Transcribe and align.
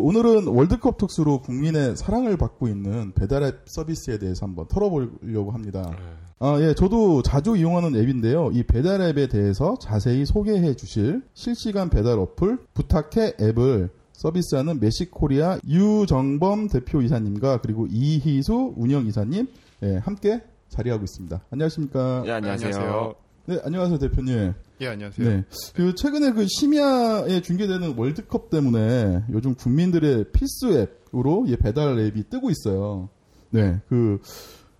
오늘은 0.00 0.46
월드컵 0.46 0.98
특수로 0.98 1.40
국민의 1.40 1.96
사랑을 1.96 2.36
받고 2.36 2.68
있는 2.68 3.10
배달앱 3.12 3.62
서비스에 3.66 4.18
대해서 4.18 4.46
한번 4.46 4.68
털어보려고 4.68 5.50
합니다. 5.50 5.82
네. 5.90 5.96
아, 6.38 6.58
예, 6.60 6.74
저도 6.74 7.22
자주 7.22 7.56
이용하는 7.56 7.96
앱인데요. 7.96 8.50
이 8.52 8.62
배달앱에 8.62 9.26
대해서 9.26 9.76
자세히 9.80 10.24
소개해 10.24 10.76
주실 10.76 11.22
실시간 11.34 11.90
배달 11.90 12.20
어플 12.20 12.58
부탁해 12.72 13.34
앱을 13.40 13.90
서비스하는 14.12 14.78
메시코리아 14.78 15.58
유정범 15.66 16.68
대표 16.68 17.02
이사님과 17.02 17.60
그리고 17.60 17.88
이희수 17.90 18.74
운영 18.76 19.06
이사님 19.06 19.48
예, 19.82 19.96
함께 19.96 20.40
자리하고 20.68 21.02
있습니다. 21.02 21.40
안녕하십니까? 21.50 22.22
예, 22.26 22.30
안녕하세요. 22.30 23.14
네, 23.50 23.58
안녕하세요, 23.64 23.98
대표님. 23.98 24.54
예, 24.80 24.86
안녕하세요. 24.86 25.28
네. 25.28 25.44
그 25.74 25.96
최근에 25.96 26.30
그 26.34 26.46
심야에 26.46 27.42
중계되는 27.42 27.96
월드컵 27.96 28.48
때문에 28.48 29.24
요즘 29.32 29.56
국민들의 29.56 30.26
필수 30.30 30.72
앱으로 31.12 31.46
이 31.48 31.56
배달 31.56 31.98
앱이 31.98 32.28
뜨고 32.30 32.50
있어요. 32.50 33.08
네. 33.50 33.80
그, 33.88 34.20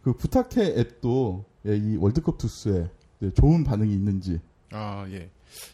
그 0.02 0.12
부탁해 0.12 0.78
앱도 0.78 1.46
예, 1.66 1.76
이 1.76 1.96
월드컵 1.96 2.38
투스에 2.38 2.88
네, 3.18 3.30
좋은 3.30 3.64
반응이 3.64 3.92
있는지. 3.92 4.38
아, 4.70 5.04
예. 5.10 5.28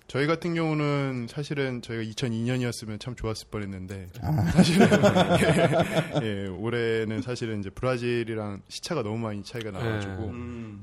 저희 0.07 0.27
같은 0.27 0.55
경우는 0.55 1.27
사실은 1.29 1.83
저희가 1.83 2.03
2002년이었으면 2.13 3.01
참 3.01 3.15
좋았을 3.15 3.49
뻔했는데 3.51 4.09
사실은 4.53 4.89
예, 6.23 6.27
예, 6.45 6.47
올해는 6.47 7.23
사실은 7.23 7.61
이제 7.61 7.71
브라질이랑 7.71 8.63
시차가 8.69 9.03
너무 9.03 9.19
많이 9.19 9.43
차이가 9.43 9.71
나가지고 9.71 10.33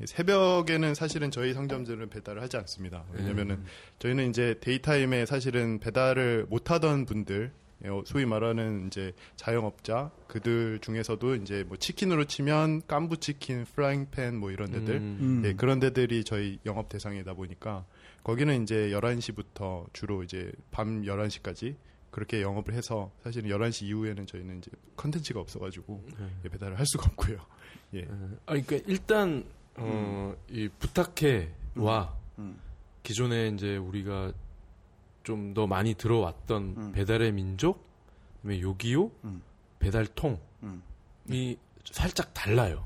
예, 0.01 0.05
새벽에는 0.05 0.93
사실은 0.95 1.31
저희 1.31 1.53
상점들은 1.53 2.09
배달을 2.09 2.41
하지 2.41 2.57
않습니다. 2.57 3.05
왜냐면은 3.13 3.63
저희는 3.99 4.29
이제 4.29 4.55
daytime에 4.61 5.25
사실은 5.25 5.79
배달을 5.79 6.47
못 6.49 6.71
하던 6.71 7.05
분들 7.05 7.51
예, 7.85 7.89
어, 7.89 8.01
소위 8.05 8.25
말하는 8.25 8.87
이제 8.87 9.13
자영업자 9.35 10.11
그들 10.27 10.79
중에서도 10.79 11.35
이제 11.35 11.63
뭐 11.67 11.77
치킨으로 11.77 12.25
치면 12.25 12.83
깐부 12.87 13.17
치킨, 13.17 13.65
프라잉팬 13.65 14.37
뭐 14.37 14.51
이런 14.51 14.71
데들. 14.71 14.95
음. 14.95 15.43
예, 15.45 15.53
그런 15.53 15.79
데들이 15.79 16.23
저희 16.23 16.59
영업 16.65 16.89
대상이다 16.89 17.33
보니까 17.33 17.85
거기는 18.23 18.63
이제 18.63 18.89
11시부터 18.89 19.91
주로 19.93 20.23
이제 20.23 20.51
밤 20.71 21.01
11시까지 21.03 21.75
그렇게 22.11 22.41
영업을 22.41 22.73
해서 22.73 23.11
사실은 23.23 23.49
11시 23.49 23.83
이후에는 23.87 24.25
저희는 24.27 24.59
이제 24.59 24.71
컨텐츠가 24.95 25.39
없어가지고 25.39 26.03
예, 26.45 26.49
배달을 26.49 26.77
할 26.77 26.85
수가 26.85 27.07
없고요. 27.11 27.37
예. 27.95 28.07
아, 28.45 28.53
그러니까 28.53 28.77
일단 28.85 29.43
어, 29.75 30.35
이 30.49 30.69
부탁해와 30.79 32.15
음. 32.39 32.59
기존에 33.01 33.49
이제 33.49 33.77
우리가 33.77 34.31
좀 35.23 35.53
더 35.53 35.67
많이 35.67 35.93
들어왔던 35.93 36.63
음. 36.77 36.91
배달의 36.91 37.31
민족, 37.31 37.83
그다음에 38.41 38.61
요기요, 38.61 39.09
음. 39.23 39.41
배달통이 39.79 40.37
음. 40.63 40.83
살짝 41.85 42.33
달라요. 42.33 42.85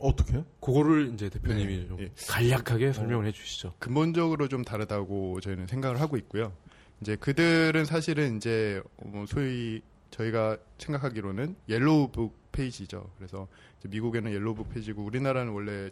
어떻게? 0.00 0.42
그거를 0.60 1.12
이제 1.14 1.28
대표님이 1.28 1.76
네, 1.78 1.86
좀 1.88 2.00
예. 2.00 2.10
간략하게 2.28 2.92
설명을 2.92 3.26
해주시죠. 3.26 3.74
근본적으로 3.78 4.48
좀 4.48 4.62
다르다고 4.62 5.40
저희는 5.40 5.66
생각을 5.66 6.00
하고 6.00 6.16
있고요. 6.16 6.52
이제 7.00 7.16
그들은 7.16 7.84
사실은 7.84 8.36
이제 8.36 8.82
뭐 9.02 9.26
소위 9.26 9.82
저희가 10.10 10.56
생각하기로는 10.78 11.56
yellow 11.68 12.18
book 12.18 12.52
page죠. 12.52 13.10
그래서 13.18 13.48
이제 13.78 13.88
미국에는 13.88 14.32
yellow 14.32 14.55
book 14.55 14.70
page고 14.70 15.02
우리나라는 15.04 15.52
원래 15.52 15.90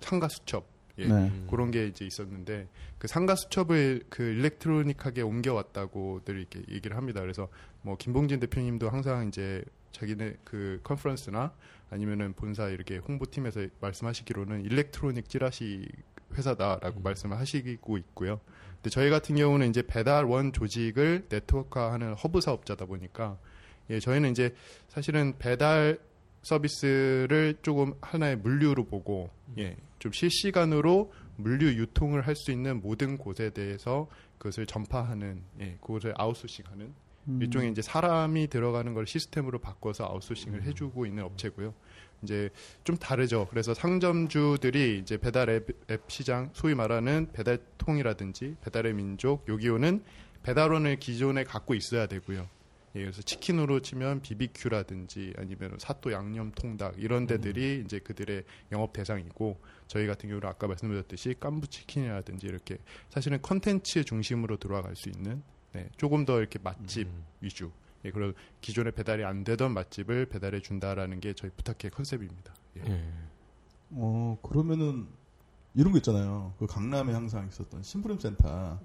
상가 0.00 0.28
수첩 0.28 0.66
예, 0.98 1.06
네. 1.06 1.12
음. 1.12 1.46
그런 1.50 1.70
게 1.72 1.88
이제 1.88 2.04
있었는데 2.04 2.68
그 2.98 3.08
상가 3.08 3.34
수첩을 3.34 4.04
그 4.08 4.22
electronic하게 4.22 5.22
옮겨왔다고들 5.22 6.38
이렇게 6.38 6.60
얘기를 6.70 6.96
합니다. 6.96 7.20
그래서 7.20 7.48
뭐 7.82 7.96
김봉진 7.96 8.38
대표님도 8.40 8.90
항상 8.90 9.26
이제 9.26 9.64
자기네 9.90 10.36
그 10.44 10.80
컨퍼런스나 10.84 11.52
아니면은 11.94 12.32
본사 12.32 12.68
이렇게 12.68 12.96
홍보팀에서 12.96 13.68
말씀하시기로는 13.80 14.64
electronic 14.64 15.28
찌라시 15.28 15.88
회사다라고 16.34 17.00
말씀을 17.00 17.38
하시고 17.38 17.96
있고요. 17.98 18.40
근데 18.76 18.90
저희 18.90 19.10
같은 19.10 19.36
경우는 19.36 19.70
이제 19.70 19.80
배달원 19.86 20.52
조직을 20.52 21.26
네트워크화하는 21.28 22.14
허브 22.14 22.40
사업자다 22.40 22.86
보니까 22.86 23.38
예, 23.90 24.00
저희는 24.00 24.32
이제 24.32 24.54
사실은 24.88 25.34
배달 25.38 26.00
서비스를 26.42 27.58
조금 27.62 27.94
하나의 28.00 28.36
물류로 28.38 28.86
보고 28.86 29.30
예, 29.58 29.76
좀 30.00 30.10
실시간으로 30.10 31.12
물류 31.36 31.68
유통을 31.74 32.26
할 32.26 32.34
수 32.34 32.50
있는 32.50 32.80
모든 32.80 33.16
곳에 33.16 33.50
대해서 33.50 34.08
그것을 34.38 34.66
전파하는 34.66 35.42
예, 35.60 35.78
그것을 35.80 36.12
아웃소싱하는 36.16 36.92
음. 37.28 37.40
일종의 37.40 37.70
이제 37.70 37.82
사람이 37.82 38.48
들어가는 38.48 38.92
걸 38.94 39.06
시스템으로 39.06 39.58
바꿔서 39.58 40.04
아웃소싱을 40.04 40.62
해주고 40.64 41.06
있는 41.06 41.24
업체고요. 41.24 41.74
이제 42.22 42.50
좀 42.84 42.96
다르죠. 42.96 43.46
그래서 43.50 43.74
상점주들이 43.74 44.98
이제 44.98 45.16
배달 45.18 45.50
앱, 45.50 45.68
앱 45.90 46.02
시장, 46.08 46.50
소위 46.54 46.74
말하는 46.74 47.30
배달통이라든지 47.32 48.56
배달의 48.62 48.94
민족, 48.94 49.46
요기요는 49.48 50.02
배달원을 50.42 50.96
기존에 50.98 51.44
갖고 51.44 51.74
있어야 51.74 52.06
되고요. 52.06 52.48
예, 52.96 53.00
그래서 53.00 53.22
치킨으로 53.22 53.80
치면 53.80 54.22
BBQ라든지 54.22 55.34
아니면 55.36 55.76
사또 55.78 56.12
양념 56.12 56.52
통닭 56.52 56.94
이런 56.98 57.26
데들이 57.26 57.82
이제 57.84 57.98
그들의 57.98 58.44
영업 58.70 58.92
대상이고 58.92 59.58
저희 59.88 60.06
같은 60.06 60.28
경우는 60.28 60.48
아까 60.48 60.68
말씀드렸듯이 60.68 61.34
깐부 61.40 61.66
치킨이라든지 61.66 62.46
이렇게 62.46 62.78
사실은 63.10 63.42
컨텐츠 63.42 64.04
중심으로 64.04 64.58
들어갈 64.58 64.94
수 64.94 65.08
있는 65.08 65.42
네, 65.74 65.88
조금 65.96 66.24
더 66.24 66.38
이렇게 66.38 66.58
맛집 66.62 67.08
음. 67.08 67.24
위주. 67.40 67.70
예, 68.04 68.10
그리고 68.10 68.38
기존에 68.60 68.92
배달이 68.92 69.24
안 69.24 69.44
되던 69.44 69.74
맛집을 69.74 70.26
배달해 70.26 70.60
준다라는 70.60 71.20
게 71.20 71.34
저희 71.34 71.50
부탁해 71.50 71.90
컨셉입니다. 71.90 72.54
예. 72.76 72.90
예. 72.90 73.04
어, 73.90 74.38
그러면은 74.42 75.08
이런 75.74 75.92
거 75.92 75.98
있잖아요. 75.98 76.54
그 76.58 76.66
강남에 76.66 77.12
항상 77.12 77.48
있었던 77.48 77.82
심부름 77.82 78.18
센터. 78.18 78.78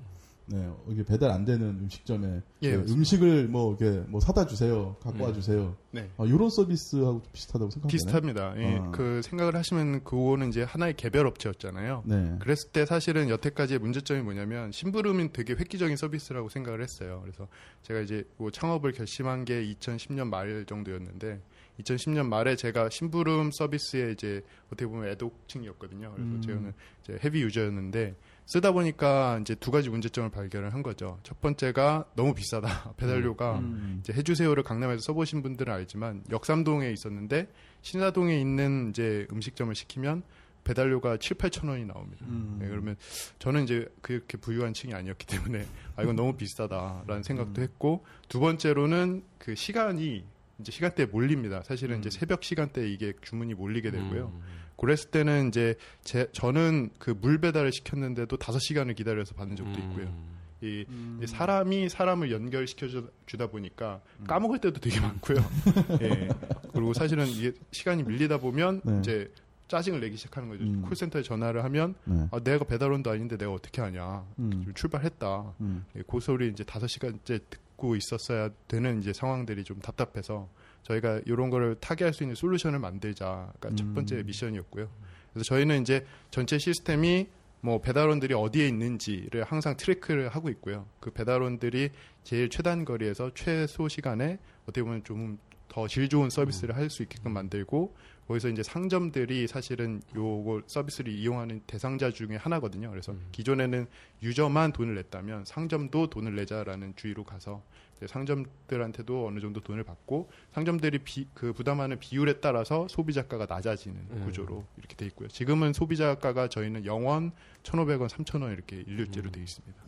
네, 0.52 0.68
이게 0.88 1.04
배달 1.04 1.30
안 1.30 1.46
되는 1.46 1.62
음식점에 1.82 2.42
예, 2.64 2.72
네, 2.72 2.78
맞습니다. 2.78 2.94
음식을 2.98 3.48
뭐 3.50 3.78
이렇게 3.80 4.00
뭐 4.08 4.20
사다 4.20 4.48
주세요, 4.48 4.96
갖고 5.00 5.20
네. 5.20 5.24
와 5.26 5.34
주세요. 5.34 5.76
네. 5.92 6.10
아, 6.18 6.26
이런 6.26 6.50
서비스하고 6.50 7.22
좀 7.22 7.32
비슷하다고 7.32 7.72
생각하나요? 7.72 7.92
비슷합니다. 7.92 8.54
예, 8.58 8.78
아. 8.78 8.92
그 8.92 9.22
생각을 9.24 9.56
하시면 9.56 10.04
그거는 10.04 10.50
이제 10.50 10.64
하나의 10.64 10.96
개별 10.96 11.28
업체였잖아요. 11.28 12.04
네. 12.06 12.36
그랬을 12.40 12.72
때 12.72 12.86
사실은 12.86 13.30
여태까지의 13.30 13.80
문제점이 13.80 14.22
뭐냐면 14.22 14.72
심부름은 14.72 15.30
되게 15.34 15.54
획기적인 15.54 15.96
서비스라고 15.98 16.50
생각을 16.50 16.82
했어요. 16.82 17.20
그래서 17.22 17.48
제가 17.84 18.00
이제 18.02 18.24
뭐 18.38 18.50
창업을 18.50 18.92
결심한 18.94 19.46
게 19.46 19.64
2010년 19.64 20.30
말 20.30 20.66
정도였는데 20.66 21.42
2010년 21.82 22.28
말에 22.28 22.56
제가 22.56 22.90
심부름 22.90 23.52
서비스에 23.52 24.12
이제 24.12 24.42
어떻게 24.68 24.86
보면 24.86 25.10
애독층이었거든요. 25.10 26.12
그래서 26.14 26.32
음. 26.32 26.42
저는 26.42 26.74
이제 27.04 27.20
헤비 27.24 27.42
유저였는데 27.42 28.16
쓰다 28.50 28.72
보니까 28.72 29.38
이제 29.42 29.54
두 29.54 29.70
가지 29.70 29.90
문제점을 29.90 30.28
발견을 30.32 30.74
한 30.74 30.82
거죠. 30.82 31.20
첫 31.22 31.40
번째가 31.40 32.06
너무 32.16 32.34
비싸다. 32.34 32.94
배달료가 32.98 33.60
음. 33.60 34.00
이제 34.00 34.12
해주세요를 34.12 34.64
강남에서 34.64 35.02
써보신 35.04 35.44
분들은 35.44 35.72
알지만 35.72 36.24
역삼동에 36.32 36.92
있었는데 36.92 37.48
신사동에 37.84 38.42
있는 38.42 38.90
이제 38.90 39.28
음식점을 39.32 39.74
시키면 39.76 40.24
배달료가 40.64 41.18
7, 41.18 41.38
8천 41.38 41.70
원이 41.70 41.86
나옵니다. 41.86 42.26
음. 42.28 42.58
네, 42.60 42.68
그러면 42.68 42.96
저는 43.38 43.66
이제 43.66 43.88
그렇게 44.02 44.40
부유한 44.40 44.74
층이 44.74 44.96
아니었기 44.96 45.28
때문에 45.28 45.68
아 45.96 46.02
이건 46.02 46.16
너무 46.16 46.36
비싸다라는 46.36 47.22
생각도 47.22 47.62
했고 47.62 48.04
두 48.30 48.40
번째로는 48.40 49.26
그 49.38 49.54
시간이 49.54 50.26
이제 50.60 50.72
시간대에 50.72 51.06
몰립니다. 51.06 51.62
사실은 51.62 52.00
이제 52.00 52.10
새벽 52.10 52.44
시간대에 52.44 52.90
이게 52.90 53.14
주문이 53.22 53.54
몰리게 53.54 53.92
되고요. 53.92 54.42
음. 54.80 54.82
그랬을 54.82 55.12
때는 55.12 55.50
이제 55.50 55.76
제 56.04 56.28
저는 56.32 56.90
그 57.00 57.14
물 57.20 57.40
배달을 57.40 57.72
시켰는데도 57.72 58.38
다섯 58.38 58.60
시간을 58.60 58.94
기다려서 58.96 59.36
받는 59.36 59.56
적도 59.56 59.80
음. 59.80 59.90
있고요. 59.90 60.40
이 60.62 60.86
음. 60.90 61.20
이 61.24 61.28
사람이 61.28 61.90
사람을 61.90 62.32
연결시켜 62.32 62.88
주- 62.88 63.10
주다 63.26 63.48
보니까 63.48 64.02
까먹을 64.28 64.60
때도 64.60 64.80
되게 64.82 65.00
많고요. 65.00 65.38
예. 66.02 66.30
그리고 66.74 66.94
사실은 66.94 67.28
이게 67.28 67.54
시간이 67.72 68.04
밀리다 68.04 68.40
보면 68.40 68.82
네. 68.84 69.00
이제 69.00 69.32
짜증을 69.70 70.00
내기 70.02 70.18
시작하는 70.18 70.50
거죠. 70.50 70.64
음. 70.64 70.82
콜센터에 70.82 71.22
전화를 71.24 71.64
하면 71.64 71.96
네. 72.06 72.28
아, 72.32 72.40
내가 72.40 72.66
배달원도 72.66 73.10
아닌데 73.10 73.38
내가 73.38 73.52
어떻게 73.54 73.82
하냐. 73.82 74.26
음. 74.40 74.66
출발했다. 74.76 75.54
음. 75.62 75.86
예, 75.96 76.02
그 76.08 76.20
소리 76.20 76.50
이제 76.50 76.64
다섯 76.64 76.88
시간째 76.88 77.40
듣고 77.50 77.96
있었어야 77.96 78.50
되는 78.68 79.00
이제 79.00 79.14
상황들이 79.14 79.64
좀 79.64 79.80
답답해서 79.80 80.50
저희가 80.84 81.22
이런 81.26 81.50
거를 81.50 81.76
타개할 81.80 82.14
수 82.14 82.24
있는 82.24 82.36
솔루션을 82.36 82.80
만들자가 82.80 83.70
첫 83.76 83.82
음. 83.82 83.94
번째 83.94 84.24
미션이었고요. 84.24 84.90
그래서 85.34 85.46
저희는 85.46 85.82
이제 85.82 86.06
전체 86.32 86.58
시스템이 86.58 87.28
뭐 87.62 87.82
배달원들이 87.82 88.34
어디에 88.34 88.68
있는지를 88.68 89.44
항상 89.44 89.76
트래크를 89.76 90.30
하고 90.30 90.50
있고요. 90.50 90.88
그 91.00 91.12
배달원들이 91.12 91.90
제일 92.24 92.50
최단 92.50 92.86
거리에서 92.86 93.32
최소 93.36 93.88
시간에 93.90 94.40
어떻게 94.64 94.82
보면 94.84 95.04
좀더더질 95.04 96.10
좋은 96.10 96.30
서비스를 96.30 96.76
할 96.76 96.90
수 96.90 97.04
있게끔 97.04 97.34
만들고 97.34 97.96
거기서 98.28 98.50
이제 98.50 98.62
상점들이 98.62 99.48
사실은 99.48 100.02
요거 100.16 100.62
서비스를 100.68 101.12
이용하는 101.12 101.62
대상자 101.66 102.12
중에 102.12 102.36
하나거든요. 102.36 102.92
그래서 102.92 103.12
음. 103.12 103.28
기존에는 103.32 103.88
유저만 104.22 104.72
돈을 104.72 104.96
냈다면 104.96 105.46
상점도 105.46 106.12
돈을 106.12 106.36
내자라는 106.36 106.96
주의로 106.96 107.24
가서 107.24 107.64
상점들한테도 108.08 109.28
어느 109.28 109.40
정도 109.40 109.62
돈을 109.62 109.84
받고 109.84 110.30
상점들이 110.54 111.00
비, 111.00 111.28
그 111.34 111.54
부담하는 111.54 112.00
비율에 112.00 112.40
따라서 112.40 112.88
소비자가가 112.88 113.46
낮아지는 113.48 113.98
음. 114.12 114.22
구조로 114.26 114.64
이렇게 114.78 114.96
돼 114.96 115.06
있고요. 115.08 115.28
지금은 115.28 115.74
소비자가가 115.74 116.48
저희는 116.50 116.84
0원, 116.84 117.32
1,500원, 117.64 118.08
3,000원 118.08 118.54
이렇게 118.54 118.78
일률제로 118.78 119.30
음. 119.30 119.32
돼 119.32 119.42
있습니다. 119.42 119.84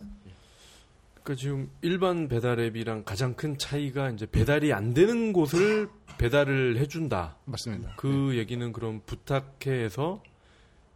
그러니까 1.23 1.35
지금 1.39 1.69
일반 1.81 2.27
배달 2.27 2.59
앱이랑 2.59 3.03
가장 3.03 3.35
큰 3.35 3.57
차이가 3.57 4.09
이제 4.09 4.25
배달이 4.25 4.73
안 4.73 4.93
되는 4.93 5.33
곳을 5.33 5.87
배달을 6.17 6.77
해준다. 6.77 7.37
맞습니다. 7.45 7.93
그 7.95 8.35
얘기는 8.37 8.71
그럼 8.71 9.01
부탁해서 9.05 10.23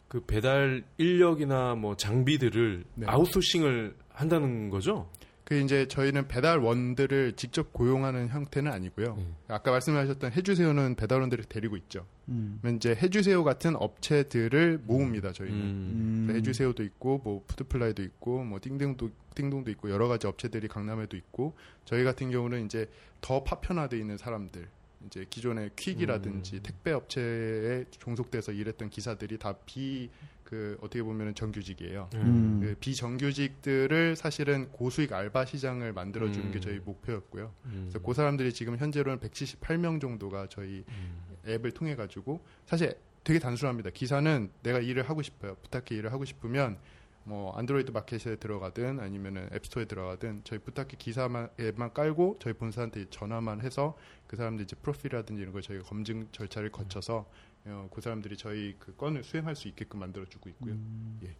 그 0.07 0.21
배달 0.21 0.83
인력이나 0.97 1.75
뭐 1.75 1.95
장비들을 1.95 2.85
네. 2.95 3.07
아웃소싱을 3.07 3.95
한다는 4.09 4.69
거죠? 4.69 5.09
그 5.45 5.59
이제 5.59 5.87
저희는 5.87 6.27
배달원들을 6.27 7.33
직접 7.33 7.71
고용하는 7.71 8.29
형태는 8.29 8.71
아니고요. 8.71 9.15
음. 9.19 9.35
아까 9.47 9.69
말씀하셨던 9.69 10.31
해주세요는 10.31 10.95
배달원들을 10.95 11.45
데리고 11.45 11.77
있죠. 11.77 12.07
음. 12.29 12.59
이제 12.75 12.95
해주세요 12.95 13.43
같은 13.43 13.75
업체들을 13.75 14.81
모읍니다. 14.85 15.33
저희는. 15.33 15.57
음. 15.57 16.23
그래서 16.25 16.37
해주세요도 16.39 16.83
있고 16.83 17.21
뭐 17.23 17.43
푸드플라이도 17.47 18.01
있고 18.01 18.43
뭐 18.43 18.59
띵동도 18.59 19.11
띵동도 19.35 19.69
있고 19.71 19.91
여러 19.91 20.07
가지 20.07 20.25
업체들이 20.25 20.67
강남에도 20.67 21.15
있고 21.15 21.53
저희 21.85 22.03
같은 22.03 22.31
경우는 22.31 22.65
이제 22.65 22.89
더 23.21 23.43
파편화돼 23.43 23.99
있는 23.99 24.17
사람들 24.17 24.67
이제 25.05 25.27
기존의 25.29 25.71
퀵이라든지 25.75 26.55
음. 26.55 26.59
택배 26.63 26.91
업체에 26.91 27.85
종속돼서 27.91 28.51
일했던 28.51 28.89
기사들이 28.89 29.37
다 29.37 29.53
비 29.67 30.09
그 30.45 30.77
어떻게 30.79 31.01
보면 31.03 31.33
정규직이에요. 31.33 32.09
음. 32.13 32.59
그 32.61 32.75
비정규직들을 32.79 34.15
사실은 34.15 34.69
고수익 34.71 35.11
알바 35.11 35.45
시장을 35.45 35.91
만들어 35.91 36.31
주는 36.31 36.51
게 36.51 36.59
음. 36.59 36.61
저희 36.61 36.79
목표였고요. 36.79 37.51
음. 37.65 37.87
그래서 37.89 38.05
그 38.05 38.13
사람들이 38.13 38.53
지금 38.53 38.77
현재로는 38.77 39.19
178명 39.19 39.99
정도가 39.99 40.47
저희 40.49 40.85
음. 40.87 41.19
앱을 41.47 41.71
통해 41.71 41.95
가지고 41.95 42.39
사실 42.65 42.95
되게 43.23 43.39
단순합니다. 43.39 43.89
기사는 43.89 44.51
내가 44.61 44.79
일을 44.79 45.09
하고 45.09 45.23
싶어요. 45.23 45.55
부탁해 45.63 45.97
일을 45.97 46.13
하고 46.13 46.25
싶으면 46.25 46.77
뭐 47.23 47.51
안드로이드 47.57 47.89
마켓에 47.89 48.35
들어가든 48.35 48.99
아니면은 48.99 49.49
앱스토어에 49.51 49.85
들어가든 49.85 50.41
저희 50.43 50.59
부탁해 50.59 50.89
기사만 50.99 51.49
앱만 51.59 51.93
깔고 51.93 52.37
저희 52.39 52.53
본사한테 52.53 53.07
전화만 53.09 53.61
해서 53.61 53.97
그 54.27 54.35
사람들 54.35 54.65
이제 54.65 54.75
프로필이라든지 54.75 55.41
이런 55.41 55.51
걸 55.51 55.63
저희가 55.63 55.85
검증 55.85 56.27
절차를 56.31 56.71
거쳐서 56.71 57.27
어, 57.65 57.89
그 57.91 58.01
사람들이 58.01 58.37
저희 58.37 58.75
그 58.79 58.95
건을 58.95 59.23
수행할 59.23 59.55
수 59.55 59.67
있게끔 59.67 59.99
만들어 59.99 60.25
주고 60.25 60.49
있고요. 60.49 60.77
예. 61.23 61.35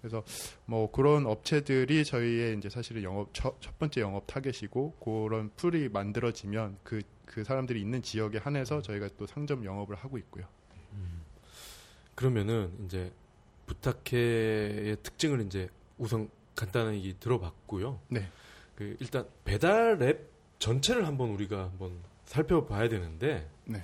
그래서 0.00 0.24
뭐 0.64 0.90
그런 0.90 1.26
업체들이 1.26 2.04
저희의 2.04 2.56
이제 2.56 2.68
사실은 2.68 3.02
영업 3.02 3.34
첫, 3.34 3.60
첫 3.60 3.78
번째 3.78 4.00
영업 4.00 4.26
타겟이고 4.26 4.92
그런 5.00 5.50
풀이 5.56 5.88
만들어지면 5.88 6.78
그그 6.84 7.42
사람들이 7.42 7.80
있는 7.80 8.00
지역에 8.00 8.38
한해서 8.38 8.80
저희가 8.80 9.08
또 9.18 9.26
상점 9.26 9.64
영업을 9.64 9.96
하고 9.96 10.18
있고요. 10.18 10.46
그러면은 12.18 12.72
이제 12.84 13.12
부탁해의 13.66 14.96
특징을 15.04 15.46
이제 15.46 15.68
우선 15.98 16.28
간단하게 16.56 17.14
들어봤고요. 17.20 18.00
네. 18.08 18.28
그 18.74 18.96
일단 18.98 19.24
배달 19.44 20.02
앱 20.02 20.28
전체를 20.58 21.06
한번 21.06 21.30
우리가 21.30 21.64
한번 21.64 21.92
살펴봐야 22.24 22.88
되는데 22.88 23.48
네. 23.64 23.80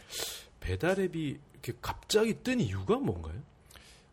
배달 0.58 0.99
앱이 0.99 1.38
이렇게 1.64 1.72
갑자기 1.81 2.34
뜬 2.43 2.61
이유가 2.61 2.96
뭔가요? 2.96 3.40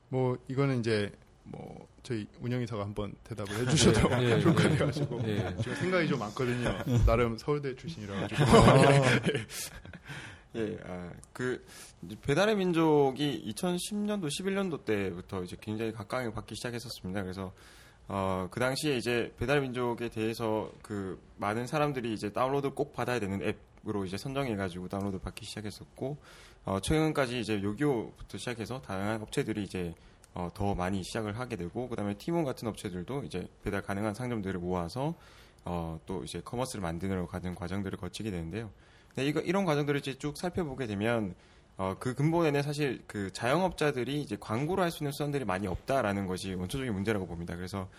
뭐 0.07 0.37
이거는 0.47 0.79
이제 0.79 1.11
뭐 1.43 1.85
저희 2.01 2.25
운영이사가 2.39 2.83
한번 2.83 3.13
대답을 3.25 3.53
해주셔도 3.67 4.09
예, 4.21 4.31
예, 4.31 4.39
좋을 4.39 4.55
것 4.55 4.63
예. 4.63 4.69
같아가지고 4.69 5.21
예. 5.27 5.53
지금 5.57 5.75
생각이 5.75 6.07
좀 6.07 6.19
많거든요. 6.19 6.77
나름 7.05 7.37
서울대 7.37 7.75
출신이라 7.75 8.21
가지고 8.21 8.43
예, 10.55 10.77
아, 10.85 11.11
그 11.31 11.65
배달의 12.23 12.57
민족이 12.57 13.53
2010년도, 13.55 14.27
11년도 14.27 14.83
때부터 14.83 15.43
이제 15.43 15.55
굉장히 15.61 15.93
각광을 15.93 16.33
받기 16.33 16.55
시작했었습니다. 16.55 17.21
그래서 17.21 17.53
어, 18.09 18.49
그 18.51 18.59
당시에 18.59 18.97
이제 18.97 19.33
배달의 19.39 19.61
민족에 19.61 20.09
대해서 20.09 20.69
그 20.81 21.21
많은 21.37 21.67
사람들이 21.67 22.13
이제 22.13 22.33
다운로드 22.33 22.71
꼭 22.71 22.91
받아야 22.91 23.21
되는 23.21 23.41
앱으로 23.41 24.03
이제 24.03 24.17
선정해가지고 24.17 24.89
다운로드 24.89 25.19
받기 25.19 25.45
시작했었고 25.45 26.17
어, 26.63 26.79
최근까지 26.79 27.39
이제 27.39 27.61
요기요부터 27.61 28.37
시작해서 28.37 28.81
다양한 28.81 29.21
업체들이 29.21 29.63
이제 29.63 29.93
어, 30.33 30.49
더 30.53 30.75
많이 30.75 31.03
시작을 31.03 31.37
하게 31.37 31.55
되고 31.55 31.89
그다음에 31.89 32.13
티몬 32.13 32.43
같은 32.45 32.67
업체들도 32.67 33.23
이제 33.23 33.47
배달 33.63 33.81
가능한 33.81 34.13
상점들을 34.13 34.59
모아서 34.59 35.15
어, 35.65 35.99
또 36.05 36.23
이제 36.23 36.41
커머스를 36.41 36.81
만드느라고 36.81 37.27
가는 37.27 37.55
과정들을 37.55 37.97
거치게 37.97 38.31
되는데요. 38.31 38.69
네, 39.15 39.25
이거 39.25 39.39
이런 39.41 39.65
과정들을 39.65 39.99
이제 39.99 40.13
쭉 40.17 40.37
살펴보게 40.37 40.87
되면 40.87 41.35
어, 41.77 41.95
그 41.99 42.13
근본에는 42.13 42.61
사실 42.61 43.01
그 43.07 43.33
자영업자들이 43.33 44.21
이제 44.21 44.37
광고를 44.39 44.83
할 44.83 44.91
수 44.91 45.03
있는 45.03 45.11
수단들이 45.11 45.45
많이 45.45 45.67
없다라는 45.67 46.27
것이 46.27 46.53
원초적인 46.53 46.93
문제라고 46.93 47.25
봅니다. 47.25 47.55
그래서 47.55 47.89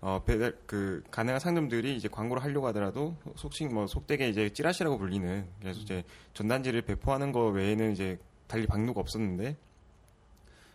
어, 0.00 0.22
배달 0.24 0.56
그 0.66 1.02
가능한 1.10 1.40
상점들이 1.40 1.96
이제 1.96 2.06
광고를 2.08 2.42
하려고 2.42 2.66
하더라도 2.68 3.16
속칭 3.34 3.74
뭐 3.74 3.86
속되게 3.86 4.28
이제 4.28 4.50
찌라시라고 4.50 4.98
불리는 4.98 5.46
그래서 5.60 5.80
이제 5.80 6.04
전단지를 6.34 6.82
배포하는 6.82 7.32
거 7.32 7.46
외에는 7.48 7.92
이제 7.92 8.18
달리 8.46 8.66
방도가 8.66 9.00
없었는데 9.00 9.56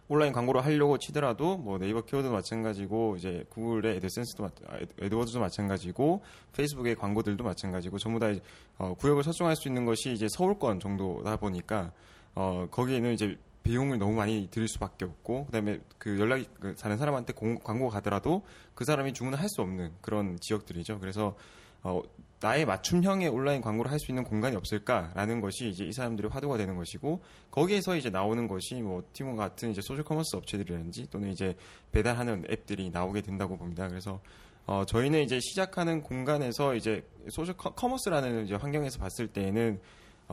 온라인 0.10 0.34
광고를 0.34 0.66
하려고 0.66 0.98
치더라도 0.98 1.56
뭐 1.58 1.78
네이버 1.78 2.02
키워드도 2.02 2.34
마찬가지고 2.34 3.16
이제 3.16 3.46
구글의 3.50 3.96
애드센스도 3.98 4.44
마- 4.44 4.50
아, 4.68 4.78
애드워드도 5.02 5.40
마찬가지고 5.40 6.22
페이스북의 6.54 6.96
광고들도 6.96 7.42
마찬가지고 7.46 7.98
전부 7.98 8.20
다 8.20 8.30
이제 8.30 8.42
어, 8.78 8.94
구역을 8.96 9.24
설정할 9.24 9.56
수 9.56 9.70
있는 9.70 9.86
것이 9.86 10.12
이제 10.12 10.28
서울권 10.30 10.82
정도다 10.82 11.38
보니까 11.38 11.94
어, 12.36 12.68
거기에는 12.72 13.14
이제 13.14 13.38
비용을 13.64 14.00
너무 14.00 14.14
많이 14.16 14.48
들일 14.52 14.68
수밖에 14.68 15.06
없고 15.06 15.46
그다음에 15.46 15.80
그 15.98 16.20
연락이 16.20 16.48
그 16.60 16.76
다른 16.76 16.98
사람한테 16.98 17.34
공- 17.34 17.60
광고가 17.60 17.94
가더라도 17.96 18.44
그 18.74 18.86
사람이 18.86 19.14
주문을 19.14 19.40
할 19.40 19.48
수 19.50 19.62
없는 19.62 19.92
그런 20.02 20.38
지역들이죠. 20.40 21.00
그래서 21.00 21.36
어, 21.84 22.02
나의 22.40 22.66
맞춤형의 22.66 23.28
온라인 23.30 23.62
광고를 23.62 23.92
할 23.92 24.00
수 24.00 24.12
있는 24.12 24.24
공간이 24.24 24.56
없을까라는 24.56 25.42
것이 25.42 25.70
이제 25.70 25.84
이 25.86 25.92
사람들의 25.92 26.32
화두가 26.32 26.58
되는 26.58 26.76
것이고 26.76 27.22
거기에서 27.52 27.96
이제 27.96 28.10
나오는 28.10 28.48
것이 28.48 28.76
뭐 28.82 29.04
티몬 29.14 29.36
같은 29.36 29.72
이제 29.72 29.82
social 29.82 30.04
commerce 30.04 30.36
업체들이라든지 30.38 31.08
또는 31.12 31.30
이제 31.32 31.56
배달하는 31.92 32.46
앱들이 32.50 32.90
나오게 32.90 33.22
된다고 33.22 33.58
봅니다. 33.58 33.88
그래서 33.88 34.22
어, 34.68 34.86
저희는 34.86 35.22
이제 35.24 35.40
시작하는 35.40 36.02
공간에서 36.02 36.76
이제 36.76 37.04
social 37.30 37.56
com, 37.58 37.72
commerce라는 37.72 38.46
이제 38.46 38.56
환경에서 38.56 39.00
봤을 39.00 39.28
때에는 39.28 39.80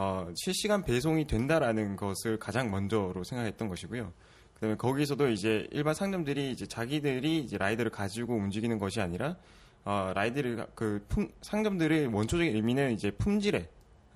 어, 0.00 0.30
실시간 0.36 0.84
배송이 0.84 1.26
된다라는 1.26 1.96
것을 1.96 2.38
가장 2.38 2.70
먼저로 2.70 3.24
생각했던 3.24 3.68
것이고요. 3.68 4.12
그다음에 4.54 4.76
거기서도 4.76 5.28
이제 5.30 5.66
일반 5.72 5.92
상점들이 5.92 6.52
이제 6.52 6.66
자기들이 6.66 7.38
이제 7.38 7.58
rider를 7.58 7.90
가지고 7.90 8.36
움직이는 8.36 8.78
것이 8.78 9.00
아니라 9.00 9.36
어, 9.84 10.12
라이드를 10.14 10.66
그 10.76 11.04
품, 11.08 11.28
상점들의 11.42 12.06
원초적인 12.14 12.54
의미는 12.54 12.92
이제 12.92 13.10
품질에 13.10 13.68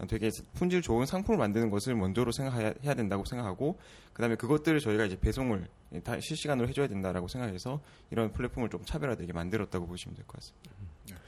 되게 0.09 0.31
품질 0.55 0.83
좋은 0.83 1.05
상품을 1.05 1.37
만드는 1.39 1.69
것을 1.71 1.97
먼저로 1.97 2.31
생각해야 2.31 2.75
해야 2.85 2.95
된다고 2.95 3.25
생각하고 3.25 3.77
그다음에 4.13 4.37
그것들을 4.37 4.79
저희가 4.79 5.05
이제 5.07 5.19
배송을 5.19 5.67
다 6.05 6.19
실시간으로 6.21 6.69
해줘야 6.69 6.87
된다라고 6.87 7.27
생각해서 7.27 7.81
이런 8.13 8.33
플랫폼을 8.33 8.69
좀 8.69 8.85
차별화되게 8.85 9.33
만들었다고 9.33 9.87
보시면 9.89 10.15
될 10.15 10.25
것 10.27 10.39
같습니다. 10.41 11.23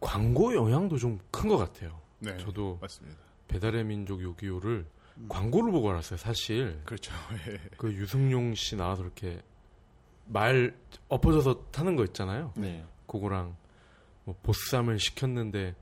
광고 0.00 0.54
영향도 0.54 0.98
좀 0.98 1.18
큰 1.32 1.48
것 1.48 1.58
같아요. 1.58 2.00
네, 2.20 2.36
저도 2.38 2.78
맞습니다. 2.80 3.25
배달의 3.48 3.84
민족 3.84 4.22
요기요를 4.22 4.86
광고를 5.28 5.72
보고 5.72 5.90
알았어요. 5.90 6.18
사실 6.18 6.80
그렇죠. 6.84 7.12
예. 7.48 7.58
그 7.76 7.92
유승용 7.92 8.54
씨 8.54 8.76
나와서 8.76 9.02
이렇게 9.02 9.40
말 10.26 10.76
엎어져서 11.08 11.70
타는 11.70 11.96
거 11.96 12.04
있잖아요. 12.04 12.52
네. 12.56 12.84
그거랑 13.06 13.56
뭐 14.24 14.34
보쌈을 14.42 14.98
시켰는데 14.98 15.74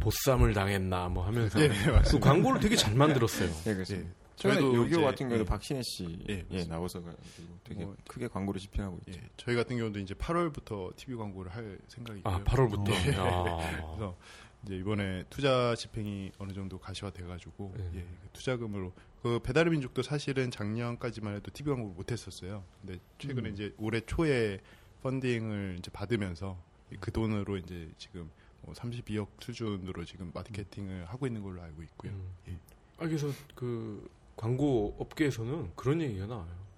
보쌈을 0.00 0.54
당했나 0.54 1.08
뭐 1.08 1.24
하면서 1.24 1.60
예, 1.60 1.68
그 1.68 1.90
맞습니다. 1.90 2.30
광고를 2.30 2.60
되게 2.60 2.74
잘 2.74 2.94
만들었어요. 2.94 3.50
네, 3.64 3.74
그렇습니다. 3.74 4.08
예. 4.08 4.20
최근에 4.36 4.60
저희도 4.60 4.74
요기요 4.74 5.02
같은 5.02 5.28
경우도 5.28 5.40
예. 5.40 5.44
박신혜 5.44 5.82
씨 5.82 6.24
예, 6.30 6.46
예. 6.50 6.64
나와서 6.64 7.02
가지고 7.02 7.58
되게 7.62 7.84
뭐, 7.84 7.94
크게 8.08 8.26
광고를 8.26 8.58
집행하고 8.58 8.98
있죠. 9.06 9.20
예, 9.22 9.28
저희 9.36 9.54
같은 9.54 9.76
경우도 9.76 9.98
이제 9.98 10.14
8월부터 10.14 10.96
TV 10.96 11.16
광고를 11.16 11.54
할 11.54 11.78
생각이고요. 11.88 12.34
아 12.34 12.42
8월부터. 12.42 12.90
예. 12.90 13.16
아. 13.18 13.58
그래서 13.92 14.16
이제 14.64 14.76
이번에 14.76 15.24
투자 15.30 15.74
집행이 15.74 16.32
어느 16.38 16.52
정도 16.52 16.78
가시화돼가지고 16.78 17.74
네. 17.76 17.90
예, 17.94 18.00
그 18.00 18.28
투자금으로 18.32 18.92
그 19.22 19.38
배달의 19.40 19.70
민족도 19.72 20.02
사실은 20.02 20.50
작년까지만 20.50 21.36
해도 21.36 21.50
TV 21.52 21.72
광고를 21.72 21.94
못했었어요. 21.94 22.64
근데 22.80 22.98
최근에 23.18 23.48
음. 23.50 23.54
이제 23.54 23.74
올해 23.78 24.00
초에 24.00 24.60
펀딩을 25.02 25.76
이제 25.78 25.90
받으면서 25.90 26.62
그 27.00 27.10
돈으로 27.10 27.56
이제 27.56 27.90
지금 27.96 28.30
뭐 28.62 28.74
32억 28.74 29.28
수준으로 29.40 30.04
지금 30.04 30.30
마케팅을 30.34 31.06
하고 31.06 31.26
있는 31.26 31.42
걸로 31.42 31.62
알고 31.62 31.82
있고요. 31.82 32.12
음. 32.12 32.30
예. 32.48 32.58
아, 32.98 33.06
그래서 33.06 33.28
그 33.54 34.10
광고 34.36 34.96
업계에서는 34.98 35.72
그런 35.74 36.00
얘기가 36.02 36.26
나와요. 36.26 36.69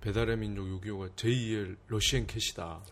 배달의 0.00 0.38
민족 0.38 0.68
요기요가 0.68 1.08
제2의 1.08 1.76
러시앤 1.88 2.26
캣이다. 2.26 2.82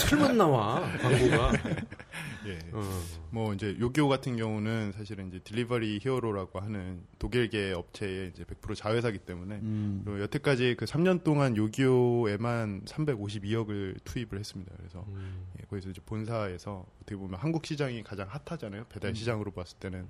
틀만 0.00 0.38
나와 0.38 0.80
광고가. 0.98 1.52
예. 2.46 2.58
어. 2.72 2.82
뭐 3.30 3.52
이제 3.54 3.76
요기요 3.78 4.08
같은 4.08 4.36
경우는 4.36 4.92
사실은 4.92 5.28
이제 5.28 5.38
딜리버리 5.40 6.00
히어로라고 6.02 6.60
하는 6.60 7.02
독일계 7.18 7.72
업체의 7.72 8.30
이제 8.30 8.44
100% 8.44 8.74
자회사기 8.74 9.18
때문에 9.18 9.56
음. 9.56 10.02
그리고 10.04 10.22
여태까지 10.22 10.76
그 10.78 10.86
3년 10.86 11.24
동안 11.24 11.56
요기요에만 11.56 12.84
352억을 12.86 14.02
투입을 14.04 14.38
했습니다. 14.38 14.72
그래서 14.78 15.04
음. 15.08 15.46
예, 15.60 15.64
거기서 15.66 15.90
이제 15.90 16.00
본사에서 16.04 16.86
어떻게 17.02 17.16
보면 17.16 17.38
한국 17.38 17.66
시장이 17.66 18.02
가장 18.02 18.28
핫하잖아요. 18.28 18.84
배달 18.88 19.14
시장으로 19.14 19.50
봤을 19.50 19.78
때는 19.78 20.08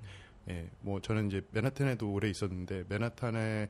예, 0.49 0.69
뭐 0.81 0.99
저는 0.99 1.27
이제 1.27 1.41
맨하탄에도 1.51 2.11
오래 2.11 2.29
있었는데 2.29 2.83
맨하탄에는 2.89 3.69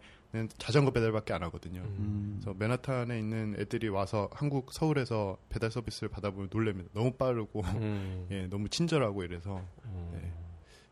자전거 0.57 0.91
배달밖에 0.91 1.33
안 1.33 1.43
하거든요. 1.43 1.81
음. 1.81 2.39
그래서 2.39 2.55
맨하탄에 2.57 3.17
있는 3.19 3.55
애들이 3.59 3.89
와서 3.89 4.29
한국 4.31 4.73
서울에서 4.73 5.37
배달 5.49 5.69
서비스를 5.69 6.09
받아보면 6.09 6.49
놀랍니다. 6.51 6.89
너무 6.93 7.11
빠르고 7.11 7.61
음. 7.61 8.27
예, 8.31 8.47
너무 8.47 8.69
친절하고 8.69 9.23
이래서 9.23 9.61
음. 9.85 10.09
네. 10.13 10.33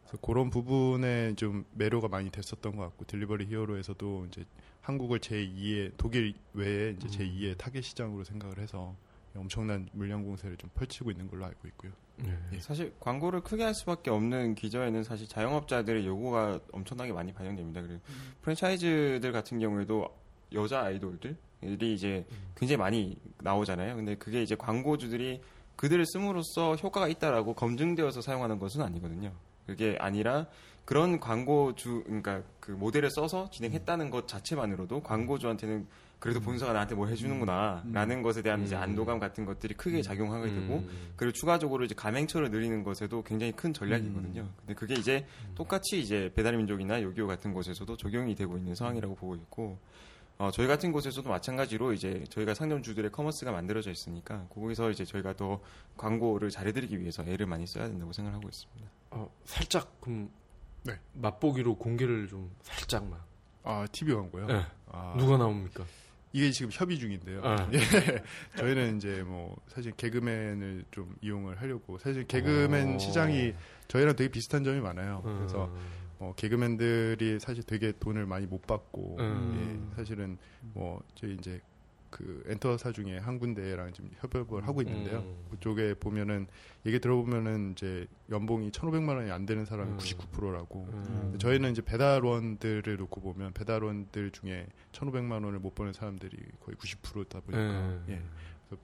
그래서 0.03 0.17
그런 0.21 0.49
부분에 0.49 1.33
좀 1.35 1.65
매료가 1.73 2.09
많이 2.09 2.29
됐었던 2.29 2.75
것 2.75 2.83
같고 2.83 3.05
딜리버리 3.05 3.47
히어로에서도 3.47 4.25
이제 4.27 4.45
한국을 4.81 5.19
제 5.19 5.35
2의 5.35 5.93
독일 5.97 6.33
외에 6.53 6.91
이제 6.91 7.07
제 7.07 7.25
2의 7.25 7.57
타겟 7.57 7.81
시장으로 7.81 8.23
생각을 8.23 8.59
해서 8.59 8.95
엄청난 9.35 9.87
물량 9.93 10.23
공세를 10.23 10.57
좀 10.57 10.69
펼치고 10.73 11.11
있는 11.11 11.27
걸로 11.29 11.45
알고 11.45 11.67
있고요. 11.69 11.91
네. 12.17 12.37
예. 12.53 12.59
사실 12.59 12.93
광고를 12.99 13.41
크게 13.41 13.63
할 13.63 13.73
수밖에 13.73 14.09
없는 14.11 14.55
기저에는 14.55 15.03
사실 15.03 15.27
자영업자들의 15.27 16.05
요구가 16.05 16.59
엄청나게 16.71 17.13
많이 17.13 17.33
반영됩니다. 17.33 17.81
그리고 17.81 17.99
프랜차이즈들 18.41 19.31
같은 19.31 19.59
경우에도 19.59 20.07
여자 20.53 20.81
아이돌들이 20.81 21.93
이제 21.93 22.25
굉장히 22.55 22.77
많이 22.77 23.17
나오잖아요. 23.39 23.95
근데 23.95 24.15
그게 24.15 24.43
이제 24.43 24.55
광고주들이 24.55 25.41
그들을 25.77 26.05
씀으로써 26.05 26.75
효과가 26.75 27.07
있다라고 27.07 27.53
검증되어서 27.53 28.21
사용하는 28.21 28.59
것은 28.59 28.81
아니거든요. 28.81 29.31
그게 29.65 29.97
아니라 29.99 30.47
그런 30.85 31.19
광고주 31.19 32.03
그러니까 32.05 32.43
그 32.59 32.71
모델을 32.71 33.09
써서 33.09 33.49
진행했다는 33.51 34.09
것 34.09 34.27
자체만으로도 34.27 35.01
광고주한테는 35.01 35.87
그래도 36.21 36.39
본사가 36.39 36.71
나한테 36.71 36.93
뭘 36.93 37.09
해주는구나라는 37.09 38.21
것에 38.21 38.43
대한 38.43 38.63
이제 38.63 38.75
음. 38.75 38.81
안도감 38.83 39.17
같은 39.17 39.43
것들이 39.43 39.73
크게 39.73 40.03
작용하게 40.03 40.51
되고 40.51 40.75
음. 40.75 41.13
그리고 41.15 41.33
추가적으로 41.33 41.83
이제 41.83 41.95
가맹처를 41.95 42.51
늘리는 42.51 42.83
것에도 42.83 43.23
굉장히 43.23 43.51
큰 43.53 43.73
전략이거든요. 43.73 44.47
근데 44.59 44.75
그게 44.75 44.93
이제 44.93 45.25
똑같이 45.55 45.99
이제 45.99 46.31
배달민족이나 46.35 47.01
요기요 47.01 47.25
같은 47.25 47.53
곳에서도 47.53 47.97
적용이 47.97 48.35
되고 48.35 48.55
있는 48.55 48.75
상황이라고 48.75 49.15
보고 49.15 49.33
있고, 49.33 49.79
어, 50.37 50.51
저희 50.51 50.67
같은 50.67 50.91
곳에서도 50.91 51.27
마찬가지로 51.27 51.91
이제 51.91 52.23
저희가 52.29 52.53
상점주들의 52.53 53.11
커머스가 53.11 53.51
만들어져 53.51 53.89
있으니까 53.89 54.45
거기서 54.53 54.91
이제 54.91 55.03
저희가 55.03 55.33
더 55.33 55.59
광고를 55.97 56.51
잘해드리기 56.51 56.99
위해서 56.99 57.23
애를 57.23 57.47
많이 57.47 57.65
써야 57.65 57.87
된다고 57.87 58.13
생각을 58.13 58.37
하고 58.37 58.47
있습니다. 58.47 58.91
어, 59.09 59.27
살짝 59.45 59.99
그럼 59.99 60.29
네. 60.83 60.93
맛보기로 61.13 61.77
공개를 61.77 62.27
좀 62.27 62.51
살짝만. 62.61 63.19
아 63.63 63.87
TV 63.91 64.13
광고요? 64.13 64.45
네. 64.45 64.61
아, 64.91 65.15
누가 65.17 65.37
나옵니까? 65.37 65.83
이게 66.33 66.51
지금 66.51 66.71
협의 66.71 66.97
중인데요. 66.97 67.41
아. 67.43 67.69
예. 67.73 67.79
저희는 68.57 68.97
이제 68.97 69.23
뭐 69.23 69.55
사실 69.67 69.91
개그맨을 69.91 70.85
좀 70.91 71.15
이용을 71.21 71.59
하려고 71.61 71.97
사실 71.97 72.25
개그맨 72.25 72.95
어. 72.95 72.99
시장이 72.99 73.53
저희랑 73.87 74.15
되게 74.15 74.29
비슷한 74.29 74.63
점이 74.63 74.79
많아요. 74.79 75.21
음. 75.25 75.37
그래서 75.37 75.73
어, 76.19 76.33
개그맨들이 76.35 77.39
사실 77.39 77.63
되게 77.63 77.91
돈을 77.99 78.25
많이 78.25 78.45
못 78.45 78.61
받고 78.67 79.17
음. 79.19 79.89
예, 79.91 79.95
사실은 79.95 80.37
뭐 80.73 81.01
저희 81.15 81.33
이제 81.33 81.59
그 82.11 82.43
엔터사 82.47 82.91
중에 82.91 83.17
한 83.17 83.39
군데랑 83.39 83.93
지금 83.93 84.11
협업을 84.19 84.67
하고 84.67 84.81
있는데요. 84.83 85.19
음. 85.19 85.45
그쪽에 85.49 85.95
보면은 85.95 86.45
얘기 86.85 86.99
들어보면은 86.99 87.71
이제 87.71 88.05
연봉이 88.29 88.69
1,500만 88.69 89.15
원이 89.15 89.31
안 89.31 89.45
되는 89.45 89.65
사람이 89.65 89.91
음. 89.93 89.97
99%라고. 89.97 90.87
음. 90.91 91.35
저희는 91.39 91.71
이제 91.71 91.81
배달원들을 91.81 92.97
놓고 92.97 93.21
보면 93.21 93.53
배달원들 93.53 94.31
중에 94.31 94.67
1,500만 94.91 95.31
원을 95.43 95.59
못 95.59 95.73
버는 95.73 95.93
사람들이 95.93 96.37
거의 96.59 96.75
90%다 96.75 97.39
보니까 97.39 97.61
음. 97.63 98.05
예. 98.09 98.21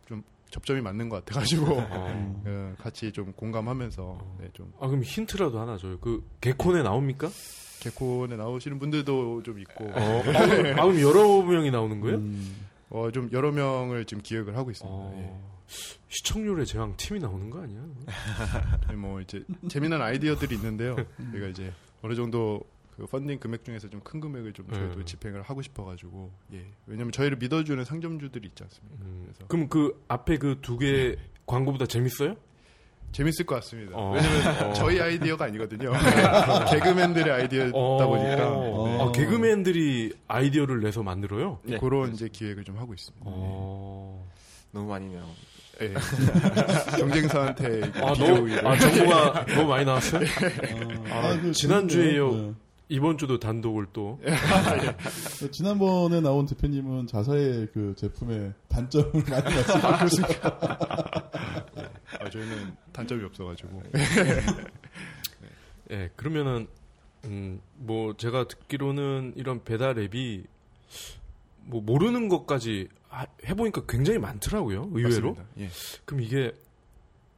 좀 0.07 0.23
접점이 0.49 0.79
맞는 0.81 1.09
것 1.09 1.23
같아가지고 1.25 1.65
어. 1.73 2.41
어, 2.47 2.75
같이 2.79 3.11
좀 3.11 3.33
공감하면서 3.33 4.37
네, 4.39 4.49
좀 4.53 4.71
아 4.79 4.87
그럼 4.87 5.03
힌트라도 5.03 5.59
하나 5.59 5.77
줘요. 5.77 5.99
그 5.99 6.25
개콘에 6.41 6.81
나옵니까? 6.83 7.29
개콘에 7.81 8.35
나오시는 8.37 8.79
분들도 8.79 9.43
좀 9.43 9.59
있고 9.59 9.85
어, 9.85 9.91
아, 9.93 10.21
그럼, 10.23 10.79
아, 10.79 10.83
그럼 10.83 11.01
여러 11.01 11.41
명이 11.43 11.69
나오는 11.71 11.99
거예요? 11.99 12.17
음. 12.17 12.66
어, 12.89 13.11
좀 13.11 13.29
여러 13.33 13.51
명을 13.51 14.05
지금 14.05 14.23
기획을 14.23 14.55
하고 14.55 14.71
있습니다. 14.71 14.95
어, 14.95 15.57
시청률의 16.07 16.65
제왕 16.65 16.95
팀이 16.97 17.19
나오는 17.19 17.49
거 17.49 17.61
아니야? 17.61 17.81
예. 18.89 18.93
뭐 18.95 19.19
이제 19.19 19.43
재미난 19.67 20.01
아이디어들이 20.01 20.55
있는데요. 20.55 20.95
저희가 21.31 21.47
이제 21.47 21.73
어느 22.01 22.15
정도 22.15 22.61
그 22.95 23.05
펀딩 23.05 23.39
금액 23.39 23.63
중에서 23.65 23.89
좀 23.89 23.99
큰 24.01 24.19
금액을 24.21 24.53
좀 24.53 24.71
저희도 24.71 24.99
음. 24.99 25.05
집행을 25.05 25.41
하고 25.41 25.61
싶어가지고 25.61 26.31
예 26.53 26.65
왜냐면 26.85 27.11
저희를 27.11 27.37
믿어주는 27.37 27.83
상점주들이 27.83 28.47
있지 28.47 28.63
않습니까? 28.63 28.97
음, 29.05 29.33
그럼 29.49 29.67
그 29.67 30.03
앞에 30.07 30.37
그 30.37 30.59
두개 30.61 31.17
광고보다 31.45 31.85
재밌어요? 31.85 32.35
재밌을 33.17 33.47
것 33.47 33.55
같습니다. 33.55 33.97
어. 33.97 34.13
왜냐면 34.13 34.69
어. 34.69 34.73
저희 34.73 35.01
아이디어가 35.01 35.45
아니거든요. 35.45 35.91
개그맨들의 36.69 37.33
아이디어다 37.33 37.71
어. 37.73 38.07
보니까 38.07 39.03
아, 39.03 39.11
개그맨들이 39.11 40.13
아이디어를 40.27 40.81
내서 40.81 41.01
만들어요? 41.01 41.57
네. 41.63 41.79
그런 41.79 42.13
이제 42.13 42.29
기획을 42.31 42.63
좀 42.63 42.77
하고 42.77 42.93
있습니다. 42.93 43.25
어. 43.25 44.23
너무 44.71 44.89
많이 44.89 45.11
나오. 45.15 45.25
예. 45.81 45.93
경쟁사한테 46.99 47.91
아, 47.95 48.13
너무, 48.13 48.55
아, 48.63 48.77
정보가 48.77 49.45
너무 49.47 49.67
많이 49.67 49.85
나왔어요? 49.85 50.21
아, 51.09 51.39
그 51.41 51.51
지난주에요. 51.53 52.29
재밌네요. 52.29 52.55
이번 52.89 53.17
주도 53.17 53.39
단독을 53.39 53.87
또. 53.93 54.19
네. 54.23 55.51
지난번에 55.51 56.21
나온 56.21 56.45
대표님은 56.45 57.07
자사의 57.07 57.69
그 57.73 57.93
제품의 57.97 58.53
단점을 58.69 59.11
많이 59.27 59.55
말씀하셨습니다. 59.55 60.57
아, 62.19 62.29
저희는 62.29 62.75
단점이 62.93 63.23
없어가지고 63.25 63.83
예, 65.91 66.09
그러면은, 66.15 66.67
음, 67.25 67.61
뭐, 67.75 68.15
제가 68.17 68.47
듣기로는 68.47 69.33
이런 69.37 69.63
배달 69.63 69.97
앱이, 69.97 70.43
뭐, 71.63 71.81
모르는 71.81 72.27
것까지 72.27 72.89
하- 73.07 73.25
해보니까 73.45 73.85
굉장히 73.87 74.19
많더라고요, 74.19 74.89
의외로. 74.93 75.37
예. 75.59 75.69
그럼 76.05 76.21
이게, 76.21 76.51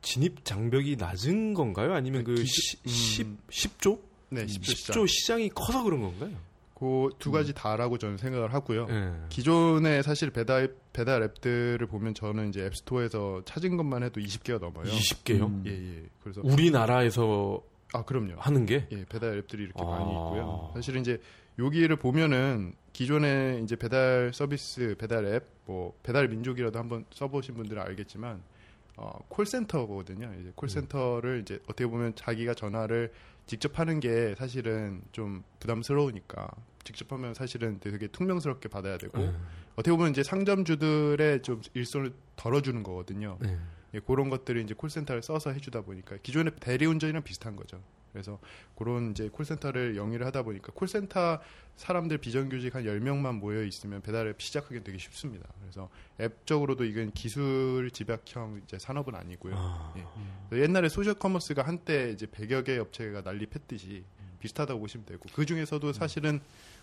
진입 0.02 0.44
장벽이 0.46 0.96
낮은 0.96 1.54
건가요? 1.54 1.94
아니면 1.94 2.24
그, 2.24 2.36
그 2.36 2.46
시, 2.46 2.82
기준- 2.84 3.28
음. 3.28 3.38
10, 3.52 3.78
10조? 3.80 4.00
네, 4.30 4.46
10조 4.46 4.76
시장. 4.76 4.96
10조 4.96 5.08
시장이 5.08 5.50
커서 5.50 5.84
그런 5.84 6.02
건가요? 6.02 6.32
그 6.80 7.10
두 7.20 7.32
가지 7.32 7.54
다라고 7.54 7.98
저는 7.98 8.18
생각을 8.18 8.54
하고요. 8.54 8.88
예. 8.90 9.14
기존의 9.30 10.02
사실 10.04 10.32
배달 10.32 10.74
배달 10.94 11.22
앱들을 11.24 11.86
보면 11.88 12.14
저는 12.14 12.50
이제 12.50 12.66
앱스토어에서 12.66 13.44
찾은 13.46 13.76
것만 13.78 14.04
해도 14.04 14.22
20개가 14.22 14.60
넘어요. 14.60 14.86
20개요? 14.86 15.44
음. 15.48 15.64
예, 15.66 15.72
예. 15.72 16.06
그래서 16.24 16.42
우리나라에서 16.44 17.62
아, 17.94 18.04
그럼요. 18.04 18.36
하는 18.38 18.66
게? 18.66 18.88
예, 18.92 19.04
배달 19.06 19.38
앱들이 19.40 19.64
이렇게 19.64 19.82
아. 19.84 19.86
많이 19.86 20.10
있고요. 20.12 20.72
사실은 20.74 21.02
이제 21.02 21.20
여기를 21.58 21.98
보면은 21.98 22.74
기존에 22.94 23.60
이제 23.64 23.76
배달 23.76 24.32
서비스, 24.34 24.96
배달 24.98 25.26
앱, 25.26 25.46
뭐 25.66 25.94
배달 26.04 26.28
민족이라도 26.30 26.80
한번 26.80 27.06
써보신 27.12 27.56
분들은 27.56 27.82
알겠지만 27.82 28.42
어, 28.96 29.20
콜센터거든요. 29.30 30.32
이제 30.40 30.52
콜센터를 30.56 31.42
이제 31.42 31.60
어떻게 31.64 31.88
보면 31.88 32.14
자기가 32.16 32.54
전화를 32.54 33.12
직접 33.46 33.80
하는 33.80 34.00
게 34.00 34.36
사실은 34.36 35.02
좀 35.12 35.44
부담스러우니까 35.60 36.50
직접 36.84 37.12
하면 37.12 37.34
사실은 37.34 37.80
되게 37.80 38.08
투명스럽게 38.08 38.70
받아야 38.70 38.98
되고 38.98 39.22
예. 39.22 39.34
어떻게 39.74 39.92
보면 39.92 40.12
이제 40.12 40.24
상점주들의 40.24 41.42
좀 41.42 41.62
일손을 41.74 42.14
덜어주는 42.36 42.82
거거든요. 42.84 43.38
예. 43.46 43.58
예, 43.96 44.00
그런 44.00 44.30
것들을 44.30 44.62
이제 44.62 44.74
콜센터를 44.74 45.24
써서 45.24 45.52
해주다 45.52 45.82
보니까 45.82 46.18
기존의 46.22 46.54
대리운전이랑 46.60 47.24
비슷한 47.24 47.56
거죠. 47.56 47.82
그래서 48.12 48.40
그런 48.76 49.12
이제 49.12 49.30
콜센터를 49.30 49.96
영위를 49.96 50.26
하다 50.26 50.44
보니까 50.44 50.72
콜센터 50.74 51.40
사람들 51.76 52.18
비정규직 52.18 52.76
한 52.76 52.84
10명만 52.84 53.36
모여 53.36 53.64
있으면 53.64 54.02
배달을 54.02 54.36
시작하기 54.38 54.84
되게 54.84 54.98
쉽습니다. 54.98 55.48
그래서 55.62 55.90
앱적으로도 56.20 56.86
이건 56.86 57.12
기술 57.12 57.90
집약형 57.92 58.62
이제 58.64 58.80
산업은 58.80 59.16
아니고요. 59.16 59.54
아. 59.56 59.94
예. 60.52 60.62
옛날에 60.62 60.90
social 60.90 61.14
commerce가 61.14 61.62
한때 61.62 62.12
이제 62.12 62.26
100여 62.26 62.66
개 62.66 62.78
업체가 62.78 63.22
난리 63.22 63.46
폈듯이 63.46 64.04
비슷하다고 64.40 64.80
보시면 64.80 65.06
되고 65.06 65.22
그 65.34 65.46
중에서도 65.46 65.92
사실은 65.94 66.40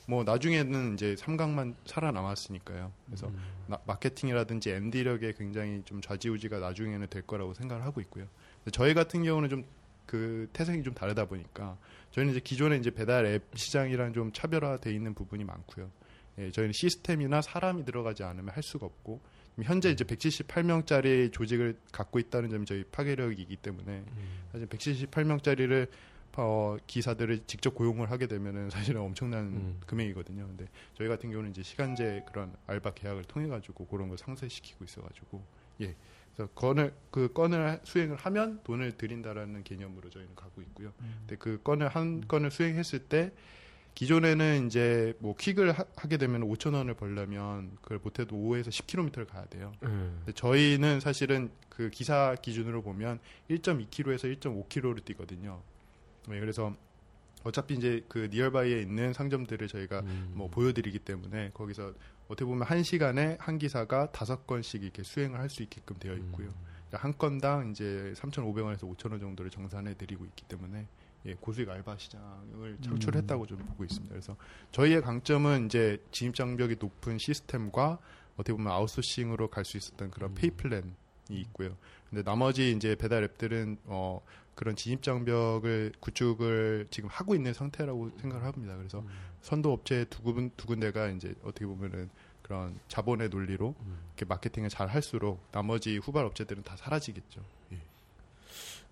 뭐 0.06 0.22
나중에는 0.24 0.94
이제 0.94 1.16
삼강만 1.16 1.74
살아남았으니까요. 1.84 2.92
그래서 3.06 3.30
나- 3.66 3.78
마케팅이라든지 3.86 4.70
MD력에 4.70 5.32
굉장히 5.36 5.82
좀 5.84 6.00
좌지우지가 6.00 6.58
나중에는 6.58 7.06
될 7.08 7.22
거라고 7.22 7.54
생각을 7.54 7.84
하고 7.84 8.00
있고요. 8.00 8.26
저희 8.72 8.94
같은 8.94 9.22
경우는 9.24 9.48
좀 9.48 9.64
그 10.06 10.48
태생이 10.52 10.84
좀 10.84 10.94
다르다 10.94 11.24
보니까 11.24 11.76
저희는 12.12 12.30
이제 12.32 12.38
기존의 12.40 12.78
이제 12.78 12.92
배달 12.92 13.26
앱 13.26 13.42
시장이랑 13.56 14.12
좀 14.12 14.30
차별화돼 14.32 14.94
있는 14.94 15.14
부분이 15.14 15.42
많고요. 15.42 15.90
예, 16.38 16.52
저희는 16.52 16.72
시스템이나 16.74 17.42
사람이 17.42 17.84
들어가지 17.84 18.22
않으면 18.22 18.50
할 18.54 18.62
수가 18.62 18.86
없고 18.86 19.20
현재 19.64 19.90
이제 19.90 20.04
178명짜리 20.04 21.32
조직을 21.32 21.76
갖고 21.90 22.20
있다는 22.20 22.50
점이 22.50 22.66
저희 22.66 22.84
파괴력이기 22.84 23.56
때문에 23.56 24.04
사실 24.52 24.68
178명짜리를 24.68 25.88
어, 26.38 26.76
기사들을 26.86 27.46
직접 27.46 27.74
고용을 27.74 28.10
하게 28.10 28.26
되면은 28.26 28.70
사실은 28.70 29.00
엄청난 29.00 29.44
음. 29.44 29.80
금액이거든요. 29.86 30.46
근데 30.46 30.66
저희 30.94 31.08
같은 31.08 31.30
경우는 31.30 31.50
이제 31.50 31.62
시간제 31.62 32.24
그런 32.28 32.54
알바 32.66 32.92
계약을 32.94 33.24
통해 33.24 33.48
가지고 33.48 33.86
그런 33.86 34.08
걸 34.08 34.18
상쇄시키고 34.18 34.84
있어 34.84 35.02
가지고 35.02 35.42
예. 35.80 35.94
그래서 36.34 36.50
건을 36.54 36.92
그 37.10 37.32
건을 37.32 37.80
수행을 37.84 38.16
하면 38.16 38.60
돈을 38.64 38.92
드린다라는 38.98 39.64
개념으로 39.64 40.10
저희는 40.10 40.34
가고 40.34 40.60
있고요. 40.60 40.92
근데 41.20 41.36
그 41.36 41.60
건을 41.64 41.88
한 41.88 42.26
건을 42.28 42.50
수행했을 42.50 42.98
때 43.00 43.32
기존에는 43.94 44.66
이제 44.66 45.14
뭐 45.20 45.34
퀵을 45.34 45.72
하, 45.72 45.84
게 46.06 46.18
되면 46.18 46.42
5천 46.42 46.74
원을 46.74 46.92
벌려면 46.92 47.78
그걸 47.80 47.98
못해도 48.04 48.36
5에서 48.36 48.68
10km를 48.68 49.26
가야 49.26 49.46
돼요. 49.46 49.72
예. 49.82 49.86
근데 49.86 50.32
저희는 50.34 51.00
사실은 51.00 51.50
그 51.70 51.88
기사 51.88 52.36
기준으로 52.42 52.82
보면 52.82 53.20
1.2km에서 53.48 54.38
1.5km를 54.38 55.02
뛰거든요. 55.06 55.62
네, 56.26 56.40
그래서 56.40 56.74
어차피 57.44 57.74
이제 57.74 58.04
그 58.08 58.28
니얼바이에 58.32 58.80
있는 58.80 59.12
상점들을 59.12 59.68
저희가 59.68 60.00
음. 60.00 60.32
뭐 60.34 60.48
보여드리기 60.48 60.98
때문에 61.00 61.50
거기서 61.54 61.94
어떻게 62.26 62.44
보면 62.44 62.62
한 62.66 62.82
시간에 62.82 63.36
한 63.38 63.58
기사가 63.58 64.10
다섯 64.10 64.46
건씩 64.46 64.82
이렇게 64.82 65.02
수행을 65.04 65.38
할 65.38 65.48
수 65.48 65.62
있게끔 65.62 65.96
되어 65.98 66.14
있고요. 66.14 66.48
그러니까 66.88 66.98
한 66.98 67.16
건당 67.16 67.70
이제 67.70 68.12
3,500원에서 68.16 68.80
5,000원 68.80 69.20
정도를 69.20 69.50
정산해 69.50 69.94
드리고 69.94 70.24
있기 70.24 70.44
때문에 70.46 70.86
예, 71.26 71.34
고수익 71.34 71.68
알바 71.68 71.96
시장을 71.98 72.78
창출했다고 72.82 73.46
좀 73.46 73.58
보고 73.58 73.84
있습니다. 73.84 74.12
그래서 74.12 74.36
저희의 74.72 75.02
강점은 75.02 75.66
이제 75.66 76.02
진입 76.12 76.34
장벽이 76.34 76.76
높은 76.80 77.18
시스템과 77.18 77.98
어떻게 78.34 78.52
보면 78.52 78.72
아웃소싱으로 78.72 79.48
갈 79.50 79.64
수 79.64 79.76
있었던 79.76 80.10
그런 80.10 80.34
페이 80.34 80.50
플랜이 80.50 80.92
있고요. 81.30 81.76
근데 82.10 82.22
나머지 82.22 82.70
이제 82.72 82.94
배달 82.96 83.24
앱들은 83.24 83.78
어 83.86 84.20
그런 84.56 84.74
진입 84.74 85.02
장벽을 85.02 85.92
구축을 86.00 86.88
지금 86.90 87.08
하고 87.10 87.34
있는 87.34 87.52
상태라고 87.52 88.10
생각을 88.18 88.44
합니다. 88.44 88.74
그래서 88.76 89.04
선도 89.42 89.72
업체 89.72 90.06
두 90.06 90.22
군, 90.22 90.50
두 90.56 90.66
군데가 90.66 91.08
이제 91.08 91.34
어떻게 91.44 91.66
보면은 91.66 92.08
그런 92.42 92.78
자본의 92.88 93.28
논리로 93.28 93.74
이렇게 94.08 94.24
마케팅을 94.24 94.70
잘 94.70 94.88
할수록 94.88 95.46
나머지 95.52 95.98
후발 95.98 96.24
업체들은 96.24 96.62
다 96.62 96.74
사라지겠죠. 96.76 97.42
예. 97.72 97.80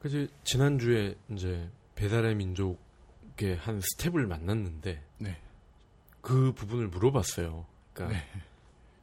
그래서 0.01 0.31
지난주에 0.45 1.15
이제 1.31 1.71
배달의 1.95 2.35
민족의 2.35 3.57
한 3.59 3.81
스텝을 3.81 4.27
만났는데 4.27 5.03
네. 5.19 5.41
그 6.21 6.53
부분을 6.53 6.89
물어봤어요. 6.89 7.65
그러니까 7.95 8.19
네. 8.19 8.43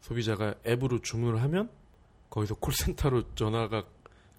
소비자가 0.02 0.54
앱으로 0.68 1.00
주문을 1.00 1.42
하면 1.42 1.72
거기서 2.30 2.56
콜센터로 2.56 3.34
전화가 3.34 3.86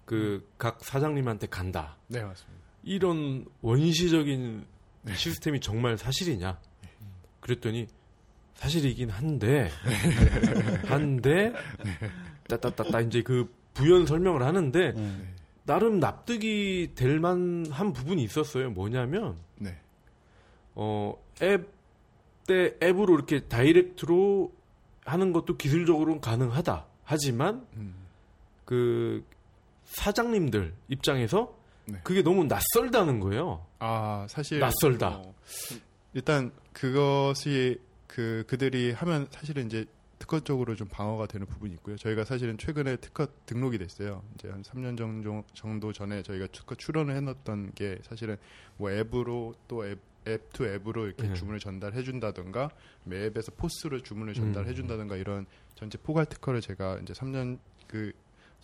그 0.05 0.45
각 0.57 0.83
사장님한테 0.83 1.47
간다. 1.47 1.97
네, 2.07 2.21
맞습니다. 2.23 2.61
이런 2.83 3.45
원시적인 3.61 4.65
시스템이 5.13 5.59
정말 5.59 5.97
사실이냐? 5.97 6.59
그랬더니 7.39 7.87
사실이긴 8.55 9.09
한데 9.09 9.69
한데 10.87 11.53
따따따따 12.47 13.01
이제 13.01 13.21
그 13.21 13.53
부연 13.73 14.05
설명을 14.05 14.43
하는데 14.43 14.91
네. 14.91 15.33
나름 15.65 15.99
납득이 15.99 16.91
될 16.95 17.19
만한 17.19 17.93
부분이 17.93 18.23
있었어요. 18.23 18.69
뭐냐면 18.71 19.37
네. 19.57 19.77
어, 20.75 21.15
앱 21.41 21.73
때 22.47 22.75
앱으로 22.81 23.13
이렇게 23.15 23.41
다이렉트로 23.47 24.51
하는 25.05 25.33
것도 25.33 25.57
기술적으로는 25.57 26.21
가능하다. 26.21 26.85
하지만 27.03 27.65
음. 27.75 27.95
그 28.65 29.23
사장님들 29.93 30.73
입장에서 30.89 31.57
네. 31.85 31.99
그게 32.03 32.21
너무 32.21 32.45
낯설다는 32.45 33.19
거예요. 33.19 33.65
아, 33.79 34.25
사실 34.29 34.59
낯설다. 34.59 35.09
어, 35.17 35.33
일단 36.13 36.51
그것이 36.71 37.79
그 38.07 38.43
그들이 38.47 38.91
하면 38.91 39.27
사실은 39.31 39.65
이제 39.65 39.85
특허 40.19 40.39
쪽으로 40.39 40.75
좀 40.75 40.87
방어가 40.87 41.27
되는 41.27 41.45
부분이 41.45 41.73
있고요. 41.75 41.97
저희가 41.97 42.23
사실은 42.23 42.57
최근에 42.57 42.95
특허 42.97 43.27
등록이 43.45 43.77
됐어요. 43.77 44.23
이제 44.35 44.49
한 44.49 44.61
3년 44.61 44.97
정도, 44.97 45.43
정도 45.53 45.91
전에 45.91 46.23
저희가 46.23 46.47
특허 46.47 46.75
출원을 46.75 47.15
해놨던 47.17 47.73
게 47.75 47.99
사실은 48.03 48.37
뭐 48.77 48.89
앱으로 48.89 49.53
또 49.67 49.85
앱, 49.85 49.99
앱투 50.25 50.65
앱으로 50.65 51.07
이렇게 51.07 51.27
네. 51.27 51.33
주문을 51.33 51.59
전달해 51.59 52.03
준다던가 52.03 52.69
앱에서 53.11 53.51
포스로 53.57 54.01
주문을 54.01 54.33
전달해 54.33 54.69
음. 54.69 54.75
준다던가 54.75 55.17
이런 55.17 55.45
전체 55.75 55.97
포괄 55.97 56.25
특허를 56.25 56.61
제가 56.61 56.99
이제 57.01 57.11
3년 57.13 57.59
그 57.87 58.13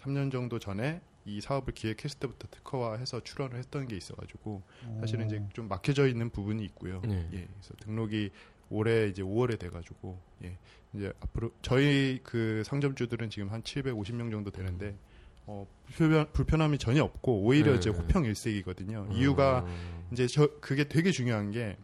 3년 0.01 0.31
정도 0.31 0.59
전에 0.59 1.01
이 1.25 1.41
사업을 1.41 1.73
기획했을 1.73 2.19
때부터 2.19 2.47
특허화해서 2.49 3.21
출원을 3.21 3.57
했던 3.57 3.87
게 3.87 3.95
있어가지고 3.95 4.63
사실은 4.99 5.27
이제 5.27 5.43
좀 5.53 5.67
막혀져 5.67 6.07
있는 6.07 6.29
부분이 6.29 6.63
있고요. 6.65 7.01
네. 7.05 7.27
예, 7.33 7.47
그래서 7.47 7.73
등록이 7.81 8.31
올해 8.69 9.07
이제 9.07 9.21
5월에 9.21 9.59
돼가지고 9.59 10.19
예, 10.43 10.57
이제 10.93 11.11
앞으로 11.21 11.51
저희 11.61 12.19
그 12.23 12.63
상점주들은 12.65 13.29
지금 13.29 13.49
한 13.49 13.61
750명 13.63 14.31
정도 14.31 14.51
되는데 14.51 14.95
어, 15.45 15.65
불편, 15.87 16.31
불편함이 16.31 16.77
전혀 16.77 17.03
없고 17.03 17.41
오히려 17.41 17.71
네. 17.71 17.77
이제 17.79 17.89
호평 17.89 18.25
일색이거든요. 18.25 19.09
이유가 19.11 19.61
음. 19.61 20.07
이제 20.11 20.27
저 20.27 20.47
그게 20.59 20.83
되게 20.83 21.11
중요한 21.11 21.51
게 21.51 21.75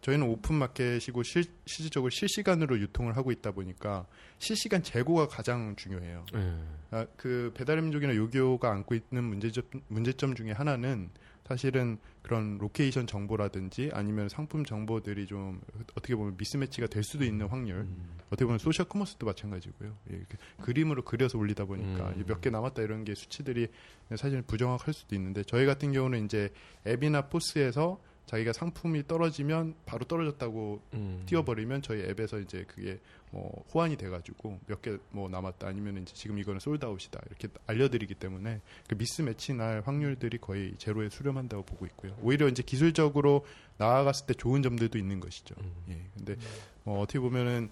저희는 0.00 0.26
오픈 0.26 0.54
마켓이고 0.54 1.22
실, 1.22 1.44
실질적으로 1.66 2.10
실시간으로 2.10 2.78
유통을 2.78 3.16
하고 3.16 3.32
있다 3.32 3.50
보니까 3.50 4.06
실시간 4.38 4.82
재고가 4.82 5.28
가장 5.28 5.74
중요해요. 5.76 6.24
네. 6.32 6.62
아, 6.90 7.06
그 7.16 7.52
배달의 7.54 7.82
민족이나 7.82 8.14
요기요가 8.14 8.70
안고 8.70 8.94
있는 8.94 9.24
문제점, 9.24 9.64
문제점 9.88 10.34
중에 10.34 10.52
하나는 10.52 11.10
사실은 11.48 11.98
그런 12.22 12.58
location 12.58 13.06
정보라든지 13.06 13.90
아니면 13.94 14.28
상품 14.28 14.64
정보들이 14.66 15.26
좀 15.26 15.62
어떻게 15.92 16.14
보면 16.14 16.36
mismatch가 16.36 16.86
될 16.88 17.02
수도 17.02 17.24
있는 17.24 17.46
확률. 17.46 17.78
음. 17.78 18.18
어떻게 18.26 18.44
보면 18.44 18.58
social 18.58 18.86
commerce도 18.86 19.24
마찬가지고요. 19.24 19.96
예, 20.12 20.16
이렇게 20.16 20.36
그림으로 20.60 21.02
그려서 21.02 21.38
올리다 21.38 21.64
보니까 21.64 22.10
음. 22.10 22.24
몇개 22.26 22.50
남았다 22.50 22.82
이런 22.82 23.04
게 23.04 23.14
수치들이 23.14 23.68
사실 24.16 24.42
부정확할 24.42 24.92
수도 24.92 25.14
있는데 25.16 25.42
저희 25.42 25.64
같은 25.64 25.92
경우는 25.92 26.26
이제 26.26 26.50
앱이나 26.86 27.28
POS에서 27.28 27.98
자기가 28.28 28.52
상품이 28.52 29.06
떨어지면 29.08 29.74
바로 29.86 30.04
떨어졌다고 30.04 30.80
음. 30.94 31.22
띄워버리면 31.26 31.82
저희 31.82 32.02
앱에서 32.02 32.38
이제 32.38 32.64
그게 32.68 33.00
뭐 33.30 33.64
호환이 33.74 33.96
돼가지고 33.96 34.60
몇 34.66 34.80
개 34.82 34.98
뭐 35.10 35.28
남았다 35.28 35.66
아니면 35.66 35.98
이제 36.02 36.14
지금 36.14 36.38
이거는 36.38 36.60
솔드아웃이다 36.60 37.20
이렇게 37.26 37.48
알려드리기 37.66 38.14
때문에 38.14 38.60
그 38.88 38.94
미스매치 38.94 39.54
날 39.54 39.82
확률들이 39.84 40.38
거의 40.38 40.74
제로에 40.78 41.08
수렴한다고 41.08 41.64
보고 41.64 41.84
있고요. 41.86 42.16
오히려 42.22 42.48
이제 42.48 42.62
기술적으로 42.62 43.44
나아갔을 43.78 44.26
때 44.26 44.34
좋은 44.34 44.62
점들도 44.62 44.98
있는 44.98 45.20
것이죠. 45.20 45.54
음. 45.60 45.72
예, 45.90 45.98
근데 46.16 46.36
뭐 46.84 47.00
어떻게 47.00 47.18
보면은 47.18 47.70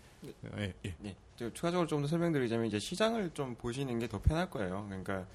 예, 0.59 0.73
예. 0.85 0.95
네. 0.99 1.15
저 1.37 1.53
추가적으로 1.53 1.87
좀 1.87 2.01
더 2.03 2.09
설명드리자면 2.09 2.67
이제 2.67 2.79
시장을 2.79 3.31
좀 3.35 3.55
보시는 3.57 3.99
게 3.99 4.09
더 4.09 4.21
편할 4.21 4.49
거예요. 4.51 4.85
그러니까 4.89 5.27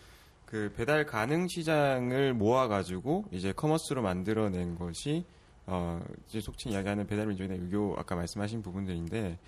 그 0.51 0.69
배달 0.75 1.05
가능 1.05 1.47
시장을 1.47 2.33
모아가지고 2.33 3.23
이제 3.31 3.53
커머스로 3.53 4.01
만들어낸 4.01 4.75
것이 4.75 5.23
어 5.65 6.01
이제 6.27 6.41
속칭 6.41 6.73
이야기하는 6.73 7.07
배달 7.07 7.25
민족이나 7.27 7.55
유교 7.55 7.95
아까 7.97 8.15
말씀하신 8.15 8.61
부분들인데 8.61 9.39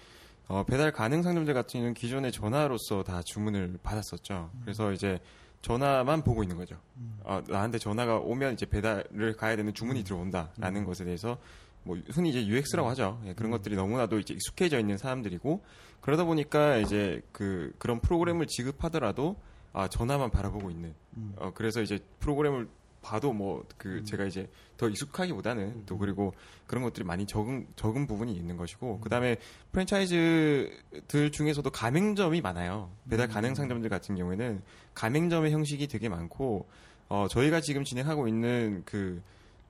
어 0.48 0.63
배달 0.63 0.94
가능 0.94 1.22
상점들 1.22 1.54
같은 1.54 1.74
경우는 1.74 1.94
기존에 1.94 2.32
전화로서 2.32 3.04
다 3.04 3.22
주문을 3.22 3.80
받았었죠. 3.84 4.50
그래서 4.62 4.94
이제 4.94 5.20
전화만 5.62 6.24
보고 6.24 6.42
있는 6.42 6.56
거죠. 6.56 6.78
어, 7.26 7.42
나한테 7.50 7.80
전화가 7.80 8.20
오면 8.20 8.54
이제 8.54 8.66
배달을 8.66 9.36
가야 9.36 9.58
되는 9.58 9.74
주문이 9.74 10.06
들어온다라는 10.06 10.86
것에 10.86 11.04
대해서 11.04 11.38
뭐 11.84 11.98
흔히 12.12 12.30
이제 12.30 12.48
UX라고 12.48 12.88
하죠. 12.92 13.22
예, 13.26 13.34
그런 13.34 13.52
것들이 13.52 13.76
너무나도 13.76 14.20
이제 14.20 14.34
익숙해져 14.36 14.80
있는 14.80 14.98
사람들이고 14.98 15.62
그러다 16.00 16.24
보니까 16.24 16.78
이제 16.78 17.22
그 17.34 17.74
그런 17.78 18.00
프로그램을 18.00 18.48
지급하더라도 18.48 19.36
아 19.73 19.88
전화만 19.88 20.29
바라보고 20.29 20.69
있는. 20.69 20.93
어 21.38 21.51
그래서 21.53 21.81
이제 21.81 21.99
프로그램을 22.19 22.67
봐도 23.01 23.33
뭐그 23.33 24.05
제가 24.05 24.23
이제 24.23 24.49
더 24.77 24.88
익숙하기보다는 24.88 25.86
또 25.86 25.97
그리고 25.97 26.33
그런 26.65 26.83
것들이 26.83 27.03
많이 27.03 27.25
적은 27.25 27.67
적은 27.75 28.07
부분이 28.07 28.33
있는 28.33 28.55
것이고 28.55 29.01
그다음에 29.01 29.38
프랜차이즈들 29.73 31.31
중에서도 31.31 31.69
가맹점이 31.69 32.41
많아요. 32.41 32.89
배달 33.09 33.27
가능 33.27 33.53
상점들 33.55 33.89
같은 33.89 34.15
경우에는 34.15 34.62
가맹점의 34.93 35.51
형식이 35.51 35.88
되게 35.88 36.07
많고 36.07 36.67
어 37.09 37.27
저희가 37.29 37.59
지금 37.59 37.83
진행하고 37.83 38.27
있는 38.27 38.83
그 38.86 39.21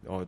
어, 0.05 0.25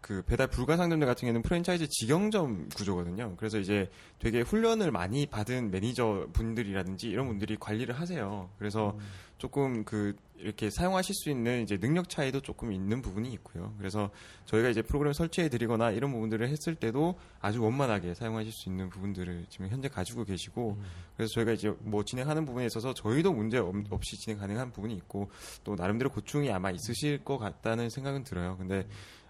그 0.00 0.22
배달 0.22 0.46
불가 0.48 0.76
상점들 0.76 1.06
같은 1.06 1.26
경우는 1.26 1.42
프랜차이즈 1.42 1.88
직영점 1.88 2.68
구조거든요. 2.74 3.34
그래서 3.36 3.58
이제 3.58 3.90
되게 4.18 4.40
훈련을 4.40 4.90
많이 4.90 5.26
받은 5.26 5.70
매니저 5.70 6.28
분들이라든지 6.32 7.08
이런 7.08 7.26
분들이 7.28 7.56
관리를 7.58 7.98
하세요. 7.98 8.48
그래서 8.58 8.96
조금 9.38 9.84
그 9.84 10.14
이렇게 10.38 10.70
사용하실 10.70 11.14
수 11.14 11.30
있는 11.30 11.62
이제 11.62 11.78
능력 11.78 12.08
차이도 12.08 12.40
조금 12.40 12.72
있는 12.72 13.00
부분이 13.02 13.30
있고요. 13.34 13.74
그래서 13.78 14.10
저희가 14.44 14.68
이제 14.68 14.82
프로그램 14.82 15.12
설치해 15.12 15.48
드리거나 15.48 15.90
이런 15.90 16.12
부분들을 16.12 16.46
했을 16.48 16.74
때도 16.74 17.18
아주 17.40 17.62
원만하게 17.62 18.14
사용하실 18.14 18.52
수 18.52 18.68
있는 18.68 18.88
부분들을 18.90 19.46
지금 19.48 19.68
현재 19.68 19.88
가지고 19.88 20.24
계시고 20.24 20.78
그래서 21.16 21.32
저희가 21.34 21.52
이제 21.52 21.74
뭐 21.80 22.04
진행하는 22.04 22.44
부분에 22.46 22.66
있어서 22.66 22.92
저희도 22.94 23.32
문제 23.32 23.58
없- 23.58 23.74
없이 23.90 24.18
진행 24.18 24.38
가능한 24.38 24.72
부분이 24.72 24.94
있고 24.94 25.30
또 25.64 25.74
나름대로 25.74 26.10
고충이 26.10 26.50
아마 26.52 26.70
있으실 26.70 27.24
것 27.24 27.38
같다는 27.38 27.88
생각은 27.90 28.24
들어요. 28.24 28.56
근데 28.58 28.86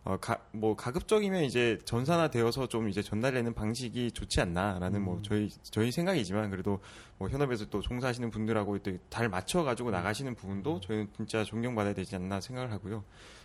어, 0.07 0.17
가, 0.19 0.39
뭐 0.53 0.77
가급적이면 0.77 1.43
이제 1.43 1.79
전산화 1.85 2.29
되어서 2.29 2.69
좀 2.69 2.89
이제 2.89 3.03
전달되는 3.03 3.55
방식이 3.55 4.13
좋지 4.13 4.41
않나라는 4.41 5.03
뭐 5.03 5.21
저희 5.23 5.51
저희 5.65 5.91
생각이지만 5.91 6.49
그래도 6.51 6.79
뭐 7.19 7.29
현업에서 7.29 7.67
또 7.67 7.81
종사하시는 7.81 8.31
분들하고 8.31 8.79
또 8.79 8.97
잘 9.11 9.29
맞춰 9.29 9.65
가지고 9.65 9.91
나가시는 9.91 10.37
부분도 10.37 10.81
저희는 10.81 11.09
진짜 11.17 11.43
존경받아야 11.43 11.95
되지 11.95 12.15
않나 12.15 12.41
생각을 12.41 12.71
하고요. 12.71 13.03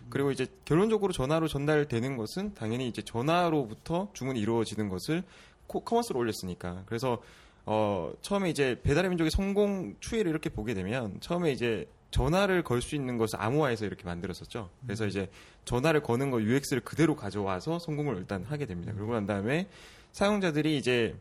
그리고 0.08 0.30
이제 0.30 0.46
결론적으로 0.64 1.12
전화로 1.12 1.48
전달되는 1.48 2.16
것은 2.16 2.54
당연히 2.54 2.86
이제 2.86 3.02
전화로부터 3.02 4.10
주문이 4.12 4.38
이루어지는 4.38 4.88
것을 4.88 5.24
코, 5.66 5.80
커머스로 5.80 6.20
올렸으니까. 6.20 6.84
그래서 6.86 7.20
어 7.66 8.12
처음에 8.20 8.50
이제 8.50 8.80
배달의 8.82 9.08
민족의 9.08 9.30
성공 9.32 9.96
추이를 9.98 10.30
이렇게 10.30 10.48
보게 10.48 10.74
되면 10.74 11.18
처음에 11.20 11.50
이제 11.50 11.88
전화를 12.12 12.62
걸 12.62 12.80
수 12.80 12.94
있는 12.94 13.16
것을 13.18 13.40
암호화해서 13.42 13.84
이렇게 13.86 14.04
만들었었죠. 14.04 14.70
그래서 14.86 15.06
이제 15.06 15.28
전화를 15.64 16.02
거는 16.02 16.30
거 16.30 16.40
UX를 16.40 16.82
그대로 16.82 17.16
가져와서 17.16 17.80
성공을 17.80 18.16
일단 18.18 18.44
하게 18.44 18.66
됩니다. 18.66 18.92
그러고 18.92 19.14
난 19.14 19.26
다음에 19.26 19.66
사용자들이 20.12 20.76
이제 20.76 21.16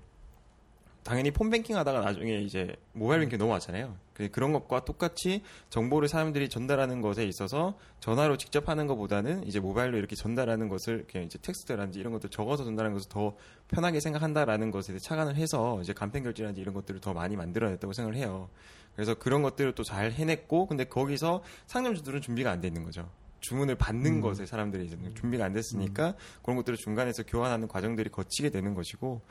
당연히 1.03 1.31
폰뱅킹 1.31 1.75
하다가 1.77 2.01
나중에 2.01 2.39
이제 2.41 2.75
모바일 2.93 3.21
뱅킹 3.21 3.39
넘어왔잖아요. 3.39 3.95
그- 4.13 4.29
그런 4.29 4.53
것과 4.53 4.85
똑같이 4.85 5.41
정보를 5.71 6.07
사람들이 6.07 6.47
전달하는 6.47 7.01
것에 7.01 7.25
있어서 7.25 7.75
전화로 8.01 8.37
직접 8.37 8.69
하는 8.69 8.85
것보다는 8.85 9.47
이제 9.47 9.59
모바일로 9.59 9.97
이렇게 9.97 10.15
전달하는 10.15 10.67
것을 10.69 11.05
그냥 11.09 11.25
이제 11.25 11.39
텍스트라든지 11.41 11.99
이런 11.99 12.13
것들 12.13 12.29
적어서 12.29 12.63
전달하는 12.65 12.93
것을 12.95 13.09
더 13.09 13.35
편하게 13.67 13.99
생각한다라는 13.99 14.69
것에 14.69 14.89
대해 14.93 14.99
착안을 14.99 15.35
해서 15.37 15.79
이제 15.81 15.91
간편 15.93 16.21
결제라든지 16.21 16.61
이런 16.61 16.75
것들을 16.75 16.99
더 17.01 17.13
많이 17.13 17.35
만들어냈다고 17.35 17.93
생각을 17.93 18.15
해요. 18.15 18.49
그래서 18.95 19.13
그런 19.15 19.41
것들을 19.41 19.73
또 19.73 19.83
잘 19.83 20.11
해냈고 20.11 20.67
근데 20.67 20.83
거기서 20.85 21.43
상점주들은 21.67 22.21
준비가 22.21 22.51
안 22.51 22.61
돼 22.61 22.67
있는 22.67 22.83
거죠. 22.83 23.09
주문을 23.41 23.73
받는 23.75 24.21
것에 24.21 24.45
사람들이 24.45 24.85
이제 24.85 24.95
준비가 25.15 25.43
안 25.45 25.53
됐으니까 25.53 26.13
그런 26.43 26.57
것들을 26.57 26.77
중간에서 26.77 27.23
교환하는 27.23 27.67
과정들이 27.67 28.11
거치게 28.11 28.51
되는 28.51 28.75
것이고 28.75 29.21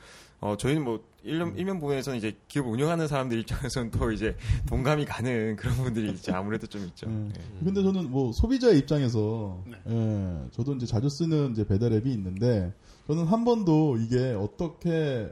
어 0.41 0.57
저희는 0.57 0.83
뭐 0.83 1.07
일면, 1.23 1.55
일면 1.57 1.79
부분에서는 1.79 2.17
이제 2.17 2.35
기업 2.49 2.67
운영하는 2.67 3.07
사람들 3.07 3.39
입장에서는 3.39 3.91
또 3.91 4.11
이제 4.11 4.35
동감이 4.67 5.05
가는 5.05 5.55
그런 5.55 5.75
부분들이 5.75 6.11
이제 6.11 6.33
아무래도 6.33 6.67
좀 6.67 6.83
있죠. 6.87 7.07
음. 7.07 7.31
예. 7.37 7.63
근데 7.63 7.81
저는 7.81 8.11
뭐 8.11 8.33
소비자의 8.33 8.79
입장에서 8.79 9.63
예, 9.87 10.47
저도 10.51 10.73
이제 10.75 10.85
자주 10.85 11.07
쓰는 11.09 11.51
이제 11.53 11.65
배달 11.65 11.93
앱이 11.93 12.11
있는데 12.11 12.73
저는 13.07 13.25
한 13.27 13.45
번도 13.45 13.95
이게 13.97 14.33
어떻게 14.37 15.31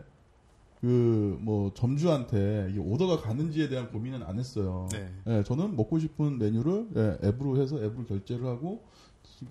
그 0.82 1.38
뭐 1.42 1.72
점주한테 1.74 2.68
이게 2.72 2.80
오더가 2.80 3.18
가는지에 3.22 3.70
대한 3.70 3.89
고민은 3.92 4.24
안 4.24 4.39
했어요. 4.39 4.88
네. 4.92 5.10
예, 5.28 5.44
저는 5.44 5.76
먹고 5.76 6.00
싶은 6.00 6.38
메뉴를 6.38 6.88
예, 6.96 7.28
앱으로 7.28 7.62
해서 7.62 7.78
앱으로 7.78 8.06
결제를 8.06 8.46
하고 8.46 8.84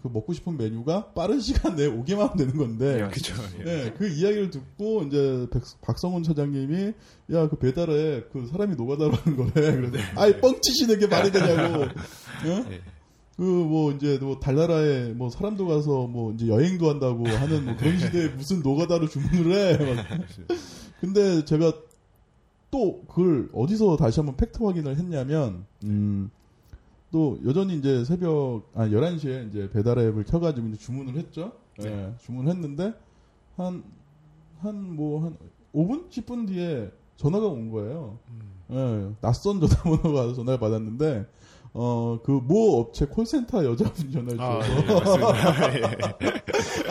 그 0.02 0.08
먹고 0.08 0.32
싶은 0.34 0.56
메뉴가 0.58 1.12
빠른 1.12 1.40
시간 1.40 1.76
내에 1.76 1.86
오게만 1.86 2.28
하면 2.28 2.36
되는 2.36 2.56
건데 2.56 3.04
예, 3.04 3.08
그죠. 3.10 3.34
예. 3.66 3.86
예, 3.86 3.94
그 3.96 4.06
이야기를 4.08 4.50
듣고 4.50 5.02
이제 5.04 5.46
백- 5.50 5.62
박성훈 5.82 6.22
차장님이 6.22 6.92
야 7.32 7.48
그 7.48 7.56
배달에 7.56 8.24
그 8.32 8.46
사람이 8.46 8.76
노가다로 8.76 9.12
하는 9.12 9.36
거래. 9.36 9.52
그래서 9.76 9.98
아이 10.16 10.38
뻥치시는 10.40 10.98
게 10.98 11.06
말이 11.06 11.30
되냐고. 11.32 11.84
예? 12.46 12.64
예. 12.72 12.80
그뭐 13.36 13.92
이제 13.92 14.18
뭐 14.20 14.40
달나라에 14.40 15.12
뭐 15.12 15.30
사람도 15.30 15.66
가서 15.68 16.06
뭐 16.08 16.32
이제 16.32 16.48
여행도 16.48 16.90
한다고 16.90 17.26
하는 17.28 17.64
뭐 17.66 17.76
그런 17.76 17.96
시대에 18.00 18.28
무슨 18.30 18.60
노가다로 18.62 19.08
주문을 19.08 19.52
해. 19.52 19.78
막. 20.98 21.00
근데 21.00 21.44
제가 21.44 21.72
또 22.70 23.02
그걸 23.08 23.48
어디서 23.52 23.96
다시 23.96 24.20
한번 24.20 24.36
팩트 24.36 24.62
확인을 24.62 24.96
했냐면 24.96 25.64
음. 25.84 26.30
또 27.10 27.38
여전히 27.46 27.76
이제 27.76 28.04
새벽 28.04 28.70
아 28.74 28.86
11시에 28.86 29.48
이제 29.48 29.70
배달 29.70 29.98
앱을 29.98 30.24
켜 30.24 30.38
가지고 30.38 30.68
이제 30.68 30.76
주문을 30.76 31.14
했죠. 31.16 31.52
예. 31.82 32.12
주문을 32.20 32.52
했는데 32.52 32.92
한한뭐 33.56 35.24
한 35.24 35.36
5분 35.74 36.10
10분 36.10 36.46
뒤에 36.48 36.90
전화가 37.16 37.46
온 37.46 37.70
거예요. 37.70 38.18
예. 38.70 39.10
낯선 39.22 39.60
전화번호가 39.60 40.34
전화를 40.34 40.60
받았는데 40.60 41.26
어 41.80 42.18
그 42.24 42.40
모 42.40 42.80
업체 42.80 43.06
콜센터 43.06 43.64
여자분 43.64 44.10
전화를 44.10 44.40
아, 44.40 44.60
주셔서 44.62 44.82
예, 44.82 44.92
맞습니다. 44.92 45.74
예. 45.78 45.82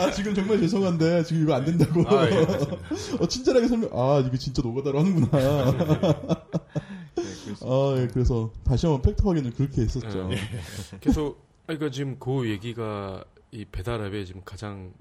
아 0.00 0.10
지금 0.12 0.34
정말 0.34 0.58
죄송한데 0.60 1.24
지금 1.24 1.42
이거 1.42 1.54
안 1.54 1.64
된다고 1.66 2.00
아, 2.08 2.30
예, 2.30 2.44
맞습니다. 2.46 2.76
어, 3.20 3.28
친절하게 3.28 3.68
설명 3.68 3.90
아 3.92 4.22
이게 4.26 4.38
진짜 4.38 4.62
노가다로 4.62 4.98
하는구나 5.00 5.38
네. 5.38 5.78
아, 7.62 7.94
예, 7.98 8.08
그래서 8.12 8.50
다시 8.64 8.86
한번 8.86 9.02
팩트 9.02 9.22
확인을 9.26 9.52
그렇게 9.52 9.82
했었죠. 9.82 10.30
예. 10.32 10.38
계속 11.00 11.38
그러니까 11.66 11.90
지금 11.90 12.16
그 12.18 12.48
얘기가 12.48 13.24
이 13.50 13.64
배달앱의 13.64 14.24
지금 14.26 14.40
가장 14.44 14.92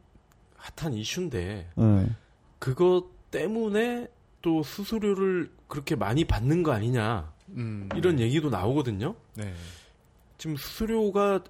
핫한 0.57 0.93
이슈인데 0.95 1.69
예. 1.77 2.09
그것 2.59 3.05
때문에 3.31 4.07
또 4.41 4.63
수수료를 4.63 5.51
그렇게 5.67 5.95
많이 5.95 6.25
받는 6.25 6.63
거 6.63 6.71
아니냐 6.71 7.31
음, 7.49 7.87
이런 7.95 8.19
얘기도 8.19 8.49
나오거든요. 8.49 9.15
네, 9.35 9.53
지금 10.37 10.55
수수료가 10.55 11.43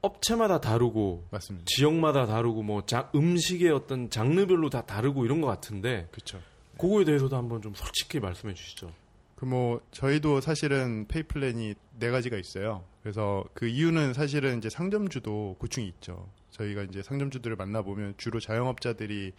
업체마다 0.00 0.60
다르고 0.60 1.24
맞습니다. 1.30 1.64
지역마다 1.66 2.26
다르고 2.26 2.62
뭐 2.62 2.86
자- 2.86 3.10
음식의 3.14 3.70
어떤 3.70 4.10
장르별로 4.10 4.70
다 4.70 4.82
다르고 4.86 5.24
이런 5.24 5.40
것 5.40 5.48
같은데 5.48 6.06
그렇죠. 6.12 6.40
그거에 6.78 7.04
대해서도 7.04 7.36
한번 7.36 7.60
좀 7.62 7.74
솔직히 7.74 8.20
말씀해 8.20 8.54
주시죠. 8.54 8.92
그 9.34 9.44
뭐 9.46 9.80
저희도 9.92 10.40
사실은 10.40 11.06
페이 11.06 11.22
플랜이 11.22 11.74
네 11.98 12.10
가지가 12.10 12.36
있어요. 12.36 12.84
그래서 13.02 13.44
그 13.54 13.66
이유는 13.68 14.12
사실은 14.12 14.58
이제 14.58 14.68
상점주도 14.68 15.56
고충이 15.58 15.86
있죠. 15.88 16.28
저희가 16.50 16.82
이제 16.82 17.02
상점주들을 17.02 17.54
만나 17.56 17.82
보면 17.82 18.14
주로 18.16 18.40
자영업자들이 18.40 19.32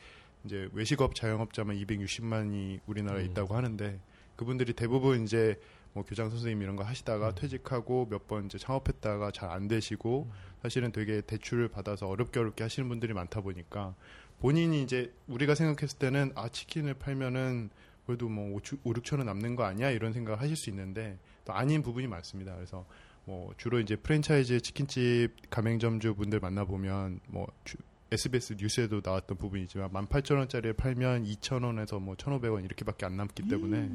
이제 0.46 0.70
외식업 0.72 1.16
자영업자만 1.16 1.76
260만이 1.78 2.80
우리나라에 2.86 3.24
음. 3.24 3.32
있다고 3.32 3.56
하는데 3.56 4.00
그분들이 4.38 4.72
대부분 4.74 5.24
이제 5.24 5.60
뭐 5.93 6.04
교장 6.06 6.30
선생님 6.30 6.62
이런 6.62 6.75
거 6.75 6.84
하시다가 6.84 7.34
퇴직하고 7.36 8.08
몇 8.10 8.28
번 8.28 8.45
이제 8.45 8.58
창업했다가 8.58 9.32
잘 9.32 9.49
안 9.49 9.67
되시고 9.67 10.30
사실은 10.62 10.91
되게 10.91 11.21
대출을 11.21 11.67
받아서 11.69 12.08
어렵게 12.08 12.39
어렵게 12.39 12.63
하시는 12.63 12.88
분들이 12.88 13.13
많다 13.13 13.41
보니까 13.41 13.95
본인이 14.39 14.84
이제 14.84 15.12
우리가 15.28 15.56
생각했을 15.56 15.97
때는 15.99 16.32
아 16.36 16.47
치킨을 16.49 16.93
팔면은 16.93 17.69
그래도 18.06 18.30
뭐 18.30 18.56
5, 18.56 18.60
6천 18.62 19.17
원 19.17 19.25
남는 19.28 19.56
거 19.56 19.63
아니야? 19.63 19.89
이런 19.91 20.13
생각을 20.13 20.39
하실 20.41 20.56
수 20.56 20.69
있는데 20.69 21.17
또 21.45 21.54
아닌 21.54 21.82
부분이 21.84 22.08
많습니다. 22.08 22.56
그래서 22.56 22.86
뭐 23.25 23.54
주로 23.58 23.80
이제 23.80 23.95
프랜차이즈 23.95 24.62
치킨집 24.62 25.49
가맹점주 25.49 26.15
분들 26.15 26.39
만나 26.39 26.65
보면 26.65 27.19
뭐 27.28 27.47
주- 27.65 27.78
SBS 28.12 28.56
뉴스에도 28.58 29.02
나왔던 29.04 29.38
부분이지만 29.38 29.91
18,000원짜리를 29.91 30.75
팔면 30.78 31.25
2,000원에서 31.25 32.02
뭐 32.02 32.15
1,500원 32.15 32.65
이렇게밖에 32.65 33.06
안 33.06 33.17
남기 33.17 33.43
때문에 33.47 33.89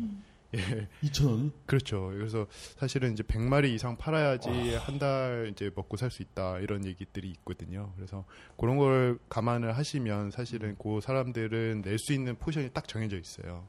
예. 0.55 0.89
2,000원이? 1.03 1.53
그렇죠. 1.67 2.11
그래서 2.15 2.47
사실은 2.77 3.13
이제 3.13 3.23
100마리 3.23 3.71
이상 3.71 3.97
팔아야지 3.97 4.77
한달 4.77 5.49
이제 5.53 5.71
먹고 5.75 5.97
살 5.97 6.11
수 6.11 6.23
있다 6.23 6.61
이런 6.61 6.85
얘기들이 6.85 7.29
있거든요. 7.31 7.93
그래서 7.97 8.25
그런 8.57 8.77
걸 8.77 9.19
감안을 9.29 9.77
하시면 9.77 10.31
사실은 10.31 10.77
그 10.79 11.01
사람들은 11.03 11.83
낼 11.83 11.99
수 11.99 12.13
있는 12.13 12.37
포션이 12.37 12.71
딱 12.73 12.87
정해져 12.87 13.19
있어요. 13.19 13.67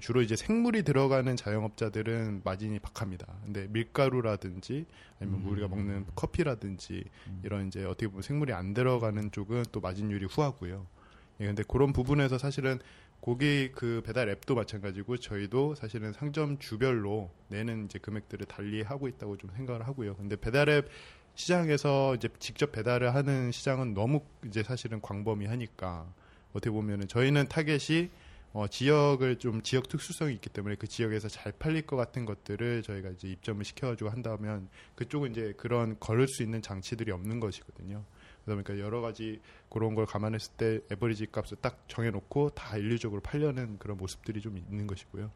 주로 0.00 0.22
이제 0.22 0.36
생물이 0.36 0.84
들어가는 0.84 1.36
자영업자들은 1.36 2.40
마진이 2.44 2.78
박합니다. 2.78 3.26
근데 3.44 3.66
밀가루라든지 3.68 4.86
아니면 5.20 5.42
뭐 5.42 5.52
우리가 5.52 5.68
먹는 5.68 6.06
커피라든지 6.14 7.04
이런 7.42 7.66
이제 7.66 7.84
어떻게 7.84 8.06
보면 8.06 8.22
생물이 8.22 8.54
안 8.54 8.72
들어가는 8.72 9.30
쪽은 9.32 9.64
또 9.70 9.80
마진율이 9.80 10.26
후하고요. 10.30 10.86
예, 11.40 11.46
근데 11.46 11.62
그런 11.66 11.92
부분에서 11.92 12.38
사실은 12.38 12.78
고기 13.22 13.70
그 13.70 14.02
배달 14.04 14.28
앱도 14.28 14.56
마찬가지고 14.56 15.16
저희도 15.16 15.76
사실은 15.76 16.12
상점 16.12 16.58
주별로 16.58 17.30
내는 17.46 17.84
이제 17.84 18.00
금액들을 18.00 18.46
달리 18.46 18.82
하고 18.82 19.06
있다고 19.06 19.36
좀 19.36 19.48
생각을 19.54 19.86
하고요. 19.86 20.16
근데 20.16 20.34
배달 20.34 20.68
앱 20.68 20.88
시장에서 21.36 22.16
이제 22.16 22.28
직접 22.40 22.72
배달을 22.72 23.14
하는 23.14 23.52
시장은 23.52 23.94
너무 23.94 24.22
이제 24.44 24.64
사실은 24.64 25.00
광범위하니까 25.00 26.12
어떻게 26.50 26.70
보면은 26.72 27.06
저희는 27.06 27.46
타겟이 27.46 28.10
어, 28.54 28.66
지역을 28.66 29.36
좀 29.36 29.62
지역 29.62 29.88
특수성이 29.88 30.34
있기 30.34 30.50
때문에 30.50 30.74
그 30.74 30.88
지역에서 30.88 31.28
잘 31.28 31.52
팔릴 31.52 31.86
것 31.86 31.94
같은 31.94 32.24
것들을 32.24 32.82
저희가 32.82 33.10
이제 33.10 33.28
입점을 33.28 33.64
시켜가지고 33.64 34.10
한다면 34.10 34.68
그쪽은 34.96 35.30
이제 35.30 35.54
그런 35.56 35.96
걸을 36.00 36.26
수 36.26 36.42
있는 36.42 36.60
장치들이 36.60 37.12
없는 37.12 37.38
것이거든요. 37.38 38.04
그러다 38.44 38.62
보니까 38.62 38.84
여러 38.84 39.00
가지 39.00 39.40
그런 39.68 39.94
걸 39.94 40.06
감안했을 40.06 40.52
때 40.56 40.80
에버리지 40.90 41.26
값을 41.30 41.58
딱 41.60 41.84
정해놓고 41.88 42.50
다 42.50 42.76
인류적으로 42.76 43.20
팔려는 43.20 43.78
그런 43.78 43.96
모습들이 43.96 44.40
좀 44.40 44.58
있는 44.58 44.86
것이고요. 44.86 45.30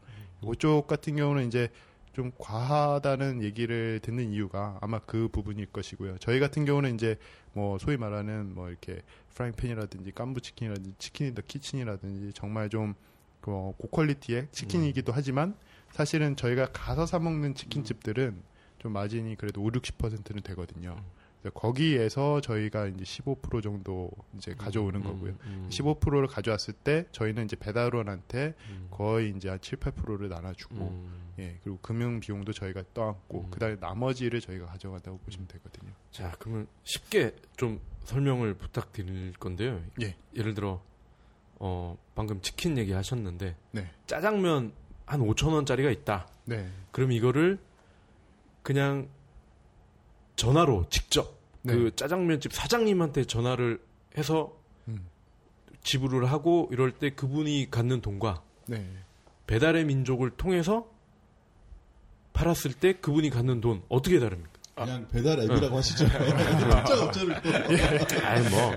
이쪽 0.52 0.86
같은 0.86 1.16
경우는 1.16 1.46
이제 1.46 1.68
좀 2.12 2.32
과하다는 2.38 3.42
얘기를 3.42 4.00
듣는 4.02 4.32
이유가 4.32 4.78
아마 4.80 4.98
그 5.00 5.28
부분일 5.28 5.66
것이고요. 5.66 6.16
저희 6.18 6.40
같은 6.40 6.64
경우는 6.64 6.94
이제 6.94 7.18
뭐 7.52 7.76
소위 7.78 7.98
말하는 7.98 8.54
뭐 8.54 8.70
이렇게 8.70 9.02
프라이팬이라든지 9.34 10.12
깐부 10.12 10.40
치킨이라든지 10.40 10.94
치킨 10.98 11.26
인더 11.28 11.42
키친이라든지 11.46 12.32
정말 12.32 12.70
좀그 12.70 13.72
고quality의 13.76 14.48
치킨이기도 14.50 15.12
하지만 15.12 15.54
사실은 15.92 16.36
저희가 16.36 16.72
가서 16.72 17.04
사 17.04 17.18
먹는 17.18 17.54
치킨집들은 17.54 18.42
좀 18.78 18.92
마진이 18.92 19.36
그래도 19.36 19.62
5, 19.62 19.68
60%는 19.72 20.42
되거든요. 20.42 20.96
그래서 21.46 21.50
거기에서 21.50 22.40
저희가 22.40 22.86
이제 22.88 23.04
15% 23.04 23.62
정도 23.62 24.10
이제 24.36 24.54
가져오는 24.54 25.02
거고요. 25.02 25.34
음, 25.44 25.68
15%를 25.70 26.26
가져왔을 26.26 26.74
때 26.74 27.06
저희는 27.12 27.44
이제 27.44 27.56
배달원한테 27.56 28.54
음. 28.70 28.88
거의 28.90 29.32
이제 29.36 29.48
한 29.48 29.60
7, 29.60 29.78
8%를 29.78 30.28
나눠주고 30.28 30.74
음. 30.76 31.32
예 31.38 31.58
그리고 31.62 31.78
금융 31.80 32.20
비용도 32.20 32.52
저희가 32.52 32.82
떠안고 32.94 33.42
음. 33.42 33.50
그다음에 33.50 33.76
나머지를 33.78 34.40
저희가 34.40 34.66
가져간다고 34.66 35.18
보시면 35.18 35.46
되거든요. 35.48 35.92
자, 36.10 36.34
그러면 36.38 36.66
쉽게 36.84 37.34
좀 37.56 37.80
설명을 38.04 38.54
부탁드릴 38.54 39.34
건데요. 39.34 39.80
예. 40.02 40.16
예를 40.34 40.54
들어 40.54 40.82
어, 41.58 41.96
방금 42.14 42.40
치킨 42.40 42.76
얘기 42.78 42.92
하셨는데 42.92 43.56
네. 43.72 43.90
짜장면 44.06 44.72
한 45.04 45.20
5천 45.20 45.52
원짜리가 45.52 45.90
있다. 45.90 46.28
네. 46.44 46.68
그럼 46.90 47.12
이거를 47.12 47.58
그냥 48.62 49.08
전화로 50.34 50.88
직접 50.90 51.35
네. 51.66 51.74
그 51.74 51.94
짜장면집 51.94 52.52
사장님한테 52.52 53.24
전화를 53.24 53.80
해서 54.16 54.56
음. 54.88 55.06
지불을 55.82 56.30
하고 56.30 56.68
이럴 56.72 56.92
때 56.92 57.10
그분이 57.10 57.68
갖는 57.70 58.00
돈과 58.00 58.42
네. 58.66 58.88
배달의 59.46 59.84
민족을 59.84 60.30
통해서 60.30 60.88
팔았을 62.32 62.74
때 62.74 62.94
그분이 62.94 63.30
갖는 63.30 63.60
돈 63.60 63.82
어떻게 63.88 64.18
다릅니까? 64.18 64.50
그냥 64.76 65.08
배달 65.10 65.40
앱이라고 65.40 65.74
하시죠. 65.78 66.04
특정 66.06 67.00
업체를 67.06 67.40
또. 67.42 68.26
아니 68.26 68.48
뭐 68.50 68.72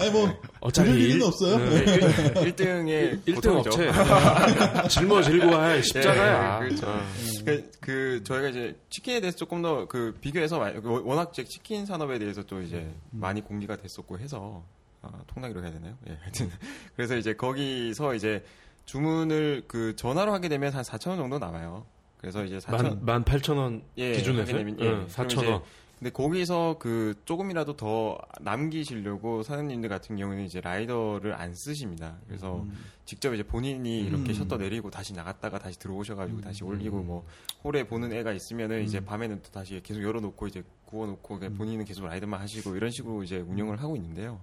아니 0.00 0.10
뭐 0.10 0.40
어차피 0.60 0.90
일- 0.92 1.22
없어요. 1.22 1.58
네, 1.58 2.40
1 2.42 2.56
등의 2.56 3.18
1등 3.26 3.58
업체 3.60 3.92
짊어질고 4.88 5.82
십자가야. 5.82 6.60
네, 6.60 6.66
그렇죠. 6.68 6.86
어. 6.88 7.00
그, 7.44 7.70
그 7.80 8.24
저희가 8.24 8.48
이제 8.48 8.76
치킨에 8.88 9.20
대해서 9.20 9.36
조금 9.36 9.60
더 9.60 9.86
그 9.88 10.16
비교해서 10.22 10.58
마- 10.58 10.72
그 10.72 11.02
워낙 11.04 11.28
이제 11.34 11.44
치킨 11.44 11.84
산업에 11.84 12.18
대해서 12.18 12.42
또 12.42 12.62
이제 12.62 12.90
많이 13.10 13.42
공개가 13.42 13.76
됐었고 13.76 14.18
해서 14.18 14.64
아, 15.02 15.10
통나기로 15.26 15.62
해야 15.62 15.70
되나요? 15.70 15.94
예, 16.08 16.16
하여튼 16.22 16.50
그래서 16.96 17.14
이제 17.14 17.34
거기서 17.34 18.14
이제 18.14 18.42
주문을 18.86 19.64
그 19.68 19.94
전화로 19.96 20.32
하게 20.32 20.48
되면 20.48 20.72
한 20.72 20.82
4천 20.82 21.08
원 21.10 21.18
정도 21.18 21.38
나와요. 21.38 21.84
그래서 22.26 22.44
이제 22.44 22.58
4천 22.58 22.82
만, 22.82 23.04
만 23.04 23.24
8천 23.24 23.56
원 23.56 23.82
예, 23.98 24.12
기준에서 24.14 24.52
하게 24.52 24.52
되면, 24.52 24.80
예. 24.80 24.84
응, 24.84 24.90
그럼 24.90 25.06
4천 25.06 25.36
이제 25.36 25.46
원. 25.46 25.62
근데 25.96 26.10
거기서 26.10 26.76
그 26.80 27.14
조금이라도 27.24 27.76
더 27.76 28.18
남기시려고 28.40 29.44
사장님들 29.44 29.88
같은 29.88 30.16
경우는 30.16 30.44
이제 30.44 30.60
라이더를 30.60 31.34
안 31.34 31.54
쓰십니다. 31.54 32.18
그래서 32.26 32.62
음. 32.62 32.76
직접 33.06 33.32
이제 33.32 33.44
본인이 33.44 34.00
이렇게 34.00 34.32
음. 34.32 34.34
셔터 34.34 34.58
내리고 34.58 34.90
다시 34.90 35.14
나갔다가 35.14 35.58
다시 35.58 35.78
들어오셔가지고 35.78 36.40
다시 36.40 36.64
올리고 36.64 37.02
뭐 37.02 37.24
홀에 37.64 37.84
보는 37.84 38.12
애가 38.12 38.32
있으면은 38.32 38.82
이제 38.82 39.02
밤에는 39.02 39.40
또 39.42 39.50
다시 39.52 39.80
계속 39.82 40.02
열어놓고 40.02 40.48
이제 40.48 40.64
구워놓고 40.84 41.38
그냥 41.38 41.56
본인은 41.56 41.84
계속 41.84 42.04
라이더만 42.06 42.40
하시고 42.40 42.76
이런 42.76 42.90
식으로 42.90 43.22
이제 43.22 43.38
운영을 43.38 43.80
하고 43.80 43.96
있는데요. 43.96 44.40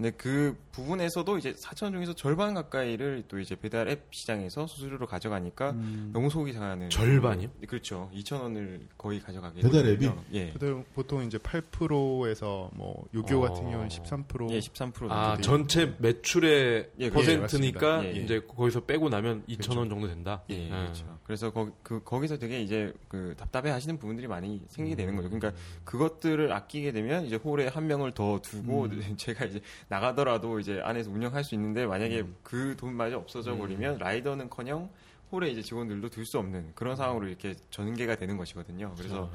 근데 0.00 0.12
그 0.16 0.56
부분에서도 0.72 1.36
이제 1.36 1.52
4천 1.52 1.82
원 1.84 1.92
중에서 1.92 2.14
절반 2.14 2.54
가까이를 2.54 3.24
또 3.28 3.38
이제 3.38 3.54
배달 3.54 3.86
앱 3.90 4.06
시장에서 4.10 4.66
수수료로 4.66 5.06
가져가니까 5.06 5.72
음. 5.72 6.08
너무 6.14 6.30
속이 6.30 6.54
상하는 6.54 6.88
절반이요? 6.88 7.50
그렇죠. 7.68 8.10
2천 8.14 8.40
원을 8.40 8.88
거의 8.96 9.20
가져가게 9.20 9.60
배달 9.60 9.84
되거든요. 9.84 10.16
앱이? 10.30 10.38
예. 10.38 10.52
보통, 10.52 10.84
보통 10.94 11.24
이제 11.24 11.36
8%에서 11.36 12.70
뭐 12.72 13.06
요기요 13.12 13.40
어. 13.40 13.40
같은 13.42 13.64
경우는 13.64 13.88
13% 13.88 14.50
예, 14.52 14.58
13% 14.60 14.94
정도 14.94 15.12
아. 15.12 15.36
전체 15.36 15.94
매출의 15.98 16.90
예, 16.98 17.10
퍼센트니까 17.10 17.40
맞습니다. 17.42 18.04
예, 18.04 18.16
예. 18.16 18.22
이제 18.22 18.40
거기서 18.40 18.86
빼고 18.86 19.10
나면 19.10 19.42
2천 19.42 19.64
그렇죠. 19.64 19.78
원 19.80 19.90
정도 19.90 20.08
된다. 20.08 20.42
예, 20.48 20.64
예. 20.64 20.68
그렇죠. 20.70 21.18
그래서 21.24 21.52
거, 21.52 21.70
그, 21.82 22.02
거기서 22.02 22.38
되게 22.38 22.62
이제 22.62 22.94
그 23.08 23.34
답답해 23.36 23.70
하시는 23.70 23.98
부분들이 23.98 24.26
많이 24.28 24.62
생기게 24.68 24.96
되는 24.96 25.14
거죠. 25.14 25.28
그러니까 25.28 25.52
그것들을 25.84 26.50
아끼게 26.50 26.92
되면 26.92 27.26
이제 27.26 27.36
홀에 27.36 27.68
한 27.68 27.86
명을 27.86 28.12
더 28.12 28.40
두고 28.40 28.88
제가 29.18 29.44
이제 29.44 29.60
나가더라도 29.90 30.60
이제 30.60 30.80
안에서 30.84 31.10
운영할 31.10 31.42
수 31.44 31.54
있는데 31.56 31.84
만약에 31.84 32.24
그 32.44 32.76
돈마저 32.78 33.18
없어져 33.18 33.56
버리면 33.56 33.98
라이더는 33.98 34.48
커녕 34.48 34.88
홀에 35.32 35.48
이제 35.50 35.62
직원들도 35.62 36.08
둘 36.10 36.24
수 36.24 36.38
없는 36.38 36.72
그런 36.76 36.94
상황으로 36.96 37.26
이렇게 37.26 37.54
전개가 37.70 38.14
되는 38.16 38.36
것이거든요. 38.36 38.94
그래서 38.96 39.30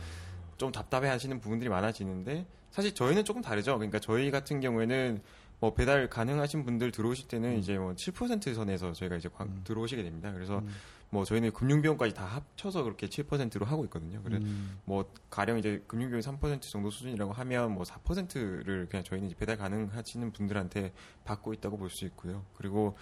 좀 0.58 0.72
답답해 0.72 1.10
하시는 1.10 1.40
부분들이 1.42 1.70
많아지는데 1.70 2.46
사실 2.72 2.96
저희는 2.96 3.26
조금 3.26 3.42
다르죠. 3.42 3.76
그러니까 3.76 4.00
저희 4.00 4.32
같은 4.32 4.62
경우에는 4.62 5.22
뭐 5.60 5.74
배달 5.74 6.10
가능하신 6.10 6.64
분들 6.66 6.92
들어오실 6.92 7.28
때는 7.28 7.58
이제 7.60 7.78
뭐 7.78 7.94
7% 7.94 8.54
선에서 8.56 8.94
저희가 8.94 9.18
이제 9.18 9.30
광- 9.34 9.62
들어오시게 9.66 10.04
됩니다. 10.04 10.32
그래서 10.34 10.62
뭐 11.10 11.24
저희는 11.24 11.52
금융비용까지 11.54 12.14
다 12.14 12.26
합쳐서 12.26 12.84
그렇게 12.84 13.08
7%로 13.08 13.66
하고 13.66 13.84
있거든요. 13.86 14.22
그래 14.24 14.38
음. 14.38 14.80
뭐 14.86 15.10
가령 15.30 15.58
이제 15.60 15.84
금융비용이 15.88 16.22
3% 16.22 16.62
정도 16.62 16.90
수준이라고 16.90 17.32
하면 17.32 17.74
뭐 17.74 17.84
4%를 17.84 18.88
그냥 18.90 19.04
저희는 19.04 19.32
배달 19.38 19.58
가능하시는 19.58 20.32
분들한테 20.32 20.92
받고 21.24 21.54
있다고 21.54 21.78
볼 21.78 21.90
수 21.90 22.06
있고요. 22.06 22.44
그리고 22.58 22.98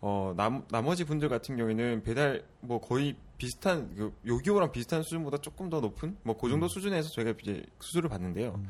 어 0.00 0.34
남, 0.36 0.64
나머지 0.70 1.04
분들 1.04 1.28
같은 1.28 1.56
경우에는 1.56 2.02
배달 2.02 2.44
뭐 2.60 2.80
거의 2.80 3.14
비슷한 3.38 3.94
그 3.94 4.12
요기요랑 4.26 4.72
비슷한 4.72 5.02
수준보다 5.04 5.38
조금 5.38 5.70
더 5.70 5.80
높은 5.80 6.16
뭐 6.24 6.36
그 6.36 6.48
정도 6.48 6.66
수준에서 6.66 7.10
저희가 7.10 7.34
이제 7.40 7.64
수수료를 7.80 8.10
받는데요. 8.10 8.60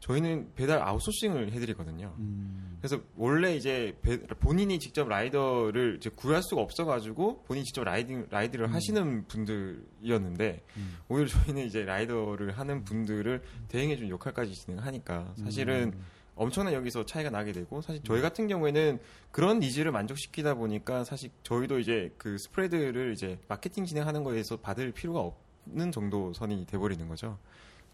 저희는 0.00 0.52
배달 0.54 0.82
아웃소싱을 0.82 1.52
해드리거든요. 1.52 2.14
음. 2.18 2.76
그래서 2.80 3.00
원래 3.16 3.56
이제 3.56 3.96
배- 4.02 4.18
본인이 4.20 4.78
직접 4.78 5.08
라이더를 5.08 5.96
이제 5.96 6.10
구할 6.10 6.42
수가 6.42 6.60
없어가지고 6.60 7.42
본인이 7.44 7.64
직접 7.64 7.82
riding 7.82 8.26
ride를 8.30 8.72
하시는 8.72 9.26
분들이었는데 9.26 10.62
음. 10.76 10.96
오히려 11.08 11.28
저희는 11.28 11.64
이제 11.66 11.84
라이더를 11.84 12.52
하는 12.58 12.84
분들을 12.84 13.42
대행해준 13.68 14.08
역할까지 14.10 14.52
진행하니까 14.54 15.34
사실은 15.36 15.94
엄청난 16.34 16.74
여기서 16.74 17.06
차이가 17.06 17.30
나게 17.30 17.52
되고 17.52 17.80
사실 17.80 18.02
저희 18.04 18.20
같은 18.20 18.46
경우에는 18.46 18.98
그런 19.32 19.58
needs를 19.58 19.90
만족시키다 19.90 20.54
보니까 20.54 21.02
사실 21.04 21.30
저희도 21.42 21.78
이제 21.78 22.12
그 22.18 22.36
spread를 22.38 23.12
이제 23.14 23.38
마케팅 23.48 23.86
진행하는 23.86 24.22
거에서 24.22 24.58
받을 24.58 24.92
필요가 24.92 25.20
없는 25.66 25.90
정도 25.92 26.32
선이 26.34 26.66
돼버리는 26.66 27.08
거죠. 27.08 27.38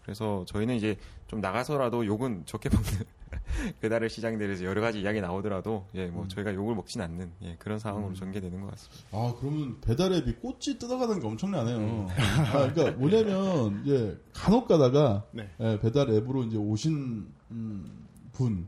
그래서 0.03 0.43
저희는 0.47 0.75
이제 0.75 0.97
좀 1.27 1.39
나가서라도 1.39 2.05
욕은 2.05 2.43
적게 2.45 2.69
먹는 2.69 2.89
배달의 3.81 4.09
시장에 4.09 4.37
대해서 4.37 4.63
여러 4.65 4.81
가지 4.81 5.01
이야기 5.01 5.21
나오더라도 5.21 5.87
예뭐 5.95 6.27
저희가 6.27 6.53
욕을 6.53 6.75
먹진 6.75 7.01
않는 7.01 7.31
예 7.41 7.55
그런 7.57 7.79
상황으로 7.79 8.13
전개되는 8.13 8.61
것 8.61 8.71
같습니다. 8.71 9.07
아, 9.11 9.33
그러면 9.39 9.79
배달 9.81 10.13
앱이 10.13 10.33
꽃이 10.33 10.77
뜯어가는 10.77 11.19
게 11.19 11.27
엄청나네요. 11.27 12.07
아, 12.09 12.71
그러니까 12.71 12.91
뭐냐면, 12.97 13.81
이제 13.83 14.19
간혹 14.33 14.67
가다가 14.67 15.25
네. 15.31 15.49
예, 15.59 15.79
배달 15.79 16.09
앱으로 16.09 16.43
이제 16.43 16.57
오신 16.57 17.27
음, 17.51 18.07
분 18.33 18.67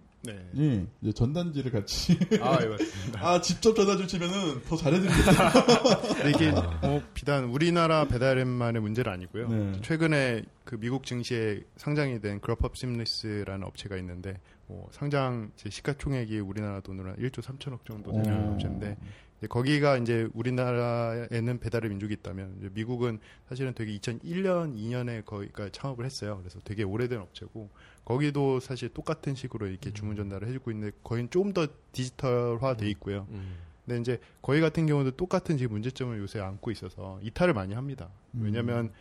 이 0.54 0.60
네. 0.60 0.88
이제 1.02 1.12
전단지를 1.14 1.72
같이 1.72 2.18
아, 2.42 2.58
예, 2.62 2.68
맞습니다. 2.68 3.28
아, 3.28 3.42
직접 3.42 3.76
전화 3.76 3.96
주시면은 3.98 4.62
더 4.64 4.76
잘해드리겠다. 4.76 6.30
이게 6.30 6.52
뭐 6.82 7.02
비단 7.14 7.46
우리나라 7.46 8.08
배달앱만의 8.08 8.82
문제는 8.82 9.12
아니고요. 9.12 9.48
네. 9.48 9.82
최근에 9.82 10.44
그 10.64 10.78
미국 10.80 11.06
증시에 11.06 11.62
상장이 11.78 12.20
된 12.22 12.40
그룹업 12.42 12.76
심리스라는 12.76 13.66
업체가 13.66 13.98
있는데 13.98 14.40
뭐 14.68 14.88
상장 14.92 15.52
제 15.56 15.70
시가총액이 15.70 16.40
우리나라 16.40 16.80
돈으로 16.82 17.10
한 17.10 17.18
1조 17.18 17.42
3천억 17.42 17.86
정도 17.86 18.12
되는 18.12 18.50
오. 18.50 18.54
업체인데 18.54 18.98
이제 19.38 19.48
거기가 19.48 19.98
이제 19.98 20.28
우리나라에는 20.34 21.60
배달의 21.60 21.90
민족이 21.90 22.14
있다면 22.16 22.56
이제 22.60 22.70
미국은 22.74 23.20
사실은 23.48 23.74
되게 23.76 23.96
2001년 23.98 24.76
2년에 24.76 25.26
거기가 25.26 25.70
창업을 25.70 26.06
했어요. 26.06 26.38
그래서 26.40 26.60
되게 26.64 26.84
오래된 26.84 27.20
업체고 27.20 27.70
거기도 28.06 28.60
사실 28.60 28.90
똑같은 28.90 29.36
식으로 29.36 29.68
이렇게 29.68 29.92
주문 29.92 30.16
전달을 30.16 30.48
해주고 30.48 30.72
있는데 30.72 30.96
거긴 31.04 31.30
조금 31.30 31.54
더 31.54 31.68
디지털화 31.92 32.78
돼 32.78 32.88
있고요. 32.92 33.28
음. 33.32 33.58
근데 33.86 34.00
이제 34.00 34.20
거기 34.42 34.62
같은 34.62 34.86
경우도 34.86 35.12
똑같은 35.12 35.58
지금 35.58 35.74
문제점을 35.74 36.18
요새 36.20 36.40
안고 36.40 36.72
있어서 36.72 37.20
이탈을 37.22 37.54
많이 37.54 37.74
합니다. 37.74 38.10
왜냐하면 38.34 38.92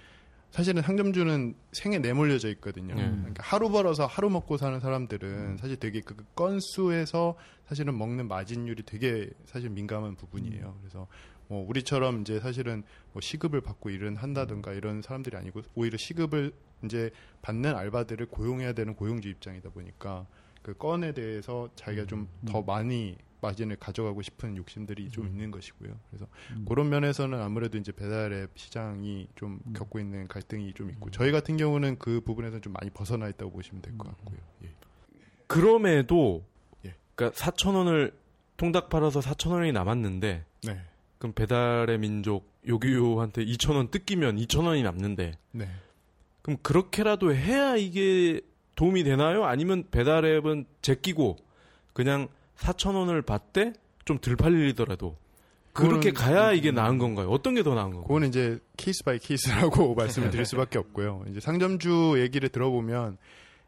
사실은 0.51 0.83
상점주는 0.83 1.55
생에 1.73 1.99
내몰려져 1.99 2.49
있거든요. 2.51 2.95
네. 2.95 3.03
그러니까 3.03 3.43
하루 3.43 3.71
벌어서 3.71 4.07
하루 4.07 4.31
먹고 4.31 4.57
사는 4.57 4.79
사람들은 4.79 5.57
사실 5.57 5.77
되게 5.77 6.01
그 6.01 6.15
건수에서 6.37 7.37
사실은 7.67 7.99
먹는 7.99 8.29
마진율이 8.29 8.85
되게 8.85 9.31
사실 9.47 9.71
민감한 9.71 10.15
부분이에요. 10.15 10.77
그래서 10.81 11.09
뭐 11.55 11.65
우리처럼 11.69 12.23
이제 12.23 12.41
사실은 12.41 12.83
뭐 13.13 13.23
시급을 13.23 13.61
받고 13.61 13.91
일은 13.91 14.17
한다든가 14.17 14.73
이런 14.73 15.03
사람들이 15.03 15.37
아니고 15.37 15.63
오히려 15.77 15.97
시급을 15.97 16.53
이제 16.85 17.13
받는 17.43 17.77
알바들을 17.77 18.27
고용해야 18.27 18.73
되는 18.73 18.97
고용주 18.97 19.29
입장이다 19.29 19.71
보니까 19.71 20.27
그 20.63 20.75
건에 20.75 21.13
대해서 21.13 21.69
자기가 21.77 22.07
좀 22.07 22.29
더 22.45 22.63
많이 22.63 23.17
마진을 23.41 23.77
가져가고 23.77 24.23
싶은 24.23 24.57
욕심들이 24.57 25.11
좀 25.11 25.27
음. 25.27 25.31
있는 25.31 25.51
것이고요. 25.51 25.95
그래서 26.11 26.27
음. 26.53 26.65
그런 26.67 26.89
면에서는 26.89 27.39
아무래도 27.41 27.79
이제 27.79 27.93
배달앱 27.93 28.51
시장이 28.55 29.29
좀 29.37 29.61
음. 29.67 29.73
겪고 29.75 30.01
있는 30.01 30.27
갈등이 30.27 30.73
좀 30.73 30.91
있고 30.91 31.11
저희 31.11 31.31
같은 31.31 31.57
경우는 31.57 31.99
그 31.99 32.21
부분에서는 32.23 32.63
좀 32.63 32.73
많이 32.73 32.91
벗어나 32.91 33.29
있다고 33.29 33.53
보시면 33.53 33.83
될것 33.83 34.07
음. 34.07 34.11
같고요. 34.11 34.39
예. 34.65 34.71
그럼에도 35.47 36.43
예. 36.87 36.95
그러니까 37.15 37.39
4천 37.39 37.77
원을 37.77 38.17
통닭 38.57 38.89
팔아서 38.89 39.21
4천 39.21 39.51
원이 39.51 39.73
남았는데 39.73 40.45
네. 40.63 40.81
그럼 41.25 41.33
배달의 41.33 41.97
민족 42.01 42.53
요기요한테 42.69 43.47
2천 43.47 43.77
원 43.77 43.89
뜯기면 43.89 44.37
2천 44.37 44.67
원이 44.67 44.83
남는데 44.83 45.33
네. 45.53 45.69
그럼 46.43 46.59
그렇게라도 46.61 47.35
해야 47.35 47.77
이게 47.77 48.43
도움이 48.75 49.05
되나요? 49.05 49.47
아니면 49.47 49.85
배달앱은 49.91 50.67
제끼고 50.83 51.37
그냥 51.95 52.29
4천 52.59 52.95
원을 52.95 53.23
받되 53.23 53.73
좀 54.05 54.19
덜 54.19 54.37
팔리더라도 54.37 55.17
그렇게 55.73 56.11
가야 56.13 56.53
이게 56.53 56.71
나은 56.73 56.99
건가요? 56.99 57.31
어떤 57.31 57.55
게 57.55 57.63
더 57.63 57.71
나은 57.75 57.85
건가요? 57.85 58.03
그거는 58.03 58.29
이제 58.29 58.59
case 58.77 59.03
by 59.03 59.19
case라고 59.19 59.95
말씀을 59.95 60.29
드릴 60.29 60.45
수밖에 60.45 60.79
없고요. 60.79 61.25
이제 61.31 61.41
상점주 61.41 62.17
얘기를 62.19 62.51
들어보면 62.51 63.17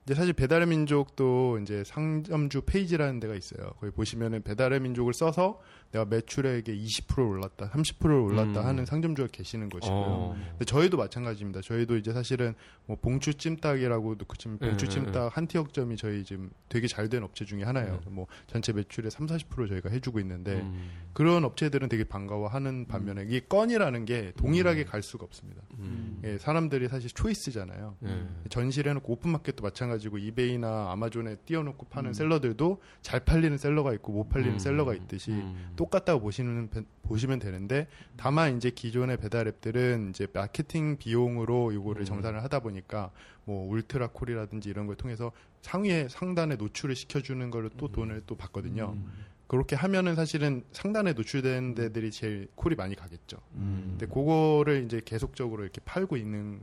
이제 0.04 0.14
사실 0.14 0.34
배달의 0.34 0.68
민족도 0.68 1.58
이제 1.62 1.82
상점주 1.84 2.60
페이지라는 2.66 3.18
데가 3.18 3.34
있어요. 3.34 3.70
거기 3.80 3.90
보시면은 3.92 4.42
배달의 4.42 4.80
민족을 4.80 5.14
써서 5.14 5.58
내가 5.92 6.04
매출액의 6.04 6.84
20%를 6.84 7.24
올랐다, 7.24 7.70
30%를 7.70 8.12
올랐다 8.14 8.60
음. 8.60 8.66
하는 8.66 8.84
상점주가 8.84 9.28
계시는 9.32 9.70
것이고요. 9.70 9.98
어. 9.98 10.36
근데 10.50 10.64
저희도 10.66 10.96
마찬가지입니다. 10.98 11.60
저희도 11.62 11.96
이제 11.96 12.12
사실은 12.12 12.54
뭐 12.84 12.96
봉추 13.00 13.34
찜닭이라고도 13.34 14.26
그치면 14.26 14.58
봉추 14.58 14.86
예, 14.86 14.88
찜닭 14.90 15.36
한티역점이 15.36 15.96
저희 15.96 16.24
지금 16.24 16.50
되게 16.68 16.86
잘 16.86 17.06
된 17.08 17.22
업체 17.22 17.44
중에 17.44 17.62
하나예요. 17.62 18.00
예. 18.04 18.10
뭐 18.10 18.26
전체 18.46 18.72
매출의 18.72 19.10
3, 19.10 19.26
40% 19.26 19.68
저희가 19.68 19.90
해주고 19.90 20.18
있는데 20.20 20.60
음. 20.60 20.90
그런 21.12 21.44
업체들은 21.44 21.88
되게 21.88 22.04
반가워하는 22.04 22.86
반면에 22.88 23.26
이 23.28 23.40
건이라는 23.48 24.04
게 24.04 24.32
동일하게 24.36 24.84
갈 24.84 25.02
수가 25.02 25.24
없습니다. 25.24 25.62
음. 25.78 26.20
예, 26.24 26.38
사람들이 26.38 26.88
사실 26.88 27.10
초이스잖아요. 27.10 27.96
예. 28.04 28.26
전시를 28.48 28.90
해놓고 28.90 29.12
오픈마켓도 29.12 29.62
마찬가지고 29.62 30.18
이베이나 30.18 30.90
아마존에 30.92 31.36
띄워놓고 31.46 31.86
파는 31.86 32.10
음. 32.10 32.12
셀러들도 32.12 32.82
잘 33.02 33.20
팔리는 33.20 33.56
셀러가 33.56 33.92
있고 33.94 34.12
못 34.12 34.28
팔리는 34.28 34.54
음. 34.54 34.58
셀러가 34.58 34.94
있듯이 34.94 35.30
음. 35.30 35.72
똑같다고 35.76 36.20
보시는 36.20 36.70
배- 36.70 36.82
보시면 37.02 37.38
되는데 37.38 37.86
다만 38.16 38.56
이제 38.56 38.70
기존의 38.70 39.18
배달 39.18 39.46
앱들은 39.48 40.10
이제 40.10 40.26
마케팅 40.32 40.96
비용으로 40.96 41.72
이거를 41.72 42.02
음. 42.02 42.04
정산을 42.04 42.42
하다 42.42 42.60
보니까 42.60 43.10
뭐 43.44 43.70
울트라 43.70 44.08
콜이라든지 44.08 44.68
이런 44.68 44.86
걸 44.86 44.96
통해서 44.96 45.32
상위에 45.62 46.08
상단에 46.08 46.56
노출을 46.56 46.94
시켜주는 46.96 47.50
걸로 47.50 47.68
또 47.70 47.86
음. 47.86 47.92
돈을 47.92 48.22
또 48.26 48.36
받거든요. 48.36 48.94
음. 48.96 49.12
그렇게 49.46 49.76
하면은 49.76 50.16
사실은 50.16 50.64
상단에 50.72 51.12
노출된 51.12 51.76
데들이 51.76 52.10
제일 52.10 52.48
콜이 52.56 52.74
많이 52.74 52.96
가겠죠. 52.96 53.38
음. 53.54 53.86
근데 53.90 54.06
그거를 54.06 54.84
이제 54.84 55.00
계속적으로 55.04 55.62
이렇게 55.62 55.80
팔고 55.84 56.16
있는 56.16 56.60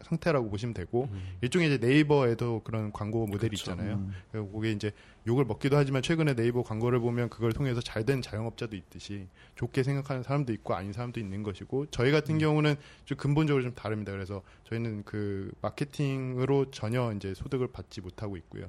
상태, 0.00 0.30
라고 0.30 0.48
보시면 0.48 0.72
되고 0.74 1.08
음. 1.10 1.38
일종의 1.40 1.74
이제 1.74 1.86
네이버에도 1.86 2.60
그런 2.62 2.92
광고 2.92 3.26
모델이 3.26 3.56
그렇죠. 3.56 3.72
있잖아요. 3.72 3.96
음. 3.96 4.12
그리고 4.30 4.52
그게 4.52 4.70
이제 4.70 4.92
욕을 5.26 5.44
먹기도 5.44 5.76
하지만 5.76 6.02
최근에 6.02 6.34
네이버 6.34 6.62
광고를 6.62 7.00
보면 7.00 7.30
그걸 7.30 7.52
통해서 7.52 7.80
잘 7.80 8.00
된 8.00 8.22
자영업자도 8.22 8.76
있듯이 8.76 9.26
좋게 9.56 9.82
생각하는 9.82 10.22
사람도 10.22 10.54
있고 10.54 10.74
아닌 10.74 10.92
사람도 10.94 11.20
있는 11.20 11.42
것이고 11.42 11.86
저희 11.90 12.12
같은 12.12 12.38
경우는 12.38 12.76
좀 13.04 13.18
근본적으로 13.18 13.62
좀 13.62 13.74
다릅니다. 13.74 14.12
그래서 14.12 14.40
저희는 14.64 15.02
그 15.04 15.52
마케팅으로 15.60 16.70
전혀 16.70 17.12
이제 17.12 17.34
소득을 17.34 17.68
받지 17.68 18.00
못하고 18.00 18.36
있고요. 18.38 18.64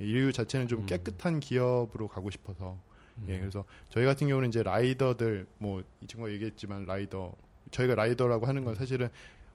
이 0.00 0.04
이유 0.04 0.32
자체는 0.32 0.68
좀 0.68 0.80
음. 0.80 0.86
깨끗한 0.86 1.40
기업으로 1.40 2.08
가고 2.08 2.30
싶어서 2.30 2.78
음. 3.18 3.26
예, 3.28 3.38
그래서 3.38 3.64
저희 3.90 4.04
같은 4.04 4.28
경우는 4.28 4.48
이제 4.48 4.62
라이더들 4.62 5.46
뭐 5.58 5.82
이 6.00 6.06
친구가 6.06 6.30
얘기했지만 6.32 6.84
라이더 6.84 7.34
저희가 7.70 7.94
라이더라고 7.94 8.46
하는 8.46 8.64
건 8.64 8.74
사실은 8.74 9.08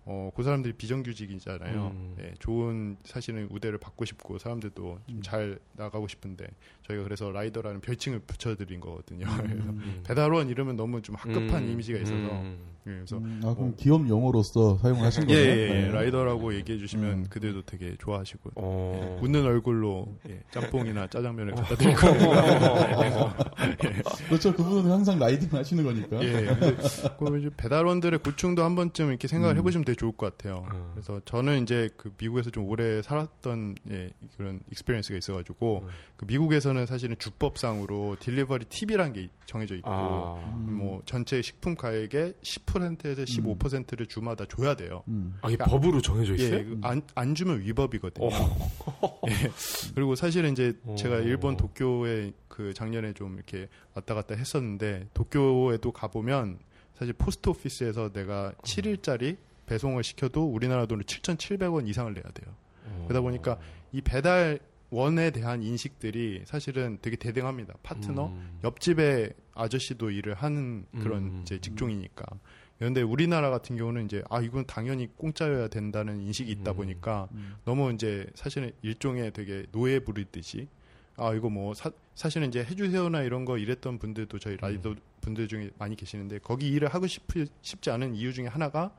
어, 0.05 0.31
그 0.35 0.41
사람들이 0.43 0.73
비정규직이잖아요. 0.73 1.87
음. 1.87 2.15
예, 2.19 2.33
좋은 2.39 2.97
사실은 3.03 3.47
우대를 3.51 3.77
받고 3.77 4.05
싶고 4.05 4.37
사람들도 4.39 4.99
좀 5.07 5.17
음. 5.17 5.21
잘 5.21 5.59
나가고 5.73 6.07
싶은데 6.07 6.47
저희가 6.89 7.04
그래서 7.04 7.32
라이더라는 7.32 7.82
별칭을 7.82 8.19
붙여드린 8.19 8.80
거거든요. 8.80 9.28
그래서 9.38 9.69
음. 9.69 10.02
배달원 10.06 10.49
이름은 10.49 10.75
너무 10.75 11.02
좀 11.02 11.15
학급한 11.15 11.63
음. 11.63 11.69
이미지가 11.71 11.99
있어서 11.99 12.15
음. 12.15 12.58
예, 12.88 12.91
그래서 12.91 13.17
음, 13.17 13.41
아, 13.43 13.54
그럼 13.54 13.67
뭐- 13.69 13.75
기업 13.75 14.08
용어로서 14.08 14.78
사용을 14.78 15.04
하신 15.06 15.30
예, 15.30 15.34
거예요? 15.36 15.49
예, 15.49 15.62
예. 15.62 15.67
네. 15.84 15.91
라이더라고 15.91 16.56
얘기해 16.56 16.80
주시면 16.80 17.12
음. 17.12 17.25
그들도 17.30 17.63
되게 17.63 17.95
좋아하시고 17.99 18.52
어. 18.56 19.19
웃는 19.21 19.45
얼굴로 19.45 20.08
예, 20.30 20.41
짬뽕이나 20.52 21.08
짜장면을 21.08 21.56
갖다 21.56 21.75
드릴 21.75 21.93
어. 21.93 21.95
거예요. 21.97 23.34
그렇죠. 24.30 24.54
그분은 24.56 24.89
항상 24.91 25.19
라이딩 25.19 25.49
하시는 25.52 25.84
거니까. 25.84 26.23
예, 26.23 26.47
그 27.19 27.38
이제 27.39 27.49
배달원들의 27.58 28.19
고충도 28.19 28.63
한 28.63 28.75
번쯤 28.75 29.10
이렇게 29.10 29.28
생각을 29.28 29.56
음. 29.56 29.60
해보시면 29.60 29.86
되게 29.86 29.95
좋을 29.95 30.13
것 30.13 30.38
같아요. 30.38 30.65
음. 30.73 30.91
그래서 30.93 31.21
저는 31.25 31.63
이제 31.63 31.89
그 31.97 32.13
미국에서 32.17 32.49
좀 32.49 32.67
오래 32.69 33.02
살았던 33.02 33.75
예, 33.91 34.10
그런 34.38 34.62
experience가 34.71 35.17
있어가지고 35.17 35.82
음. 35.84 35.89
그 36.15 36.25
미국에서는 36.25 36.78
사실은 36.85 37.15
주법상으로 37.17 38.17
delivery 38.19 38.65
tip이라는 38.65 39.13
게 39.13 39.29
정해져 39.45 39.75
있고 39.75 39.89
아. 39.89 40.35
음. 40.55 40.77
뭐 40.77 41.01
전체 41.05 41.41
식품 41.41 41.75
가액의 41.75 42.33
10%에서 42.41 43.23
15%를 43.23 44.05
주마다 44.05 44.45
줘야 44.45 44.75
돼요. 44.75 45.03
음. 45.07 45.37
아, 45.41 45.49
이게 45.49 45.57
법으로 45.57 46.01
정해져 46.01 46.35
있어요? 46.35 46.59
예, 46.59 46.63
그 46.63 46.79
안, 46.81 47.01
안 47.15 47.35
주면 47.35 47.61
위법이거든요. 47.61 48.27
어. 48.27 49.21
예. 49.27 49.51
그리고 49.95 50.15
사실은 50.15 50.51
이제 50.51 50.73
어. 50.83 50.95
제가 50.95 51.17
일본 51.19 51.57
도쿄에 51.57 52.33
그 52.47 52.73
작년에 52.73 53.13
좀 53.13 53.35
이렇게 53.35 53.67
왔다 53.93 54.13
갔다 54.13 54.35
했었는데 54.35 55.07
도쿄에도 55.13 55.91
가보면 55.91 56.59
사실 56.93 57.13
post 57.13 57.49
office에서 57.49 58.12
내가 58.11 58.53
7일짜리 58.63 59.37
배송을 59.65 60.03
시켜도 60.03 60.45
우리나라 60.45 60.85
돈으로 60.85 61.05
7,700원 61.05 61.87
이상을 61.87 62.13
내야 62.13 62.23
돼요. 62.23 62.53
그러다 63.07 63.21
보니까 63.21 63.57
이 63.91 64.01
배달 64.01 64.59
원에 64.89 65.32
대한 65.32 65.62
인식들이 65.62 66.43
사실은 66.45 66.97
되게 67.02 67.15
대등합니다. 67.15 67.75
파트너, 67.84 68.28
음. 68.28 68.60
옆집에 68.63 69.32
아저씨도 69.54 70.10
일을 70.12 70.34
하는 70.34 70.86
그런 70.99 71.23
음. 71.23 71.39
이제 71.41 71.60
직종이니까. 71.60 72.25
그런데 72.80 73.02
우리나라 73.02 73.49
같은 73.49 73.75
경우는 73.75 74.06
이제 74.06 74.23
아 74.30 74.41
이건 74.41 74.65
당연히 74.65 75.08
공짜여야 75.17 75.67
된다는 75.67 76.21
인식이 76.21 76.49
있다 76.52 76.71
음. 76.71 76.78
보니까 76.78 77.28
음. 77.34 77.56
너무 77.65 77.91
이제 77.91 78.25
사실은 78.36 78.71
일종의 78.82 79.34
되게 79.34 79.65
노예 79.73 79.99
부리듯이 79.99 80.67
아 81.17 81.34
이거 81.34 81.49
뭐 81.49 81.73
사, 81.73 81.91
사실은 82.15 82.47
이제 82.47 82.63
해주세요나 82.63 83.23
이런 83.23 83.43
거 83.43 83.58
일했던 83.58 83.99
분들도 83.99 84.39
저희 84.39 84.56
라이더 84.56 84.95
분들 85.19 85.49
중에 85.49 85.71
많이 85.78 85.97
계시는데 85.97 86.39
거기 86.39 86.69
일을 86.69 86.88
하고 86.88 87.06
싶, 87.06 87.23
싶지 87.62 87.91
않은 87.91 88.15
이유 88.15 88.34
중에 88.34 88.47
하나가 88.47 88.95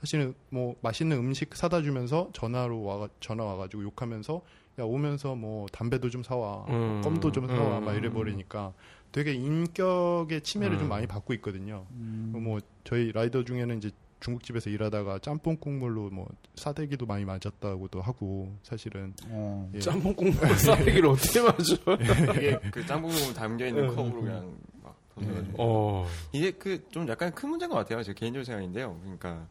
사실은 0.00 0.34
뭐 0.48 0.76
맛있는 0.80 1.18
음식 1.18 1.54
사다 1.54 1.82
주면서 1.82 2.30
전화로 2.32 2.82
와 2.82 3.08
전화 3.20 3.44
와가지고 3.44 3.82
욕하면서 3.82 4.40
야 4.78 4.84
오면서 4.84 5.34
뭐 5.34 5.66
담배도 5.72 6.08
좀 6.10 6.22
사와 6.22 6.66
음. 6.68 7.00
껌도 7.02 7.32
좀 7.32 7.46
사와 7.48 7.78
음. 7.78 7.84
막 7.84 7.94
이래 7.94 8.10
버리니까 8.10 8.72
되게 9.10 9.32
인격의 9.32 10.42
침해를 10.42 10.76
음. 10.76 10.78
좀 10.80 10.88
많이 10.88 11.06
받고 11.06 11.32
있거든요. 11.34 11.86
음. 11.92 12.32
뭐 12.36 12.60
저희 12.84 13.10
라이더 13.10 13.44
중에는 13.44 13.78
이제 13.78 13.90
중국집에서 14.20 14.70
일하다가 14.70 15.20
짬뽕 15.20 15.56
국물로 15.56 16.10
뭐 16.10 16.28
싸대기도 16.56 17.06
많이 17.06 17.24
맞았다고도 17.24 18.00
하고 18.02 18.56
사실은 18.62 19.14
어. 19.28 19.70
예. 19.74 19.78
짬뽕 19.78 20.14
국물 20.14 20.34
싸대기를 20.58 21.08
어떻게 21.08 21.40
맞아? 21.40 22.34
이게 22.36 22.58
그 22.70 22.84
짬뽕 22.86 23.10
담겨 23.34 23.66
있는 23.66 23.88
음. 23.88 23.96
컵으로 23.96 24.20
그냥 24.22 24.56
막 24.82 24.96
던져가지고 25.14 25.54
어. 25.58 26.06
이게 26.32 26.52
그 26.52 26.80
좀 26.90 27.08
약간 27.08 27.32
큰 27.32 27.48
문제인 27.50 27.70
것 27.70 27.76
같아요. 27.76 28.02
제 28.02 28.12
개인적인 28.12 28.44
생각인데요. 28.44 28.98
그러니까 29.02 29.48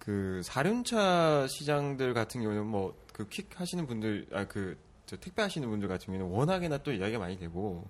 그 0.00 0.40
사륜차 0.42 1.46
시장들 1.48 2.14
같은 2.14 2.42
경우는 2.42 2.66
뭐 2.66 2.96
그 3.12 3.28
퀵 3.28 3.60
하시는 3.60 3.86
분들 3.86 4.26
아 4.32 4.44
그 4.46 4.76
택배 5.20 5.42
하시는 5.42 5.68
분들 5.68 5.88
같은 5.88 6.06
경우는 6.06 6.26
워낙에나 6.32 6.78
또 6.78 6.92
이야기가 6.92 7.18
많이 7.18 7.36
되고 7.36 7.84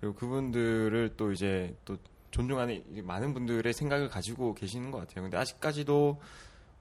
그리고 0.00 0.14
그분들을 0.14 1.14
또 1.16 1.32
이제 1.32 1.74
또 1.86 1.96
존중하는 2.30 2.84
이 2.94 3.00
많은 3.00 3.32
분들의 3.32 3.72
생각을 3.72 4.08
가지고 4.10 4.54
계시는 4.54 4.90
것 4.90 4.98
같아요. 4.98 5.22
근데 5.22 5.38
아직까지도 5.38 6.20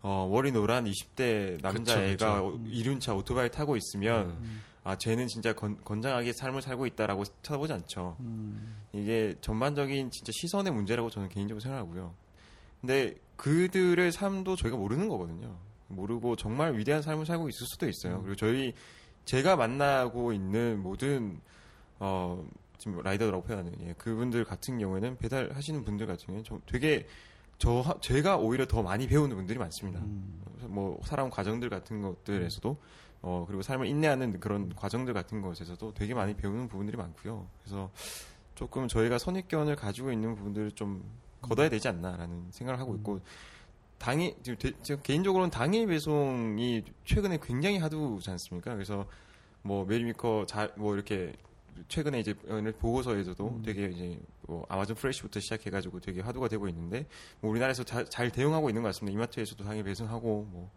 어, 0.02 0.28
월이 0.30 0.52
노란 0.52 0.84
20대 0.86 1.62
남자애가 1.62 2.42
이륜차 2.68 3.16
오토바이 3.16 3.50
타고 3.50 3.78
있으면 3.78 4.32
음. 4.32 4.62
아 4.84 4.98
쟤는 4.98 5.28
진짜 5.28 5.54
건, 5.54 5.78
건장하게 5.84 6.34
삶을 6.34 6.62
살고 6.62 6.86
있다라고 6.86 7.24
쳐다보지 7.42 7.72
않죠. 7.74 8.18
음. 8.20 8.76
이게 8.92 9.36
전반적인 9.40 10.12
진짜 10.12 10.32
시선의 10.36 10.74
문제라고 10.74 11.10
저는 11.10 11.30
개인적으로 11.30 11.62
생각하고요. 11.62 12.14
근데 12.82 13.16
그들의 13.36 14.12
삶도 14.12 14.56
저희가 14.56 14.78
모르는 14.78 15.08
거거든요. 15.08 15.56
모르고 15.88 16.36
정말 16.36 16.78
위대한 16.78 17.02
삶을 17.02 17.26
살고 17.26 17.50
있을 17.50 17.66
수도 17.68 17.88
있어요. 17.88 18.22
그리고 18.22 18.36
저희 18.36 18.74
제가 19.26 19.56
만나고 19.56 20.34
있는 20.34 20.82
모든 20.82 21.40
어 22.00 22.46
지금 22.78 23.02
라이더라고 23.02 23.44
표현하는 23.44 23.74
예, 23.82 23.94
그분들 23.94 24.44
같은 24.46 24.78
경우에는 24.78 25.18
배달하시는 25.18 25.84
분들 25.84 26.06
같은 26.06 26.28
경우에는 26.28 26.44
좀 26.44 26.62
되게 26.66 27.08
저 27.58 27.98
제가 28.02 28.38
오히려 28.38 28.66
더 28.68 28.84
많이 28.84 29.08
배우는 29.08 29.36
분들이 29.36 29.58
많습니다. 29.58 30.00
음. 30.00 30.42
뭐 30.68 31.00
사람 31.04 31.30
과정들 31.30 31.70
같은 31.70 32.02
것들에서도 32.02 32.78
어 33.24 33.46
그리고 33.48 33.62
삶을 33.64 33.88
인내하는 33.88 34.40
그런 34.40 34.74
과정들 34.76 35.14
같은 35.14 35.42
것에서도 35.42 35.94
되게 35.94 36.14
많이 36.14 36.36
배우는 36.36 36.68
부분들이 36.68 36.98
많고요. 36.98 37.48
그래서 37.64 37.90
조금 38.56 38.88
저희가 38.88 39.18
선입견을 39.18 39.76
가지고 39.76 40.12
있는 40.12 40.36
부분들을 40.36 40.72
좀 40.72 41.04
걷어야 41.42 41.70
되지 41.70 41.88
않나라는 41.88 42.48
생각을 42.52 42.80
하고 42.80 42.96
있고 42.96 43.22
당일 43.98 44.36
지금 44.44 44.58
대- 44.60 44.74
지금 44.84 45.02
개인적으로는 45.02 45.50
당일 45.50 45.88
배송이 45.88 46.84
최근에 47.06 47.40
굉장히 47.42 47.78
화두지 47.78 48.30
않습니까? 48.32 48.74
그래서 48.74 49.06
뭐 49.64 49.86
Mary 49.86 50.10
Meeker 50.10 50.46
잘뭐 50.48 50.94
이렇게 50.96 51.34
최근에 51.90 52.20
이제 52.20 52.34
보고서에서도 52.80 53.62
되게 53.64 53.88
이제 53.88 54.20
뭐 54.48 54.66
아마존 54.70 54.96
프레시부터 54.96 55.40
시작해가지고 55.40 56.00
되게 56.00 56.22
화두가 56.22 56.48
되고 56.48 56.68
있는데 56.70 57.06
뭐 57.40 57.52
우리나라에서 57.52 57.84
자- 57.84 58.06
잘 58.06 58.32
대응하고 58.32 58.70
있는 58.70 58.82
것 58.82 58.90
같습니다. 58.90 59.16
이마트에서도 59.16 59.64
당일 59.64 59.84
배송하고 59.84 60.48
뭐 60.50 60.72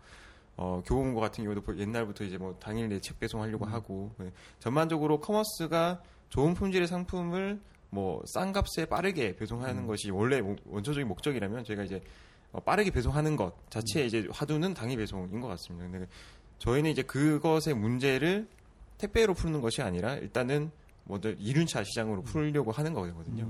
어, 0.57 0.83
교보문고 0.85 1.21
같은 1.21 1.45
경우도 1.45 1.63
보- 1.63 1.79
옛날부터 1.79 2.25
이제 2.25 2.37
뭐 2.37 2.55
당일 2.61 2.89
내 2.89 3.01
책 3.01 3.19
배송하려고 3.19 3.65
하고 3.65 4.13
네. 4.19 4.31
전반적으로 4.59 5.21
commerce가 5.21 6.03
좋은 6.29 6.53
품질의 6.53 6.87
상품을 6.87 7.61
뭐 7.91 8.23
싼 8.27 8.53
값에 8.53 8.87
빠르게 8.87 9.35
배송하는 9.37 9.87
것이 9.87 10.11
원래 10.11 10.39
뭐 10.39 10.57
원초적인 10.67 11.07
목적이라면 11.09 11.65
저희가 11.65 11.83
이제 11.85 12.01
어, 12.53 12.61
빠르게 12.61 12.91
배송하는 12.91 13.37
것 13.37 13.55
자체의 13.71 14.07
이제 14.09 14.27
화두는 14.31 14.75
당일 14.75 14.99
배송인 14.99 15.41
것 15.41 15.49
같습니다. 15.49 15.89
근데 15.91 16.07
저희는 16.59 16.91
이제 16.91 17.03
그것의 17.03 17.75
문제를 17.75 18.49
택배로 18.99 19.35
푸는 19.35 19.61
것이 19.61 19.83
아니라 19.83 20.15
일단은 20.17 20.71
먼저 21.05 21.31
이륜차 21.31 21.83
시장으로 21.85 22.23
풀려고 22.23 22.71
하는 22.73 22.93
거거든요. 22.95 23.45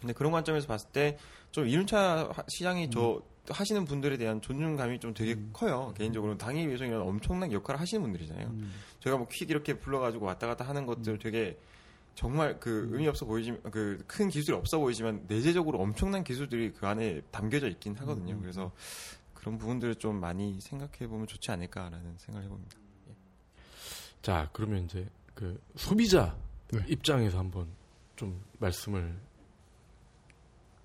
근데 0.00 0.12
그런 0.12 0.30
관점에서 0.32 0.66
봤을 0.66 0.88
때 0.92 1.18
좀 1.52 1.66
이륜차 1.66 2.28
하- 2.34 2.44
시장이 2.48 2.90
저 2.90 3.22
하시는 3.48 3.84
분들에 3.86 4.18
대한 4.18 4.42
존중감이 4.42 4.98
좀 5.00 5.14
되게 5.14 5.36
커요. 5.54 5.94
개인적으로 5.96 6.36
당일 6.36 6.68
배송이라는 6.68 7.06
엄청난 7.06 7.50
역할을 7.52 7.80
하시는 7.80 8.02
분들이잖아요. 8.02 8.52
제가 9.00 9.16
뭐 9.16 9.26
퀵 9.30 9.48
이렇게 9.48 9.78
불러가지고 9.78 10.26
왔다 10.26 10.46
갔다 10.48 10.64
하는 10.68 10.84
것들 10.84 11.18
되게 11.18 11.56
정말 12.16 12.58
그 12.58 12.88
의미 12.92 13.06
없어 13.08 13.26
보이지만 13.26 13.62
그 13.70 14.02
큰 14.06 14.28
기술이 14.28 14.56
없어 14.56 14.78
보이지만 14.78 15.24
내재적으로 15.28 15.78
엄청난 15.78 16.24
기술들이 16.24 16.72
그 16.72 16.86
안에 16.86 17.20
담겨져 17.30 17.68
있긴 17.68 17.94
하거든요. 17.96 18.40
그래서 18.40 18.72
그런 19.34 19.58
부분들을 19.58 19.96
좀 19.96 20.18
많이 20.18 20.60
생각해 20.60 21.06
보면 21.08 21.26
좋지 21.26 21.50
않을까라는 21.52 22.16
생각을 22.18 22.46
해봅니다. 22.46 22.76
자, 24.22 24.48
그러면 24.52 24.84
이제 24.86 25.08
그 25.34 25.60
소비자 25.76 26.36
네. 26.72 26.80
입장에서 26.88 27.38
한번 27.38 27.68
좀 28.16 28.42
말씀을 28.58 29.14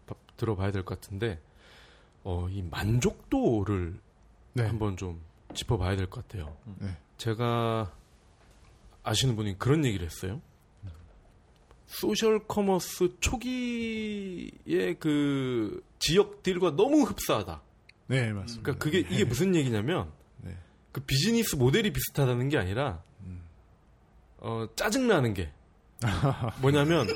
바- 0.05 0.15
들어봐야 0.38 0.71
될 0.71 0.84
것 0.84 0.99
같은데, 0.99 1.39
어, 2.23 2.47
이 2.49 2.61
만족도를 2.61 3.99
네. 4.53 4.63
한번 4.67 4.97
좀 4.97 5.21
짚어봐야 5.55 5.95
될 5.95 6.07
것 6.07 6.27
같아요. 6.27 6.55
네. 6.79 6.95
제가 7.17 7.91
아시는 9.03 9.36
분이 9.36 9.57
그런 9.57 9.86
얘기를 9.86 10.05
했어요. 10.05 10.41
social 11.91 12.39
commerce 12.47 13.17
초기의 13.19 14.95
그 14.99 15.83
지역들과 15.99 16.75
너무 16.75 17.01
흡사하다. 17.03 17.61
네, 18.07 18.31
맞습니다. 18.31 18.63
그러니까 18.63 18.83
그게 18.83 18.99
이게 18.99 19.25
무슨 19.25 19.53
얘기냐면 19.55 20.09
네. 20.41 20.55
그 20.91 21.01
비즈니스 21.01 21.55
모델이 21.55 21.91
비슷하다는 21.91 22.49
게 22.49 22.57
아니라 22.57 23.03
어, 24.37 24.65
짜증 24.75 25.07
나는 25.07 25.33
게 25.33 25.51
뭐냐면 26.61 27.07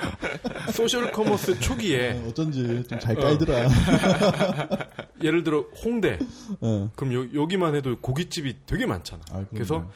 social 0.72 1.10
commerce 1.10 1.58
초기에 1.58 2.12
어, 2.12 2.28
어쩐지 2.28 2.84
좀잘 2.88 3.18
어. 3.18 3.22
깔더라. 3.22 3.68
예를 5.24 5.42
들어 5.42 5.62
홍대 5.84 6.18
어. 6.60 6.90
그럼 6.96 7.14
여, 7.14 7.42
여기만 7.42 7.74
해도 7.74 7.98
고깃집이 7.98 8.58
되게 8.66 8.86
많잖아. 8.86 9.22
아, 9.32 9.44
그래서 9.50 9.90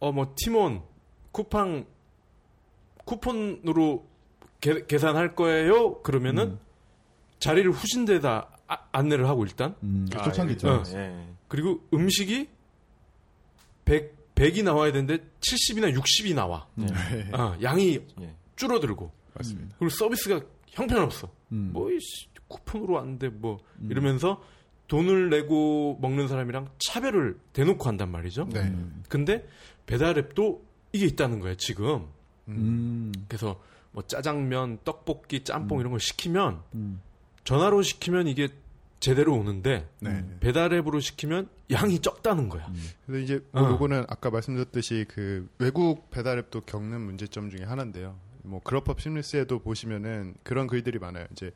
어 0.00 0.10
뭐 0.12 0.34
팀원 0.36 0.82
쿠팡 1.32 1.86
쿠폰으로 3.06 4.06
계, 4.60 4.84
계산할 4.84 5.34
거예요. 5.34 6.02
그러면은 6.02 6.44
음. 6.50 6.58
자리를 7.38 7.70
후신데다 7.70 8.48
아- 8.68 8.78
안내를 8.92 9.28
하고 9.28 9.44
일단 9.44 9.74
음, 9.82 10.06
아, 10.14 10.22
초창기죠. 10.22 10.68
어. 10.68 10.82
예. 10.94 11.26
그리고 11.48 11.80
음식이 11.94 12.48
100 13.86 14.14
100이 14.34 14.62
나와야 14.64 14.92
되는데 14.92 15.24
70이나 15.40 15.96
60이 15.98 16.34
나와. 16.34 16.66
음. 16.76 16.86
네, 16.86 17.30
아, 17.32 17.56
양이 17.62 17.98
예. 18.20 18.34
줄어들고 18.56 19.10
맞습니다. 19.34 19.76
그리고 19.78 19.88
서비스가 19.94 20.40
형편없어. 20.68 21.30
음. 21.52 21.70
뭐 21.72 21.90
이씨, 21.90 22.26
쿠폰으로 22.48 22.94
왔는데 22.94 23.28
뭐 23.30 23.58
음. 23.80 23.88
이러면서 23.90 24.42
돈을 24.88 25.30
내고 25.30 25.96
먹는 26.02 26.28
사람이랑 26.28 26.68
차별을 26.86 27.38
대놓고 27.54 27.88
한단 27.88 28.10
말이죠. 28.10 28.46
네. 28.52 28.60
음. 28.60 29.02
근데 29.08 29.46
배달앱도 29.86 30.62
이게 30.92 31.06
있다는 31.06 31.40
거예요, 31.40 31.56
지금. 31.56 32.06
음. 32.48 33.12
그래서 33.28 33.60
뭐 33.92 34.02
짜장면, 34.06 34.78
떡볶이, 34.84 35.42
짬뽕 35.44 35.80
이런 35.80 35.92
걸 35.92 36.00
시키면 36.00 36.62
음. 36.74 37.00
전화로 37.44 37.82
시키면 37.82 38.26
이게 38.28 38.48
제대로 39.00 39.34
오는데 39.34 39.88
네. 40.00 40.24
배달앱으로 40.40 41.00
시키면 41.00 41.48
양이 41.70 42.00
적다는 42.00 42.48
거야. 42.48 42.70
그래서 43.06 43.22
이제 43.22 43.44
어. 43.52 43.60
뭐 43.60 43.70
요거는 43.70 44.04
아까 44.08 44.30
말씀드렸듯이 44.30 45.04
그 45.08 45.48
외국 45.58 46.10
배달앱도 46.10 46.62
겪는 46.62 47.00
문제점 47.00 47.50
중에 47.50 47.64
하나인데요. 47.64 48.16
뭐 48.42 48.60
Grubhub 48.62 49.00
Seamless에도 49.00 49.58
보시면은 49.58 50.34
그런 50.42 50.66
글들이 50.66 50.98
많아요. 50.98 51.26
이제 51.32 51.52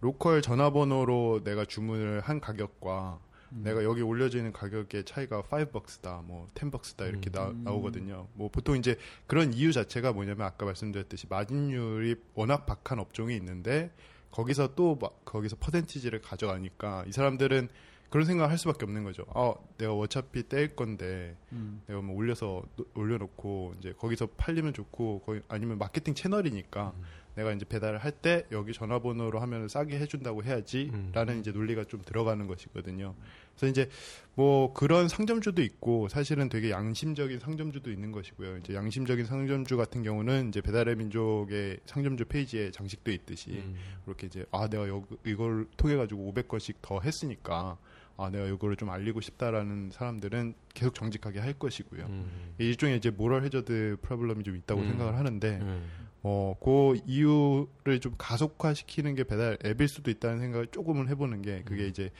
local 0.00 0.42
전화번호로 0.42 1.42
내가 1.44 1.64
주문을 1.64 2.20
한 2.20 2.40
가격과 2.40 3.18
내가 3.50 3.84
여기 3.84 4.00
올려져 4.02 4.38
있는 4.38 4.52
가격의 4.52 5.04
차이가 5.04 5.42
5 5.42 5.51
bucks다, 5.51 6.24
뭐 6.24 6.46
10 6.54 6.66
bucks다 6.66 7.08
이렇게 7.08 7.30
나, 7.30 7.52
나오거든요. 7.64 8.28
뭐 8.34 8.48
보통 8.48 8.76
이제 8.76 8.96
그런 9.26 9.52
이유 9.52 9.72
자체가 9.72 10.12
뭐냐면 10.12 10.46
아까 10.46 10.64
말씀드렸듯이 10.66 11.26
마진율이 11.28 12.16
워낙 12.34 12.66
박한 12.66 12.98
업종이 12.98 13.36
있는데 13.36 13.90
거기서 14.30 14.74
또막 14.74 15.24
거기서 15.24 15.56
percentage를 15.58 16.20
가져가니까 16.22 17.04
이 17.08 17.12
사람들은 17.12 17.68
그런 18.10 18.26
생각을 18.26 18.50
할 18.50 18.58
수밖에 18.58 18.84
없는 18.84 19.04
거죠. 19.04 19.24
어, 19.28 19.54
내가 19.78 19.94
어차피 19.94 20.48
떼일 20.48 20.74
건데 20.74 21.36
음. 21.52 21.80
내가 21.86 22.00
뭐 22.00 22.16
올려서 22.16 22.62
노- 22.76 22.86
올려놓고 22.94 23.74
이제 23.78 23.92
거기서 23.98 24.26
팔리면 24.36 24.72
좋고 24.74 25.20
거기 25.24 25.40
아니면 25.48 25.78
마케팅 25.78 26.14
채널이니까 26.14 26.92
내가 27.36 27.52
이제 27.52 27.64
배달을 27.64 27.98
할 27.98 28.10
때 28.20 28.44
여기 28.52 28.72
전화번호로 28.72 29.38
하면 29.40 29.68
싸게 29.68 29.98
해준다고 29.98 30.42
해야지라는 30.44 31.34
음. 31.34 31.40
이제 31.40 31.52
논리가 31.52 31.84
좀 31.84 32.02
들어가는 32.04 32.46
것이거든요. 32.46 33.14
그래서 33.56 33.70
이제 33.70 33.88
뭐 34.34 34.72
그런 34.72 35.08
상점주도 35.08 35.62
있고 35.62 36.08
사실은 36.08 36.48
되게 36.48 36.70
양심적인 36.70 37.38
상점주도 37.38 37.90
있는 37.90 38.10
것이고요. 38.12 38.58
이제 38.58 38.74
양심적인 38.74 39.24
상점주 39.24 39.76
같은 39.76 40.02
경우는 40.02 40.48
이제 40.48 40.60
배달의 40.60 40.96
민족의 40.96 41.80
상점주 41.86 42.24
페이지에 42.26 42.70
장식돼 42.72 43.12
있듯이 43.14 43.50
음. 43.50 43.76
그렇게 44.04 44.26
이제 44.26 44.44
아 44.50 44.68
내가 44.68 44.88
여, 44.88 45.02
이걸 45.24 45.66
통해 45.76 45.96
가지고 45.96 46.32
500건씩 46.32 46.76
더 46.82 47.00
했으니까 47.00 47.78
아 48.16 48.28
내가 48.30 48.46
이거를 48.46 48.76
좀 48.76 48.90
알리고 48.90 49.20
싶다라는 49.20 49.90
사람들은 49.92 50.54
계속 50.74 50.94
정직하게 50.94 51.38
할 51.40 51.54
것이고요. 51.54 52.04
음. 52.06 52.54
일종의 52.58 52.98
이제 52.98 53.10
모럴 53.10 53.44
해저드 53.44 53.98
프로블럼이 54.02 54.42
좀 54.42 54.56
있다고 54.56 54.82
음. 54.82 54.88
생각을 54.88 55.16
하는데 55.16 55.58
음. 55.62 55.88
어, 56.22 56.54
그 56.62 57.00
이유를 57.06 58.00
좀 58.00 58.14
가속화시키는 58.18 59.14
게 59.14 59.24
배달 59.24 59.56
앱일 59.64 59.88
수도 59.88 60.10
있다는 60.10 60.40
생각을 60.40 60.66
조금은 60.66 61.08
해보는 61.08 61.42
게 61.42 61.62
그게 61.64 61.86
이제 61.86 62.10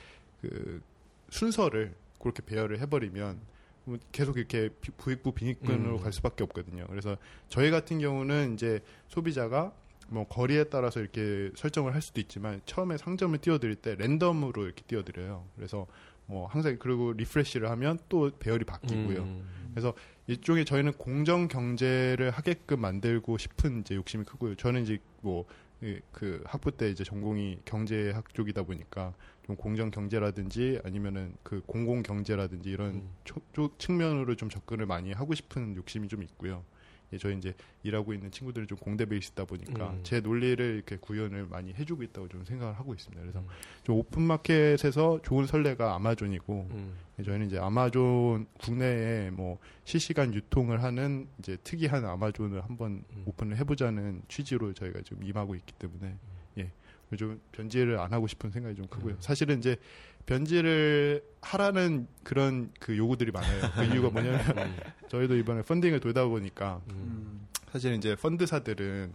그 0.41 0.81
순서를 1.29 1.95
그렇게 2.19 2.43
배열을 2.45 2.81
해버리면 2.81 3.41
뭐 3.85 3.99
계속 4.13 4.37
이렇게 4.39 4.69
비- 4.81 4.91
부익부 4.93 5.33
빈익빈으로 5.33 5.97
음. 5.97 6.03
갈 6.03 6.13
수밖에 6.13 6.45
없거든요. 6.45 6.87
그래서 6.89 7.17
저희 7.49 7.71
같은 7.71 7.99
경우는 7.99 8.55
이제 8.55 8.81
소비자가 9.09 9.73
뭐 10.09 10.27
거리에 10.27 10.65
따라서 10.65 11.01
이렇게 11.01 11.51
설정을 11.55 11.95
할 11.95 12.03
수도 12.03 12.21
있지만 12.21 12.61
처음에 12.67 12.97
상점을 12.97 13.39
띄워드릴 13.39 13.77
때 13.77 13.95
랜덤으로 13.97 14.65
이렇게 14.65 14.83
띄워드려요. 14.87 15.47
그래서 15.57 15.87
뭐 16.27 16.47
항상 16.47 16.77
그리고 16.79 17.13
refresh를 17.13 17.69
하면 17.71 17.99
또 18.09 18.31
배열이 18.39 18.65
바뀌고요. 18.65 19.23
음. 19.23 19.73
일종의 20.31 20.65
저희는 20.65 20.93
공정 20.93 21.49
경제를 21.49 22.31
하게끔 22.31 22.81
만들고 22.81 23.37
싶은 23.39 23.81
이제 23.81 23.95
욕심이 23.95 24.25
크고요. 24.25 24.55
저는 24.55 24.83
이제 24.83 24.99
뭐 25.21 25.45
그 26.13 26.43
학부 26.45 26.73
때 26.73 26.91
이제 26.91 27.05
전공이 27.05 27.61
경제학 27.65 28.35
쪽이다 28.35 28.65
보니까 28.65 29.15
좀 29.47 29.57
공정 29.57 29.91
경제라든지 29.91 30.79
아니면은 30.85 31.35
그 31.43 31.63
공공 31.67 32.03
경제라든지 32.03 32.71
이런 32.71 33.11
음. 33.25 33.69
측면으로 33.79 34.37
좀 34.37 34.51
접근을 34.51 34.87
많이 34.87 35.13
하고 35.13 35.35
싶은 35.35 35.77
욕심이 35.77 36.09
좀 36.09 36.23
있고요. 36.23 36.65
예, 37.13 37.19
저희 37.19 37.37
이제 37.37 37.55
일하고 37.83 38.13
있는 38.15 38.31
친구들이 38.31 38.67
좀 38.67 38.79
공대 38.79 39.05
베이스다 39.05 39.45
보니까 39.45 39.91
음. 39.91 40.01
제 40.03 40.21
논리를 40.21 40.65
이렇게 40.77 40.97
구현을 40.97 41.47
많이 41.47 41.73
해주고 41.73 42.03
있다고 42.05 42.29
좀 42.29 42.45
생각을 42.45 42.75
하고 42.75 42.95
있습니다. 42.95 43.21
그래서 43.21 43.41
음. 43.41 43.47
좀 43.83 43.97
오픈 43.97 44.23
마켓에서 44.23 45.21
좋은 45.23 45.47
선례가 45.47 45.95
아마존이고 45.95 46.69
음. 46.71 46.95
저희는 47.25 47.47
이제 47.49 47.59
아마존 47.59 48.47
국내에 48.61 49.31
뭐 49.31 49.59
실시간 49.85 50.33
유통을 50.33 50.83
하는 50.83 51.27
이제 51.39 51.57
특이한 51.65 52.05
아마존을 52.05 52.63
한번 52.63 53.05
음. 53.13 53.23
오픈을 53.27 53.57
해보자는 53.59 54.23
취지로 54.29 54.73
저희가 54.73 55.03
지금 55.03 55.25
임하고 55.25 55.55
있기 55.55 55.73
때문에 55.75 56.17
예 56.59 56.71
좀 57.17 57.41
변질을 57.53 57.99
안 57.99 58.13
하고 58.13 58.27
싶은 58.27 58.51
생각이 58.51 58.77
좀 58.77 58.87
크고요. 58.87 59.17
사실은 59.21 59.59
이제 59.59 59.77
변질을 60.41 61.23
하라는 61.43 62.07
그런 62.23 62.71
그 62.79 62.97
요구들이 62.97 63.33
많아요. 63.33 63.71
그 63.75 63.85
이유가 63.85 64.11
뭐냐면 64.15 64.41
저희도 65.09 65.35
이번에 65.37 65.63
펀딩을 65.63 65.99
돌다 65.99 66.25
보니까 66.27 66.81
음. 66.93 67.49
사실 67.73 67.95
이제 67.95 68.15
펀드사들은 68.15 69.13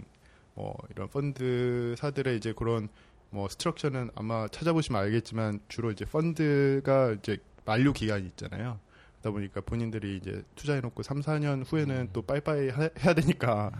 뭐 0.55 0.77
이런 0.91 1.07
펀드사들의 1.07 2.35
이제 2.35 2.53
그런 2.53 2.89
뭐 3.29 3.47
스트럭처는 3.47 4.09
아마 4.15 4.47
찾아보시면 4.49 5.01
알겠지만 5.03 5.61
주로 5.69 5.89
이제 5.91 6.03
펀드가 6.03 7.13
이제 7.13 7.37
만료 7.63 7.93
기간이 7.93 8.25
있잖아요. 8.27 8.77
그러다 9.21 9.31
보니까 9.31 9.61
본인들이 9.61 10.17
이제 10.17 10.43
투자해놓고 10.55 11.01
3, 11.01 11.21
4년 11.21 11.63
후에는 11.65 12.09
또 12.11 12.21
빠이빠이 12.23 12.69
하- 12.69 12.89
해야 12.99 13.13
되니까 13.13 13.71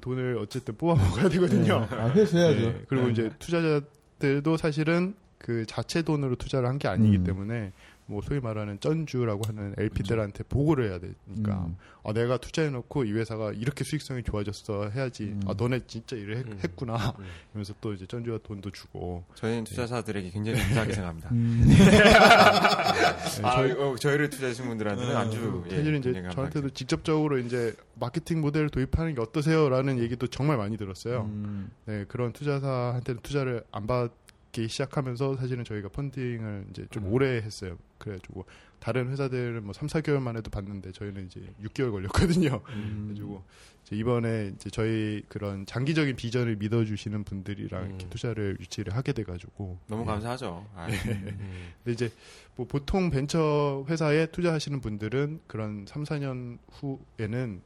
돈을 0.00 0.38
어쨌든 0.38 0.76
뽑아 0.76 0.94
먹어야 1.00 1.28
되거든요. 1.28 1.86
아, 1.90 2.08
회수해야죠. 2.08 2.60
네, 2.60 2.84
그리고 2.88 3.06
네. 3.06 3.12
이제 3.12 3.30
투자자들도 3.38 4.56
사실은 4.56 5.14
그 5.40 5.64
자체 5.66 6.02
돈으로 6.02 6.36
투자를 6.36 6.68
한 6.68 6.78
게 6.78 6.86
아니기 6.88 7.18
음. 7.18 7.24
때문에 7.24 7.72
뭐 8.06 8.20
소위 8.22 8.40
말하는 8.40 8.80
쩐주라고 8.80 9.42
하는 9.46 9.72
LP들한테 9.78 10.42
보고를 10.48 10.90
해야 10.90 10.98
되니까 10.98 11.64
음. 11.66 11.76
아, 12.02 12.12
내가 12.12 12.38
투자해놓고 12.38 13.04
이 13.04 13.12
회사가 13.12 13.52
이렇게 13.52 13.84
수익성이 13.84 14.24
좋아졌어 14.24 14.88
해야지 14.88 15.24
음. 15.24 15.40
아 15.46 15.54
너네 15.56 15.80
진짜 15.86 16.16
일을 16.16 16.38
했, 16.38 16.46
음. 16.46 16.58
했구나 16.64 16.96
음. 17.18 17.24
이러면서 17.52 17.72
또 17.80 17.92
이제 17.92 18.06
쩐주가 18.06 18.38
돈도 18.42 18.70
주고 18.72 19.22
저희는 19.36 19.62
투자사들에게 19.64 20.30
굉장히 20.30 20.58
감사하게 20.60 20.92
생각합니다. 20.94 21.28
음. 21.30 21.64
네, 21.68 21.76
아, 23.44 23.52
저희 23.56 23.72
어, 23.72 23.94
저희를 23.96 24.28
투자하신 24.30 24.64
분들한테는 24.66 25.16
아주 25.16 25.64
예, 25.70 25.76
사실은 25.76 25.98
이제 26.00 26.12
저한테도 26.32 26.70
직접적으로 26.70 27.38
이제 27.38 27.74
마케팅 27.94 28.40
모델을 28.40 28.70
도입하는 28.70 29.14
게 29.14 29.20
어떠세요라는 29.20 29.98
얘기도 30.00 30.26
정말 30.26 30.56
많이 30.56 30.76
들었어요. 30.76 31.22
음. 31.32 31.70
네, 31.86 32.04
그런 32.08 32.32
투자사한테는 32.32 33.20
투자를 33.22 33.62
안 33.70 33.86
받 33.86 34.10
기 34.52 34.66
시작하면서 34.66 35.36
사실은 35.36 35.64
저희가 35.64 35.88
펀딩을 35.90 36.66
이제 36.70 36.86
좀 36.90 37.04
음. 37.04 37.12
오래 37.12 37.36
했어요. 37.36 37.78
그래가지고 37.98 38.46
다른 38.80 39.10
회사들은 39.10 39.62
뭐 39.62 39.72
3, 39.72 39.86
4개월 39.88 40.20
만에도 40.20 40.50
받는데 40.50 40.92
저희는 40.92 41.26
이제 41.26 41.40
6개월 41.62 41.92
걸렸거든요. 41.92 42.60
음. 42.70 43.02
그래가지고 43.04 43.44
이제 43.84 43.96
이번에 43.96 44.52
이제 44.54 44.70
저희 44.70 45.22
그런 45.28 45.66
장기적인 45.66 46.16
비전을 46.16 46.56
믿어주시는 46.56 47.24
분들이랑 47.24 47.88
이렇게 47.88 48.06
음. 48.06 48.10
투자를 48.10 48.56
유치를 48.60 48.96
하게 48.96 49.12
돼가지고 49.12 49.78
너무 49.86 50.02
예. 50.02 50.06
감사하죠. 50.06 50.66
아, 50.74 50.86
음. 50.88 51.72
근데 51.84 51.92
이제 51.92 52.10
뭐 52.56 52.66
보통 52.66 53.10
벤처 53.10 53.84
회사에 53.88 54.26
투자하시는 54.26 54.80
분들은 54.80 55.40
그런 55.46 55.84
3, 55.86 56.04
4년 56.04 56.58
후에는 56.72 57.62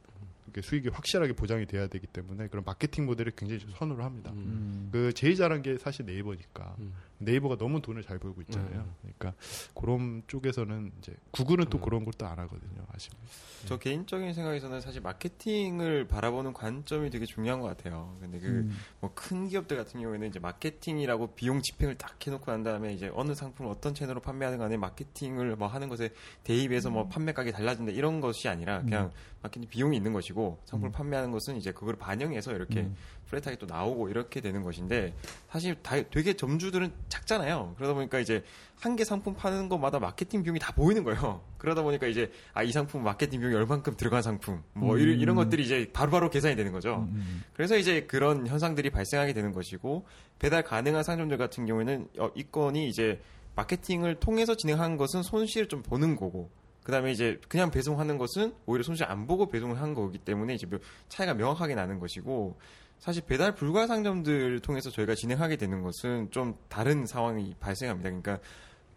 이렇게 0.55 0.61
수익이 0.61 0.89
확실하게 0.89 1.33
보장이 1.33 1.65
돼야 1.65 1.87
되기 1.87 2.07
때문에 2.07 2.47
그런 2.47 2.63
마케팅 2.65 3.05
모델을 3.05 3.33
굉장히 3.35 3.59
좀 3.59 3.71
선호를 3.71 4.03
합니다. 4.03 4.31
음. 4.31 4.37
음. 4.37 4.89
그 4.91 5.11
제일 5.13 5.35
잘한 5.35 5.61
게 5.61 5.77
사실 5.77 6.05
네이버니까 6.05 6.75
음. 6.79 6.93
네이버가 7.19 7.57
너무 7.57 7.81
돈을 7.81 8.03
잘 8.03 8.19
벌고 8.19 8.41
있잖아요. 8.41 8.79
음. 8.79 8.95
그러니까 9.01 9.33
그런 9.73 10.23
쪽에서는 10.27 10.91
이제 10.99 11.13
구글은 11.31 11.65
또 11.69 11.77
음. 11.77 11.81
그런 11.81 12.05
것도 12.05 12.25
안 12.25 12.37
하거든요. 12.39 12.85
아쉽네. 12.91 13.17
저 13.65 13.77
개인적인 13.77 14.33
생각에서는 14.33 14.81
사실 14.81 15.01
마케팅을 15.01 16.07
바라보는 16.07 16.53
관점이 16.53 17.09
되게 17.09 17.25
중요한 17.25 17.61
것 17.61 17.67
같아요. 17.67 18.15
근데 18.19 18.39
그 18.39 18.47
음. 18.47 18.77
뭐큰 18.99 19.47
기업들 19.47 19.77
같은 19.77 20.01
경우에는 20.01 20.27
이제 20.27 20.39
마케팅이라고 20.39 21.35
비용 21.35 21.61
집행을 21.61 21.95
딱 21.95 22.15
해놓고 22.25 22.51
난 22.51 22.63
다음에 22.63 22.93
이제 22.93 23.09
어느 23.13 23.33
상품을 23.33 23.71
어떤 23.71 23.93
채널로 23.93 24.19
판매하는 24.19 24.59
간에 24.59 24.77
마케팅을 24.77 25.55
뭐 25.55 25.67
하는 25.67 25.89
것에 25.89 26.11
대입해서 26.43 26.89
뭐 26.89 27.07
판매 27.07 27.33
가격이 27.33 27.55
달라진다 27.55 27.91
이런 27.91 28.21
것이 28.21 28.47
아니라 28.49 28.81
그냥 28.81 29.11
마케팅 29.41 29.69
비용이 29.69 29.95
있는 29.95 30.13
것이고 30.13 30.59
상품을 30.65 30.89
음. 30.89 30.91
판매하는 30.91 31.31
것은 31.31 31.55
이제 31.57 31.71
그걸 31.71 31.95
반영해서 31.95 32.53
이렇게 32.53 32.89
음. 33.25 33.29
플랫하게 33.29 33.57
또 33.57 33.65
나오고 33.65 34.09
이렇게 34.09 34.39
되는 34.39 34.61
것인데 34.63 35.13
사실 35.49 35.75
다 35.81 35.95
되게 36.11 36.33
점주들은 36.35 36.91
작잖아요. 37.09 37.73
그러다 37.77 37.93
보니까 37.95 38.19
이제 38.19 38.43
한 38.79 38.95
개 38.95 39.03
상품 39.03 39.33
파는 39.35 39.67
것마다 39.69 39.99
마케팅 39.99 40.43
비용이 40.43 40.59
다 40.59 40.71
보이는 40.73 41.03
거예요. 41.03 41.41
그러다 41.57 41.81
보니까 41.81 42.07
이제 42.07 42.31
아 42.53 42.63
이 42.63 42.71
상품 42.71 43.03
마케팅 43.03 43.39
비용이 43.39 43.55
얼만큼 43.55 43.95
들어간 43.97 44.21
상품 44.21 44.61
뭐 44.73 44.97
이런, 44.97 45.15
음. 45.15 45.19
이런 45.21 45.35
것들이 45.35 45.63
이제 45.63 45.89
바로 45.91 46.11
바로 46.11 46.29
계산이 46.29 46.55
되는 46.55 46.71
거죠. 46.71 47.07
음. 47.11 47.43
그래서 47.53 47.77
이제 47.77 48.01
그런 48.05 48.45
현상들이 48.47 48.89
발생하게 48.91 49.33
되는 49.33 49.51
것이고 49.53 50.05
배달 50.39 50.63
가능한 50.63 51.03
상점들 51.03 51.37
같은 51.37 51.65
경우에는 51.65 52.07
어, 52.19 52.29
이 52.35 52.43
건이 52.51 52.87
이제 52.87 53.19
마케팅을 53.55 54.15
통해서 54.19 54.55
진행한 54.55 54.97
것은 54.97 55.23
손실을 55.23 55.67
좀 55.67 55.81
보는 55.81 56.15
거고 56.15 56.49
그다음에 56.83 57.11
이제 57.11 57.39
그냥 57.47 57.71
배송하는 57.71 58.17
것은 58.19 58.53
오히려 58.67 58.83
손실 58.83 59.05
안 59.05 59.25
보고 59.25 59.47
배송을 59.49 59.81
한 59.81 59.93
거기 59.95 60.19
때문에 60.19 60.53
이제 60.53 60.67
묘- 60.67 60.77
차이가 61.09 61.33
명확하게 61.33 61.73
나는 61.73 61.99
것이고 61.99 62.59
사실 62.99 63.23
배달 63.25 63.53
불가 63.55 63.87
상점들을 63.87 64.59
통해서 64.61 64.89
저희가 64.89 65.15
진행하게 65.15 65.57
되는 65.57 65.81
것은 65.81 66.31
좀 66.31 66.57
다른 66.69 67.05
상황이 67.05 67.55
발생합니다. 67.59 68.09
그러니까 68.09 68.39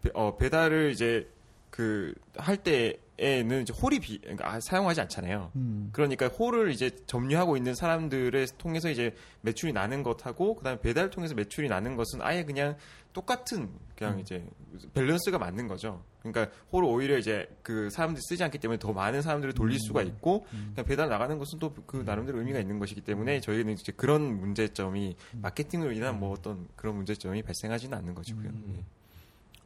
배, 0.01 0.09
어, 0.13 0.37
배달을 0.37 0.91
이제 0.91 1.29
그 1.69 2.13
할 2.39 2.57
때에는 2.57 3.61
이제 3.61 3.73
홀이 3.73 3.99
비, 3.99 4.19
그러니까 4.19 4.51
아, 4.51 4.59
사용하지 4.59 5.01
않잖아요. 5.01 5.51
음. 5.55 5.89
그러니까 5.91 6.27
홀을 6.27 6.71
이제 6.71 6.91
점유하고 7.05 7.57
있는 7.57 7.75
사람들을 7.75 8.47
통해서 8.57 8.89
이제 8.89 9.13
매출이 9.41 9.73
나는 9.73 10.03
것하고 10.03 10.55
그다음에 10.55 10.79
배달 10.79 11.09
통해서 11.09 11.35
매출이 11.35 11.67
나는 11.67 11.95
것은 11.95 12.21
아예 12.21 12.43
그냥 12.43 12.75
똑같은 13.13 13.69
그냥 13.95 14.15
음. 14.15 14.19
이제 14.19 14.45
밸런스가 14.93 15.37
맞는 15.37 15.67
거죠. 15.67 16.03
그러니까 16.21 16.55
홀을 16.71 16.87
오히려 16.87 17.17
이제 17.17 17.47
그 17.63 17.89
사람들이 17.89 18.21
쓰지 18.27 18.43
않기 18.43 18.57
때문에 18.59 18.77
더 18.79 18.93
많은 18.93 19.21
사람들을 19.21 19.53
돌릴 19.53 19.75
음. 19.75 19.79
수가 19.79 20.01
있고 20.03 20.45
음. 20.53 20.71
그냥 20.75 20.85
배달 20.85 21.09
나가는 21.09 21.37
것은 21.37 21.59
또 21.59 21.69
그 21.85 21.97
나름대로 22.05 22.39
의미가 22.39 22.59
있는 22.59 22.77
것이기 22.79 23.01
때문에 23.01 23.39
저희는 23.41 23.73
이제 23.73 23.91
그런 23.95 24.39
문제점이 24.39 25.15
음. 25.33 25.39
마케팅으로 25.41 25.91
인한 25.91 26.19
뭐 26.19 26.31
어떤 26.31 26.67
그런 26.75 26.95
문제점이 26.95 27.41
발생하지는 27.41 27.97
않는 27.97 28.13
것이고요. 28.13 28.47
음. 28.49 28.75
예. 28.77 28.83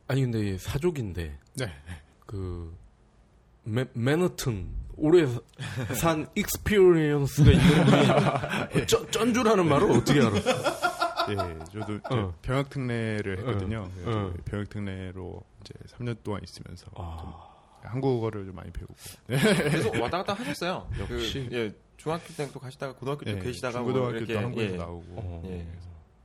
아니 0.08 0.22
근데 0.22 0.58
사족인데 0.58 1.38
네. 1.56 1.72
그 2.26 2.74
맨, 3.64 3.88
맨하튼 3.94 4.70
오래 4.96 5.26
산 5.96 6.28
experience가 6.36 7.52
있는 7.52 7.86
분이 8.72 8.86
쩐, 8.88 9.12
쩐주라는 9.12 9.68
말을 9.68 9.92
어떻게 9.92 10.22
알았어? 10.22 10.52
예, 11.30 11.36
저도 11.72 12.00
어. 12.10 12.34
병역 12.42 12.70
특례를 12.70 13.40
했거든요. 13.40 13.90
어. 14.06 14.12
어. 14.12 14.34
병역 14.46 14.70
특례로 14.70 15.42
이제 15.64 15.74
3년 15.96 16.22
동안 16.24 16.42
있으면서 16.44 16.88
아. 16.96 17.18
좀 17.22 17.90
한국어를 17.92 18.46
좀 18.46 18.56
많이 18.56 18.72
배우고. 18.72 18.94
계속 19.28 19.96
왔다 20.00 20.18
갔다 20.20 20.34
하셨어요. 20.34 20.88
역시. 21.00 21.48
그, 21.50 21.56
예, 21.56 21.72
중학교 21.98 22.34
때도 22.34 22.60
가시다가 22.60 22.94
고등학교 22.94 23.26
때 23.26 23.32
예, 23.32 23.40
계시다가 23.40 23.80
뭐 23.82 23.92
중고등학교 23.92 24.18
이렇게 24.18 24.34
때 24.34 24.40
한국에서 24.40 24.74
예. 24.74 24.78
나오고. 24.78 25.06
어. 25.16 25.44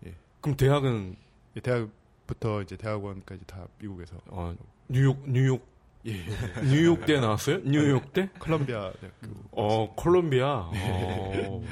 예. 0.06 0.14
그럼 0.40 0.56
대학은 0.56 1.16
예, 1.56 1.60
대학부터 1.60 2.62
이제 2.62 2.76
대학원까지 2.76 3.44
다 3.46 3.66
미국에서. 3.78 4.16
어, 4.26 4.54
뉴욕 4.88 5.22
뉴욕 5.28 5.66
예. 6.06 6.24
뉴욕 6.64 7.04
대 7.06 7.20
나왔어요? 7.20 7.60
뉴욕 7.64 8.12
대? 8.12 8.28
콜롬비아 8.38 8.92
대학교. 8.92 9.40
어 9.52 9.92
콜롬비아. 9.94 10.70
어, 10.72 11.62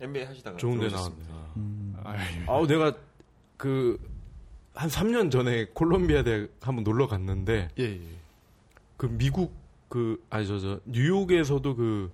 MBA 0.00 0.26
하시다가 0.26 0.56
좋은데 0.56 0.88
들어오셨습니다. 0.88 1.32
나왔네. 1.32 1.52
음. 1.56 1.96
아유, 2.04 2.18
아우 2.48 2.66
내가 2.66 2.94
그 3.56 3.98
한 4.74 4.88
3년 4.88 5.30
전에 5.30 5.66
콜롬비아 5.66 6.22
대학 6.22 6.48
한번 6.60 6.84
놀러 6.84 7.06
갔는데 7.06 7.68
예, 7.78 7.84
예. 7.84 8.00
그 8.96 9.06
미국 9.06 9.54
그 9.88 10.22
아니 10.30 10.46
저저 10.46 10.80
뉴욕에서도 10.84 11.76
그 11.76 12.12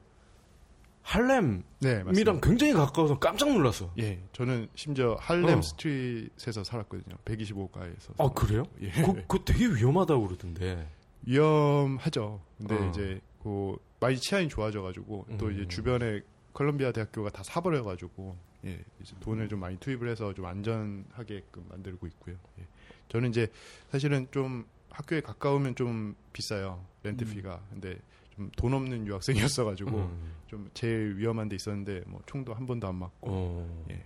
할렘이랑 1.02 1.64
네. 1.80 2.40
굉장히 2.42 2.74
가까워서 2.74 3.18
깜짝 3.18 3.50
놀랐어. 3.50 3.90
예, 3.98 4.20
저는 4.32 4.68
심지어 4.74 5.16
할렘 5.18 5.58
어. 5.58 5.62
스트릿에서 5.62 6.62
살았거든요. 6.62 7.16
125가에서. 7.24 8.12
아 8.18 8.28
그래요? 8.34 8.64
예. 8.82 8.90
그, 8.90 9.24
그 9.26 9.38
되게 9.44 9.66
위험하다고 9.66 10.26
그러던데. 10.26 10.86
위험하죠. 11.22 12.40
근데 12.58 12.74
어. 12.76 12.88
이제 12.90 13.20
그 13.42 13.76
많이 13.98 14.16
치안이 14.18 14.48
좋아져가지고 14.48 15.26
또 15.38 15.46
음. 15.46 15.52
이제 15.52 15.66
주변에 15.68 16.20
콜롬비아 16.52 16.92
대학교가 16.92 17.30
다 17.30 17.42
사버려가지고 17.42 18.36
예 18.64 18.78
이제 19.00 19.14
돈을 19.20 19.48
좀 19.48 19.60
많이 19.60 19.78
투입을 19.78 20.08
해서 20.08 20.34
좀 20.34 20.46
안전하게끔 20.46 21.66
만들고 21.68 22.06
있고요. 22.06 22.36
예. 22.58 22.66
저는 23.08 23.30
이제 23.30 23.48
사실은 23.90 24.26
좀 24.30 24.66
학교에 24.90 25.20
가까우면 25.20 25.74
좀 25.76 26.14
비싸요 26.32 26.84
렌트비가. 27.02 27.60
근데 27.70 27.98
좀 28.34 28.50
돈 28.56 28.72
없는 28.74 29.06
유학생이었어가지고 29.06 29.90
음. 29.90 30.32
좀 30.46 30.70
제일 30.74 31.16
위험한 31.16 31.48
데 31.48 31.56
있었는데 31.56 32.02
뭐 32.06 32.22
총도 32.26 32.54
한 32.54 32.66
번도 32.66 32.86
안 32.86 32.94
맞고 32.96 33.30
어. 33.30 33.86
예. 33.90 34.04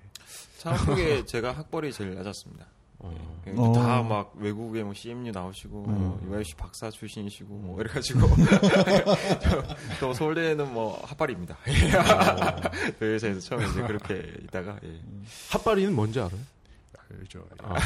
한국에 0.63 1.25
제가 1.25 1.53
학벌이 1.53 1.93
제일 1.93 2.15
낮았습니다. 2.15 2.67
어. 3.57 3.63
어. 3.63 3.73
다막 3.73 4.33
외국에 4.37 4.83
뭐 4.83 4.95
CMU 4.95 5.31
나오시고 5.31 5.85
음. 5.87 6.19
뭐 6.23 6.37
UIC 6.37 6.55
박사 6.57 6.91
출신이시고 6.91 7.55
뭐 7.55 7.81
이래가지고 7.81 8.21
저- 9.43 9.63
또 10.01 10.15
서울대는 10.15 10.73
뭐 10.73 11.01
핫발입니다. 11.05 11.57
그 12.99 13.05
회사에서 13.05 13.41
처음에 13.41 13.67
이제 13.69 13.83
그렇게 13.83 14.33
있다가 14.45 14.79
예. 14.85 15.01
핫바리는 15.51 15.95
뭔지 15.95 16.21
알아요? 16.21 16.39
알죠. 17.21 17.45
아. 17.63 17.79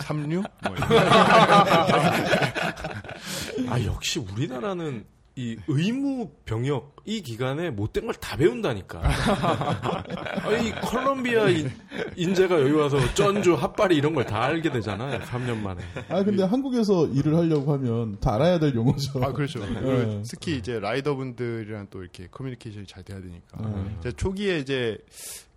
삼류? 0.00 0.42
뭐 0.42 0.74
아 3.70 3.82
역시 3.84 4.18
우리나라는 4.18 5.04
이 5.36 5.56
의무 5.66 6.30
병역 6.44 6.94
이 7.04 7.20
기간에 7.20 7.70
못된 7.70 8.06
걸 8.06 8.14
다 8.20 8.36
배운다니까. 8.36 9.02
아니 10.46 10.70
컬럼비아 10.80 11.48
인, 11.50 11.70
인재가 12.16 12.60
여기 12.60 12.70
와서 12.72 12.98
쩐주 13.14 13.54
핫바리 13.54 13.96
이런 13.96 14.14
걸 14.14 14.24
다 14.24 14.44
알게 14.44 14.70
되잖아요. 14.70 15.20
3년 15.22 15.58
만에. 15.60 15.82
아 16.08 16.22
근데 16.22 16.44
한국에서 16.44 17.06
일을 17.08 17.34
하려고 17.36 17.72
하면 17.72 18.18
다 18.20 18.34
알아야 18.36 18.58
될 18.60 18.74
용어죠. 18.74 19.22
아 19.24 19.32
그렇죠. 19.32 19.58
네. 19.66 20.22
특히 20.28 20.56
이제 20.56 20.78
라이더분들이랑 20.78 21.88
또 21.90 22.02
이렇게 22.02 22.28
커뮤니케이션이 22.30 22.86
잘 22.86 23.02
돼야 23.02 23.20
되니까. 23.20 23.60
네. 23.68 23.96
제가 24.04 24.16
초기에 24.16 24.58
이제 24.60 24.98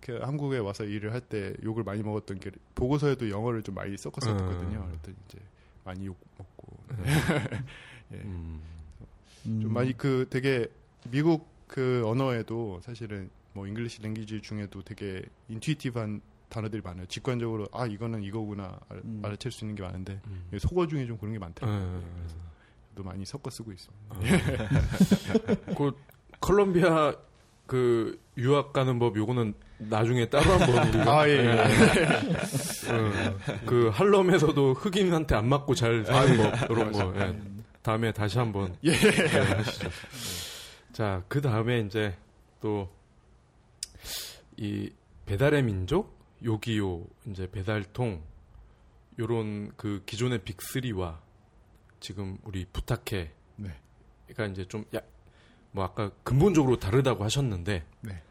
그 0.00 0.18
한국에 0.22 0.58
와서 0.58 0.84
일을 0.84 1.12
할 1.12 1.20
때 1.20 1.52
욕을 1.62 1.84
많이 1.84 2.02
먹었던 2.02 2.40
게 2.40 2.50
보고서에도 2.74 3.30
영어를 3.30 3.62
좀 3.62 3.74
많이 3.76 3.96
섞었었거든요. 3.96 4.78
음. 4.78 4.86
그랬더니 4.88 5.16
이제 5.28 5.38
많이 5.84 6.06
욕 6.06 6.16
먹고 6.36 6.76
예. 8.12 8.16
음. 8.16 8.60
음. 9.48 9.60
좀 9.62 9.72
많이 9.72 9.96
그 9.96 10.26
되게 10.30 10.66
미국 11.10 11.48
그 11.66 12.02
언어에도 12.06 12.80
사실은 12.82 13.30
뭐 13.52 13.66
English 13.66 14.02
language 14.02 14.42
중에도 14.42 14.82
되게 14.82 15.22
intuitive한 15.48 16.20
단어들이 16.48 16.82
많아요. 16.82 17.06
직관적으로 17.06 17.66
아 17.72 17.86
이거는 17.86 18.22
이거구나 18.22 18.78
알, 18.88 18.98
음. 19.04 19.20
아차릴 19.24 19.52
수 19.52 19.64
있는 19.64 19.74
게 19.74 19.82
많은데 19.82 20.20
음. 20.26 20.58
속어 20.58 20.86
중에 20.86 21.06
좀 21.06 21.18
그런 21.18 21.32
게 21.32 21.38
많더라고요. 21.38 21.78
예. 21.78 21.96
예, 21.96 22.00
그래서 22.16 22.36
또 22.94 23.02
많이 23.02 23.24
섞어 23.24 23.50
쓰고 23.50 23.72
있습니다. 23.72 24.16
그 25.76 25.92
컬럼비아 26.40 27.14
그 27.66 28.18
유학 28.38 28.72
가는 28.72 28.98
법 28.98 29.16
요거는 29.16 29.54
나중에 29.78 30.28
따로 30.28 30.44
한번 30.52 30.88
우리가 30.88 31.20
아, 31.20 31.28
예, 31.28 31.32
예. 31.32 31.50
어, 32.90 33.38
그 33.66 33.88
할럼에서도 33.92 34.74
흑인한테 34.74 35.34
안 35.34 35.48
맞고 35.48 35.74
잘 35.74 36.04
사는 36.04 36.36
법 36.36 36.70
이런 36.70 36.92
거 36.92 37.14
예. 37.20 37.57
다음에 37.82 38.12
다시 38.12 38.38
한번 38.38 38.76
예. 38.84 38.92
네, 38.92 39.38
하시죠. 39.38 39.90
자, 40.92 41.22
그 41.28 41.40
다음에 41.40 41.80
이제 41.80 42.16
또 42.60 42.98
이 44.58 44.90
배달의 45.26 45.62
민족, 45.62 46.18
요기요, 46.44 47.04
이제 47.30 47.48
배달통 47.50 48.20
요런 49.18 49.72
그 49.76 50.02
기존의 50.04 50.40
빅3와 50.40 51.18
지금 52.00 52.38
우리 52.44 52.64
부탁해 52.64 53.30
네. 53.56 53.74
가 54.36 54.46
이제 54.46 54.66
좀 54.66 54.84
야, 54.94 55.00
뭐 55.70 55.84
아까 55.84 56.10
근본적으로 56.24 56.78
다르다고 56.78 57.24
하셨는데 57.24 57.84
네. 58.00 58.22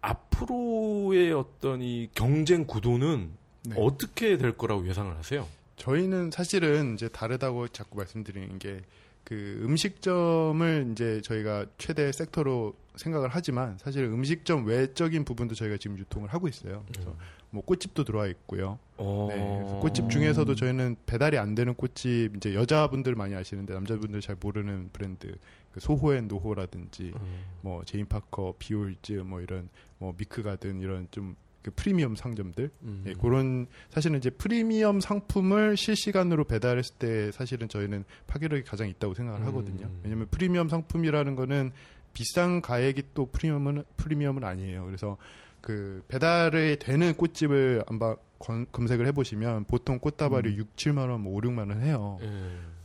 앞으로의 0.00 1.32
어떤 1.32 1.82
이 1.82 2.08
경쟁 2.14 2.64
구도는 2.64 3.32
네. 3.64 3.74
어떻게 3.76 4.38
될 4.38 4.56
거라고 4.56 4.86
예상을 4.86 5.16
하세요? 5.16 5.46
저희는 5.80 6.30
사실은 6.30 6.94
이제 6.94 7.08
다르다고 7.08 7.68
자꾸 7.68 7.96
말씀드리는 7.96 8.58
게 8.58 8.82
그 9.24 9.60
음식점을 9.62 10.88
이제 10.90 11.20
저희가 11.20 11.66
최대 11.78 12.10
섹터로 12.10 12.74
생각을 12.96 13.28
하지만 13.30 13.78
사실 13.78 14.04
음식점 14.04 14.66
외적인 14.66 15.24
부분도 15.24 15.54
저희가 15.54 15.76
지금 15.76 15.98
유통을 15.98 16.28
하고 16.28 16.48
있어요. 16.48 16.84
그래서 16.90 17.14
뭐 17.50 17.62
꽃집도 17.64 18.04
들어와 18.04 18.26
있고요. 18.26 18.78
어... 18.96 19.28
네, 19.30 19.80
꽃집 19.80 20.10
중에서도 20.10 20.52
저희는 20.54 20.96
배달이 21.06 21.38
안 21.38 21.54
되는 21.54 21.74
꽃집 21.74 22.36
이제 22.36 22.54
여자분들 22.54 23.14
많이 23.14 23.34
아시는데 23.34 23.74
남자분들 23.74 24.20
잘 24.20 24.36
모르는 24.40 24.90
브랜드 24.92 25.36
그 25.72 25.80
소호앤노호라든지 25.80 27.12
음. 27.14 27.44
뭐 27.60 27.84
제인 27.84 28.06
파커, 28.06 28.56
비올즈 28.58 29.12
뭐 29.12 29.40
이런 29.40 29.68
뭐 29.98 30.14
미크가든 30.16 30.80
이런 30.80 31.06
좀 31.10 31.36
그 31.62 31.70
프리미엄 31.76 32.16
상점들 32.16 32.70
음. 32.82 33.04
예, 33.06 33.12
그런 33.14 33.66
사실은 33.90 34.16
이제 34.18 34.30
프리미엄 34.30 35.00
상품을 35.00 35.76
실시간으로 35.76 36.44
배달했을 36.44 36.94
때 36.98 37.30
사실은 37.32 37.68
저희는 37.68 38.04
파괴력이 38.26 38.62
가장 38.64 38.88
있다고 38.88 39.14
생각을 39.14 39.44
하거든요. 39.46 39.86
음. 39.86 40.00
왜냐하면 40.02 40.26
프리미엄 40.30 40.68
상품이라는 40.68 41.36
거는 41.36 41.72
비싼 42.14 42.60
가액이 42.62 43.02
또 43.14 43.26
프리미엄은 43.26 43.84
프리미엄은 43.96 44.42
아니에요. 44.44 44.84
그래서 44.86 45.16
그 45.60 46.02
배달이 46.08 46.78
되는 46.78 47.14
꽃집을 47.14 47.84
한번 47.86 48.16
건- 48.38 48.66
검색을 48.72 49.06
해보시면 49.08 49.64
보통 49.64 49.98
꽃다발이 49.98 50.56
6, 50.56 50.74
7만 50.76 51.10
원, 51.10 51.20
뭐 51.20 51.34
5, 51.36 51.40
6만 51.42 51.68
원 51.68 51.82
해요. 51.82 52.18
예. 52.22 52.30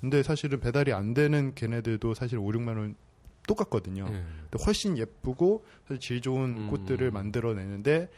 근데 0.01 0.21
사실은 0.21 0.59
배달이 0.59 0.91
안 0.91 1.13
되는 1.13 1.55
걔네들도 1.55 2.13
사실 2.13 2.37
5, 2.37 2.51
6만 2.51 2.77
원 2.77 2.95
똑같거든요. 3.47 4.03
예. 4.09 4.11
근데 4.11 4.63
훨씬 4.65 4.97
예쁘고 4.97 5.63
사실 5.87 5.99
질 6.01 6.21
좋은 6.21 6.57
음. 6.57 6.67
꽃들을 6.69 7.09
만들어내는데 7.11 8.09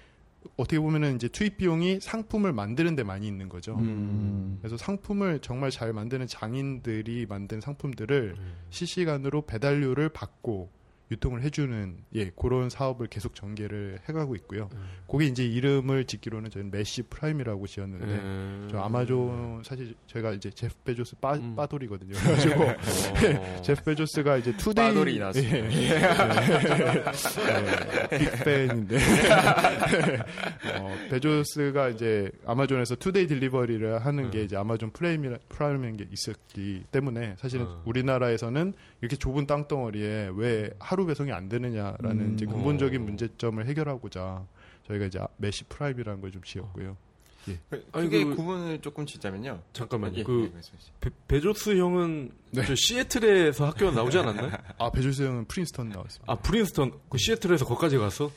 어떻게 0.55 0.79
보면은 0.79 1.15
이제 1.15 1.27
투입 1.27 1.57
비용이 1.57 1.99
상품을 1.99 2.53
만드는 2.53 2.95
데 2.95 3.03
많이 3.03 3.27
있는 3.27 3.49
거죠. 3.49 3.75
음. 3.75 4.57
그래서 4.61 4.77
상품을 4.77 5.39
정말 5.39 5.71
잘 5.71 5.93
만드는 5.93 6.27
장인들이 6.27 7.25
만든 7.27 7.61
상품들을 7.61 8.35
실시간으로 8.69 9.45
배달료를 9.45 10.09
받고 10.09 10.69
유통을 11.09 11.41
해주는 11.41 11.97
예 12.15 12.31
그런 12.31 12.69
사업을 12.69 13.07
계속 13.07 13.33
전개를 13.33 13.99
해가고 14.09 14.35
있고요. 14.35 14.69
음. 14.73 14.83
그게 15.09 15.25
이제 15.25 15.45
이름을 15.45 16.05
짓기로는 16.05 16.49
저희는 16.49 16.71
메시 16.71 17.03
프라임이라고 17.03 17.65
지었는데 17.65 18.11
예. 18.11 18.67
저 18.71 18.79
아마존 18.79 19.61
사실 19.63 19.95
저희가 20.07 20.33
이제 20.33 20.49
제프 20.49 20.75
베조스 20.83 21.15
빠, 21.15 21.35
음. 21.35 21.55
빠돌이거든요. 21.55 22.11
그래가지고 22.19 22.63
어. 22.63 23.61
제프 23.63 23.83
베조스가 23.83 24.37
이제 24.37 24.55
two-day 24.57 24.87
빠돌이 24.89 25.19
나왔습니다. 25.19 25.57
예. 25.71 25.91
예. 25.91 25.99
big 28.17 28.41
fan인데 28.41 28.97
어, 30.79 30.95
베조스가 31.09 31.89
이제 31.89 32.29
아마존에서 32.45 32.95
two-day 32.95 33.27
delivery를 33.27 34.05
하는 34.05 34.29
게 34.29 34.39
음. 34.39 34.43
이제 34.43 34.57
아마존 34.57 34.91
프라임이 34.91 35.29
프라임인 35.47 35.95
게 35.95 36.05
있었기 36.11 36.83
때문에 36.91 37.35
사실은 37.37 37.65
음. 37.65 37.81
우리나라에서는 37.85 38.73
이렇게 39.01 39.15
좁은 39.15 39.47
땅덩어리에 39.47 40.31
왜 40.35 40.69
하루 40.79 40.96
배송이 41.05 41.31
안 41.31 41.47
되느냐라는 41.49 42.19
음. 42.21 42.33
이제 42.35 42.45
근본적인 42.45 43.01
어. 43.01 43.03
문제점을 43.05 43.65
해결하고자 43.65 44.45
저희가 44.87 45.05
이제 45.05 45.19
메시 45.37 45.63
프라임이라는 45.65 46.21
걸 46.21 46.31
좀 46.31 46.41
지었고요. 46.43 46.97
아니, 47.93 48.05
크게 48.09 48.25
그- 48.25 48.35
구분을 48.35 48.81
조금 48.81 49.05
짓자면요. 49.05 49.61
잠깐만요. 49.71 50.17
예, 50.17 50.23
그 50.23 50.51
예. 50.53 50.61
베, 50.99 51.09
베조스 51.29 51.77
형은 51.77 52.29
네. 52.51 52.65
저 52.65 52.75
시애틀에서 52.75 53.67
학교 53.67 53.89
나오지 53.89 54.17
않았나요? 54.17 54.51
아 54.77 54.89
베조스 54.91 55.21
형은 55.23 55.45
프린스턴 55.45 55.87
나왔습니다. 55.89 56.29
아 56.31 56.35
프린스턴 56.35 56.91
그 57.09 57.17
시애틀에서 57.17 57.63
거기까지 57.65 57.97
갔어? 57.97 58.29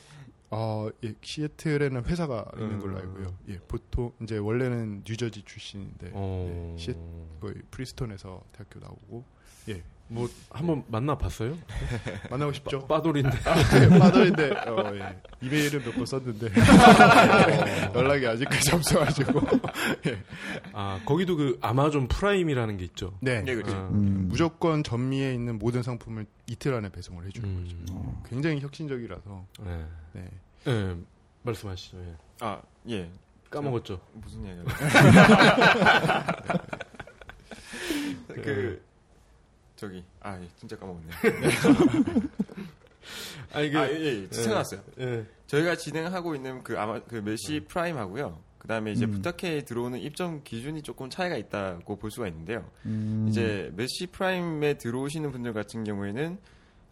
아, 0.53 0.89
예, 1.03 1.13
시애틀에는 1.21 2.05
회사가 2.05 2.45
있는 2.55 2.71
음. 2.75 2.79
걸로 2.79 2.97
알고요. 2.99 3.33
예, 3.49 3.59
보통 3.67 4.13
이제 4.21 4.37
원래는 4.37 5.03
뉴저지 5.05 5.43
출신인데 5.43 6.11
어. 6.13 6.73
예, 6.73 6.77
시애 6.81 6.95
거의 7.41 7.55
프린스턴에서 7.69 8.41
대학교 8.53 8.79
나오고 8.79 9.25
예, 9.69 9.83
뭐 10.13 10.27
한번 10.49 10.83
만나 10.87 11.17
봤어요? 11.17 11.57
만나고 12.29 12.51
싶죠. 12.51 12.85
빠돌인데. 12.85 13.29
네, 13.31 13.99
빠돌인데 13.99 14.51
어, 14.67 14.91
예. 14.95 15.17
이메일을 15.41 15.79
몇 15.85 15.93
번 15.95 16.05
썼는데 16.05 16.49
연락이 17.95 18.27
아직까지 18.27 18.75
없어가지고 18.75 19.39
아 20.73 20.99
거기도 21.05 21.37
그 21.37 21.57
아마존 21.61 22.09
프라임이라는 22.09 22.75
게 22.77 22.83
있죠. 22.85 23.17
네, 23.21 23.41
예, 23.47 23.55
그렇죠. 23.55 23.73
아, 23.73 23.87
음. 23.93 24.27
무조건 24.29 24.83
전미에 24.83 25.33
있는 25.33 25.57
모든 25.57 25.81
상품을 25.81 26.25
이틀 26.47 26.73
안에 26.73 26.89
배송을 26.89 27.25
해주는 27.27 27.47
음. 27.49 27.63
거죠. 27.63 28.21
굉장히 28.29 28.59
혁신적이라서 28.59 29.45
네. 29.63 29.85
네. 30.13 30.29
네, 30.65 30.95
말씀하시죠. 31.43 31.97
예. 31.99 32.15
아, 32.41 32.61
예. 32.89 33.09
까먹었죠. 33.49 33.99
무슨 34.13 34.43
얘기를. 34.45 34.65
그, 38.27 38.81
저기, 39.81 40.03
아, 40.19 40.39
예, 40.39 40.47
진짜 40.57 40.77
까먹었네. 40.77 41.07
아 43.51 43.61
이게 43.61 43.75
아, 43.75 43.89
예, 43.89 43.99
예, 43.99 44.27
생각났어요. 44.29 44.79
예. 44.99 45.25
저희가 45.47 45.75
진행하고 45.75 46.35
있는 46.35 46.61
그 46.61 46.79
아마 46.79 46.99
그 46.99 47.15
메시 47.15 47.61
프라임 47.61 47.97
하고요. 47.97 48.39
그 48.59 48.67
다음에 48.67 48.91
이제 48.91 49.05
음. 49.07 49.11
부탁해 49.13 49.65
들어오는 49.65 49.97
입점 49.99 50.43
기준이 50.43 50.83
조금 50.83 51.09
차이가 51.09 51.35
있다고 51.35 51.95
볼 51.95 52.11
수가 52.11 52.27
있는데요. 52.27 52.63
음. 52.85 53.25
이제 53.27 53.71
메시 53.75 54.05
프라임에 54.11 54.75
들어오시는 54.75 55.31
분들 55.31 55.53
같은 55.53 55.83
경우에는 55.83 56.37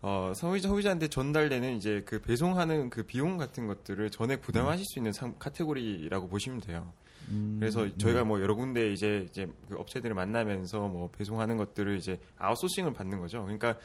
어, 0.02 0.34
소비자, 0.36 0.68
소비자한테 0.68 1.10
전달되는 1.10 1.78
이제 1.78 2.02
그 2.08 2.20
배송하는 2.20 2.90
그 2.90 3.04
비용 3.04 3.38
같은 3.38 3.68
것들을 3.68 4.10
전액 4.10 4.42
부담하실 4.42 4.84
수 4.88 4.98
있는 4.98 5.14
상, 5.14 5.36
카테고리라고 5.38 6.28
보시면 6.28 6.62
돼요. 6.62 6.92
음. 7.30 7.58
그래서 7.60 7.96
저희가 7.98 8.24
뭐 8.24 8.42
여러 8.42 8.56
군데 8.56 8.92
이제 8.92 9.26
이제 9.30 9.48
그 9.68 9.76
업체들을 9.76 10.14
만나면서 10.16 10.88
뭐 10.88 11.10
배송하는 11.12 11.58
것들을 11.58 11.98
이제 11.98 12.20
아웃소싱을 12.38 12.94
받는 12.94 13.20
거죠. 13.20 13.42
그러니까 13.44 13.78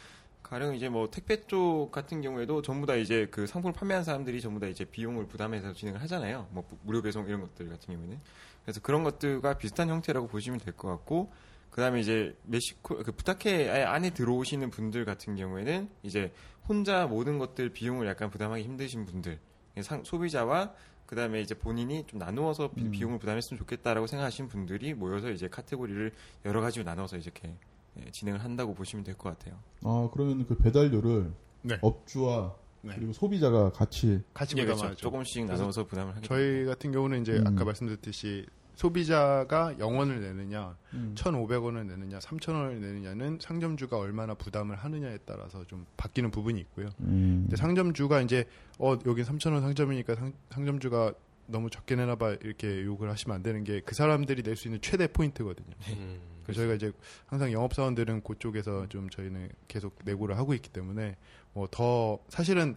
가령 0.42 0.74
이제 0.74 0.88
뭐 0.88 1.10
택배 1.10 1.46
쪽 1.46 1.90
같은 1.90 2.20
경우에도 2.20 2.60
전부 2.62 2.86
다 2.86 2.94
이제 2.94 3.26
그 3.30 3.46
상품을 3.46 3.72
판매하는 3.72 4.04
사람들이 4.04 4.40
전부 4.40 4.60
다 4.60 4.66
이제 4.66 4.84
비용을 4.84 5.26
부담해서 5.26 5.72
진행을 5.72 6.00
하잖아요. 6.02 6.48
뭐 6.50 6.64
무료 6.82 7.00
배송 7.00 7.26
이런 7.26 7.40
것들 7.40 7.68
같은 7.68 7.94
경우에는 7.94 8.20
그래서 8.62 8.80
그런 8.80 9.04
것들과 9.04 9.58
비슷한 9.58 9.88
형태라고 9.88 10.26
보시면 10.28 10.60
될 10.60 10.74
것 10.74 10.88
같고 10.88 11.32
그다음에 11.70 12.00
이제 12.00 12.36
멕시코 12.44 12.98
그 12.98 13.10
부탁해 13.10 13.82
안에 13.84 14.10
들어오시는 14.10 14.70
분들 14.70 15.04
같은 15.04 15.34
경우에는 15.34 15.88
이제 16.02 16.32
혼자 16.68 17.06
모든 17.06 17.38
것들 17.38 17.70
비용을 17.70 18.06
약간 18.06 18.30
부담하기 18.30 18.62
힘드신 18.62 19.06
분들 19.06 19.38
상, 19.82 20.04
소비자와 20.04 20.72
그 21.06 21.16
다음에 21.16 21.40
이제 21.40 21.54
본인이 21.54 22.04
좀 22.06 22.18
나누어서 22.18 22.70
비- 22.72 22.82
음. 22.82 22.90
비용을 22.90 23.18
부담했으면 23.18 23.58
좋겠다라고 23.58 24.06
생각하시는 24.06 24.48
분들이 24.48 24.94
모여서 24.94 25.30
이제 25.30 25.48
카테고리를 25.48 26.12
여러 26.46 26.60
가지로 26.60 26.84
나눠서 26.84 27.18
이렇게 27.18 27.56
예, 28.00 28.10
진행을 28.10 28.42
한다고 28.42 28.74
보시면 28.74 29.04
될 29.04 29.14
것 29.16 29.28
같아요. 29.38 29.58
아, 29.84 30.08
그러면 30.12 30.46
그 30.46 30.56
배달료를 30.56 31.30
네. 31.62 31.78
업주와 31.82 32.56
네. 32.82 32.94
그리고 32.96 33.12
소비자가 33.12 33.70
같이 33.70 34.20
같이 34.34 34.56
예, 34.56 34.62
부담하죠. 34.62 34.84
그렇죠. 34.86 35.00
조금씩 35.00 35.44
나눠서 35.46 35.86
부담을 35.86 36.16
하게 36.16 36.26
저희 36.26 36.64
같은 36.64 36.90
경우는 36.92 37.22
이제 37.22 37.32
음. 37.38 37.46
아까 37.46 37.64
말씀드렸듯이 37.64 38.46
소비자가 38.74 39.74
0원을 39.78 40.20
내느냐, 40.20 40.76
음. 40.92 41.14
1,500원을 41.16 41.86
내느냐, 41.86 42.18
3,000원을 42.18 42.78
내느냐는 42.80 43.38
상점주가 43.40 43.98
얼마나 43.98 44.34
부담을 44.34 44.76
하느냐에 44.76 45.18
따라서 45.24 45.64
좀 45.66 45.86
바뀌는 45.96 46.30
부분이 46.30 46.60
있고요. 46.60 46.88
음. 47.00 47.42
근데 47.44 47.56
상점주가 47.56 48.20
이제 48.20 48.44
어 48.78 48.96
여긴 49.06 49.24
3,000원 49.24 49.60
상점이니까 49.60 50.14
상, 50.16 50.32
상점주가 50.50 51.12
너무 51.46 51.68
적게 51.70 51.94
내나봐 51.96 52.36
이렇게 52.42 52.82
욕을 52.84 53.10
하시면 53.10 53.34
안 53.36 53.42
되는 53.42 53.64
게 53.64 53.80
그 53.84 53.94
사람들이 53.94 54.42
낼 54.42 54.56
수 54.56 54.68
있는 54.68 54.80
최대 54.80 55.06
포인트거든요. 55.06 55.74
음. 55.96 56.20
그래서 56.44 56.60
저희가 56.60 56.74
이제 56.74 56.92
항상 57.26 57.52
영업 57.52 57.74
사원들은 57.74 58.22
그쪽에서 58.22 58.86
좀 58.88 59.08
저희는 59.10 59.48
계속 59.68 59.96
내고를 60.04 60.36
하고 60.36 60.52
있기 60.54 60.68
때문에 60.70 61.16
뭐 61.52 61.66
더 61.70 62.18
사실은 62.28 62.74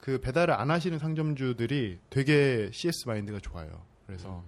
그 0.00 0.18
배달을 0.20 0.54
안 0.54 0.70
하시는 0.70 0.98
상점주들이 0.98 1.98
되게 2.08 2.70
CS 2.72 3.06
마인드가 3.08 3.38
좋아요. 3.40 3.68
그래서 4.06 4.28
뭐 4.28 4.44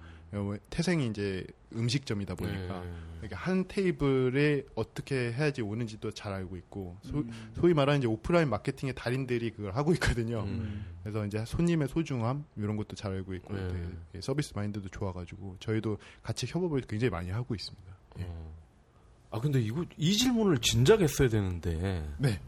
태생이 0.71 1.09
이제 1.09 1.47
음식점이다 1.75 2.35
보니까 2.35 2.81
네. 2.81 2.91
이렇게 3.21 3.35
한 3.35 3.67
테이블에 3.69 4.65
어떻게 4.75 5.33
해야지 5.33 5.63
오는지도 5.63 6.11
잘 6.13 6.33
알고 6.33 6.57
있고 6.57 6.97
소, 7.03 7.19
음. 7.19 7.53
위 7.63 7.75
말하는 7.75 8.01
이제 8.01 8.09
오프라인 8.09 8.49
마케팅의 8.49 8.95
달인들이 8.95 9.51
그걸 9.51 9.75
하고 9.75 9.93
있거든요. 9.95 10.41
음. 10.41 10.87
그래서 11.03 11.25
이제 11.27 11.45
손님의 11.45 11.89
소중함 11.89 12.45
이런 12.57 12.77
것도 12.77 12.97
잘 12.97 13.13
알고 13.13 13.35
있고 13.35 13.55
네. 13.55 13.69
되게 14.13 14.21
서비스 14.21 14.53
마인드도 14.55 14.89
좋아가지고 14.89 15.57
저희도 15.61 15.99
같이 16.23 16.47
협업을 16.49 16.81
굉장히 16.83 17.11
많이 17.11 17.31
하고 17.31 17.55
있습니다. 17.55 17.97
예. 18.21 18.25
어. 18.27 18.55
아 19.31 19.41
근데 19.41 19.61
이거 19.61 19.85
이 19.97 20.13
질문을 20.13 20.59
진작 20.59 21.01
했어야 21.01 21.29
되는데 21.29 22.07
네, 22.19 22.41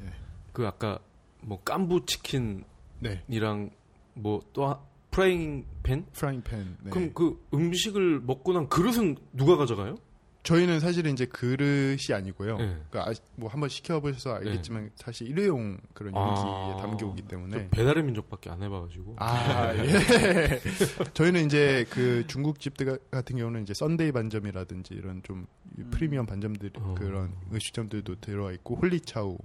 그 0.52 0.66
아까 0.66 0.98
뭐 1.40 1.62
깐부 1.62 2.04
치킨이랑 2.04 2.64
네. 3.00 3.70
뭐 4.14 4.51
또 4.51 4.78
프라잉 5.14 5.64
팬? 5.84 6.04
프라잉 6.12 6.42
팬. 6.42 6.76
네. 6.82 6.90
그럼 6.90 7.12
그 7.14 7.40
음식을 7.54 8.20
먹고 8.20 8.52
난 8.52 8.68
그릇은 8.68 9.16
누가 9.32 9.56
가져가요? 9.56 9.96
저희는 10.42 10.80
사실은 10.80 11.12
이제 11.12 11.24
그릇이 11.24 12.12
아니고요. 12.12 12.58
네. 12.58 12.76
그러니까 12.90 13.10
아, 13.10 13.14
뭐 13.36 13.48
한번 13.48 13.68
시켜보셔서 13.68 14.34
알겠지만 14.34 14.90
사실 14.96 15.28
일회용 15.28 15.78
그런 15.94 16.12
아. 16.16 16.34
용기에 16.36 16.82
담겨오기 16.82 17.22
때문에. 17.22 17.56
저 17.56 17.68
배달의 17.70 18.02
민족밖에 18.02 18.50
안 18.50 18.60
해봐가지고. 18.62 19.14
아, 19.18 19.72
예. 19.76 20.60
저희는 21.14 21.46
이제 21.46 21.86
그 21.90 22.26
중국 22.26 22.58
집들 22.58 22.98
같은 23.10 23.36
경우는 23.36 23.62
이제 23.62 23.72
썬데이 23.72 24.10
반점이라든지 24.10 24.94
이런 24.94 25.22
좀 25.22 25.46
프리미엄 25.92 26.26
반점들 26.26 26.72
어. 26.74 26.96
그런 26.98 27.32
음식점들도 27.52 28.16
들어와 28.20 28.52
있고 28.52 28.74
홀리차우 28.74 29.38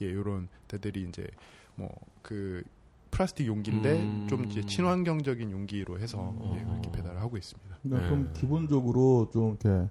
예, 0.00 0.10
요런 0.10 0.48
데들이 0.66 1.06
이제 1.06 1.26
뭐 1.76 2.26
그 2.26 2.64
플라스틱 3.10 3.46
용기인데 3.46 3.92
음. 4.00 4.26
좀 4.28 4.44
이제 4.44 4.62
친환경적인 4.64 5.50
용기로 5.50 5.98
해서 5.98 6.34
음. 6.40 6.56
예, 6.58 6.64
그렇게 6.64 6.90
배달을 6.92 7.20
하고 7.20 7.36
있습니다. 7.36 7.76
그러니까 7.82 8.08
그럼 8.08 8.30
네. 8.32 8.40
기본적으로 8.40 9.30
좀 9.32 9.56
이렇게 9.62 9.88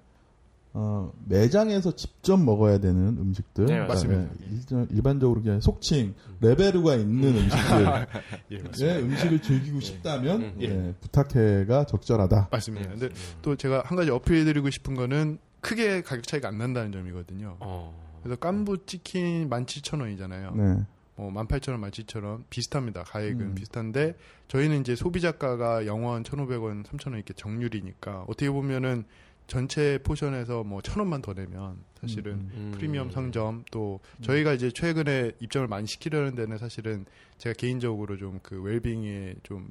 어, 0.72 1.12
매장에서 1.26 1.96
직접 1.96 2.36
먹어야 2.40 2.78
되는 2.78 3.18
음식들, 3.18 3.66
네, 3.66 3.80
맞습니다. 3.86 4.22
예, 4.22 4.28
일반- 4.54 4.88
일반적으로 4.90 5.42
그냥 5.42 5.60
속칭 5.60 6.14
레베르가 6.40 6.94
있는 6.94 7.36
음식들의 7.38 8.06
예, 8.52 8.58
맞습니다. 8.62 8.98
음식을 9.00 9.42
즐기고 9.42 9.80
싶다면 9.80 10.40
음. 10.42 10.54
예, 10.60 10.94
부탁해가 11.00 11.86
적절하다. 11.86 12.48
맞습니다. 12.52 12.88
근데 12.90 13.06
음. 13.06 13.12
또 13.42 13.56
제가 13.56 13.82
한 13.84 13.96
가지 13.96 14.10
어필해드리고 14.10 14.70
싶은 14.70 14.94
거는 14.94 15.38
크게 15.60 16.02
가격 16.02 16.26
차이가 16.28 16.48
안 16.48 16.58
난다는 16.58 16.92
점이거든요. 16.92 17.56
어. 17.58 17.92
그래서 18.22 18.38
깐부 18.38 18.86
치킨 18.86 19.50
17,000원이잖아요. 19.50 20.54
네. 20.56 20.84
뭐 21.20 21.44
18,000원, 21.44 21.90
17,000원 21.90 22.44
비슷합니다. 22.48 23.04
가액은 23.04 23.40
음. 23.40 23.54
비슷한데 23.54 24.14
저희는 24.48 24.80
이제 24.80 24.96
소비자가가 24.96 25.82
0원, 25.82 26.24
1,500원, 26.24 26.84
3,000원 26.84 27.14
이렇게 27.14 27.34
정률이니까 27.34 28.24
어떻게 28.28 28.50
보면은 28.50 29.04
전체 29.46 29.98
포션에서 30.04 30.62
뭐 30.62 30.80
1,000원만 30.80 31.22
더 31.22 31.34
내면 31.34 31.78
사실은 32.00 32.32
음, 32.32 32.50
음. 32.54 32.72
프리미엄 32.72 33.10
상점 33.10 33.64
또 33.72 33.98
저희가 34.22 34.52
이제 34.52 34.70
최근에 34.70 35.32
입점을 35.40 35.66
많이 35.66 35.88
시키려는 35.88 36.36
데는 36.36 36.56
사실은 36.56 37.04
제가 37.38 37.54
개인적으로 37.54 38.16
좀 38.16 38.38
그 38.42 38.62
웰빙에 38.62 39.34
좀 39.42 39.68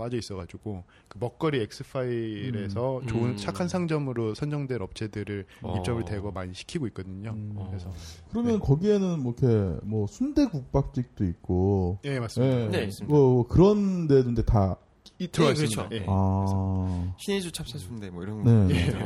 빠져 0.00 0.16
있어가지고 0.16 0.84
그 1.08 1.18
먹거리 1.18 1.60
엑스파일에서 1.60 3.00
음. 3.00 3.06
좋은 3.06 3.30
음. 3.30 3.36
착한 3.36 3.68
상점으로 3.68 4.34
선정된 4.34 4.80
업체들을 4.80 5.44
어. 5.62 5.76
입점을 5.76 6.04
대거 6.06 6.30
많이 6.30 6.54
시키고 6.54 6.86
있거든요. 6.88 7.30
음. 7.30 7.52
어. 7.56 7.66
그래서 7.68 7.92
그러면 8.30 8.60
거기에는 8.60 9.20
뭐 9.22 9.34
이렇게 9.38 9.78
뭐 9.84 10.06
순대 10.06 10.46
국밥집도 10.46 11.24
있고, 11.24 11.98
예 12.04 12.18
맞습니다. 12.18 12.62
예, 12.62 12.68
네, 12.68 12.84
있습니다. 12.84 13.14
뭐 13.14 13.46
그런 13.46 14.06
데인데 14.08 14.42
다 14.44 14.76
이 15.20 15.28
들어와 15.28 15.52
네, 15.52 15.64
있습니다. 15.64 15.88
그렇죠. 15.88 16.02
예. 16.02 16.06
아, 16.08 17.14
신의주 17.18 17.52
찹쌀순대 17.52 18.08
뭐 18.10 18.22
이런 18.22 18.42
네. 18.42 18.68
거. 18.68 18.74
예. 18.74 19.04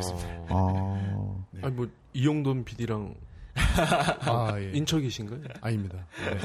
어. 0.49 0.97
아, 0.97 1.45
네. 1.51 1.61
아니 1.63 1.75
뭐 1.75 1.89
이용돈 2.13 2.65
PD랑 2.65 3.15
아, 3.57 4.55
예. 4.59 4.73
인척이신가요? 4.73 5.41
아닙니다. 5.61 6.07
네. 6.17 6.39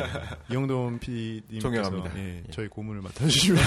이영돈 0.52 1.00
PD님께서 1.00 1.60
존경합니다. 1.60 2.18
예, 2.20 2.44
저희 2.52 2.68
고문을 2.68 3.02
맡아주시면 3.02 3.60
예. 3.60 3.64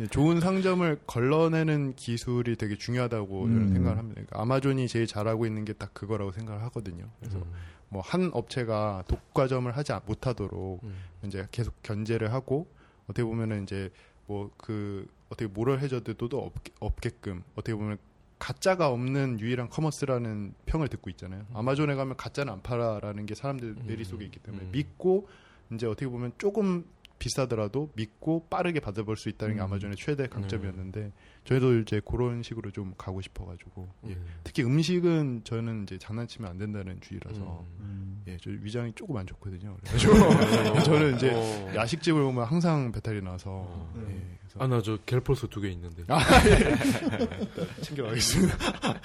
예, 0.00 0.06
좋은 0.06 0.40
상점을 0.40 1.00
걸러내는 1.06 1.94
기술이 1.96 2.56
되게 2.56 2.76
중요하다고 2.76 3.48
저는 3.48 3.62
음. 3.62 3.72
생각을 3.74 3.98
합니다. 3.98 4.14
그러니까 4.14 4.40
아마존이 4.40 4.88
제일 4.88 5.06
잘하고 5.06 5.46
있는 5.46 5.64
게 5.64 5.72
딱 5.72 5.94
그거라고 5.94 6.32
생각을 6.32 6.62
하거든요. 6.64 7.08
그래서 7.18 7.38
음. 7.38 7.52
뭐한 7.88 8.30
업체가 8.34 9.04
독과점을 9.08 9.74
하지 9.76 9.92
못하도록 10.06 10.84
음. 10.84 10.94
이제 11.24 11.46
계속 11.50 11.74
견제를 11.82 12.32
하고 12.32 12.68
어떻게 13.04 13.24
보면은 13.24 13.64
이제 13.64 13.90
뭐 14.26 14.50
그 14.58 15.06
어떻게 15.28 15.46
moral 15.46 15.80
hazard도 15.80 16.38
없, 16.38 16.52
없게끔 16.78 17.42
어떻게 17.54 17.74
보면 17.74 17.96
가짜가 18.42 18.88
없는 18.88 19.38
유일한 19.38 19.68
commerce라는 19.68 20.54
평을 20.66 20.88
듣고 20.88 21.10
있잖아요. 21.10 21.46
아마존에 21.54 21.94
가면 21.94 22.16
가짜는 22.16 22.52
안 22.52 22.60
팔아라는 22.60 23.24
게 23.24 23.36
사람들 23.36 23.76
머릿속에 23.86 24.24
있기 24.24 24.40
때문에 24.40 24.64
음. 24.64 24.72
믿고 24.72 25.28
이제 25.72 25.86
어떻게 25.86 26.08
보면 26.08 26.32
조금 26.38 26.84
비싸더라도 27.20 27.90
믿고 27.94 28.48
빠르게 28.50 28.80
받아볼 28.80 29.16
수 29.16 29.28
있다는 29.28 29.54
게 29.54 29.60
음. 29.60 29.66
아마존의 29.66 29.96
최대 29.96 30.26
강점이었는데 30.26 31.12
저희도 31.44 31.78
이제 31.78 32.00
그런 32.04 32.42
식으로 32.42 32.72
좀 32.72 32.94
가고 32.98 33.20
싶어가지고 33.20 33.88
예. 34.08 34.14
음. 34.14 34.26
특히 34.42 34.64
음식은 34.64 35.42
저는 35.44 35.84
이제 35.84 35.96
장난치면 35.98 36.50
안 36.50 36.58
된다는 36.58 37.00
주의라서 37.00 37.64
음. 37.78 37.84
음. 37.84 38.22
예, 38.26 38.38
저 38.38 38.50
위장이 38.50 38.92
조금 38.96 39.16
안 39.18 39.26
좋거든요. 39.28 39.76
그래가지고 39.86 40.80
저는 40.82 41.14
이제 41.14 41.32
어. 41.32 41.74
야식집을 41.76 42.20
보면 42.20 42.44
항상 42.44 42.90
배탈이 42.90 43.22
나서 43.22 43.50
어. 43.50 43.94
예, 44.08 44.38
그래서 44.52 44.64
아, 44.64 44.66
나 44.66 44.80
저 44.82 44.96
갤포스 45.06 45.48
두 45.48 45.60
개 45.60 45.68
있는데. 45.70 46.04
아, 46.08 46.20
예. 46.46 47.80
챙겨가겠습니다. 47.82 48.56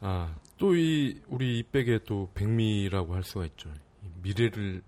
아, 0.00 0.34
또 0.58 0.74
이, 0.76 1.20
우리 1.28 1.58
이백의 1.60 2.00
또 2.06 2.30
백미라고 2.34 3.14
할 3.14 3.22
수가 3.24 3.46
있죠. 3.46 3.70
이 4.02 4.06
미래를 4.22 4.82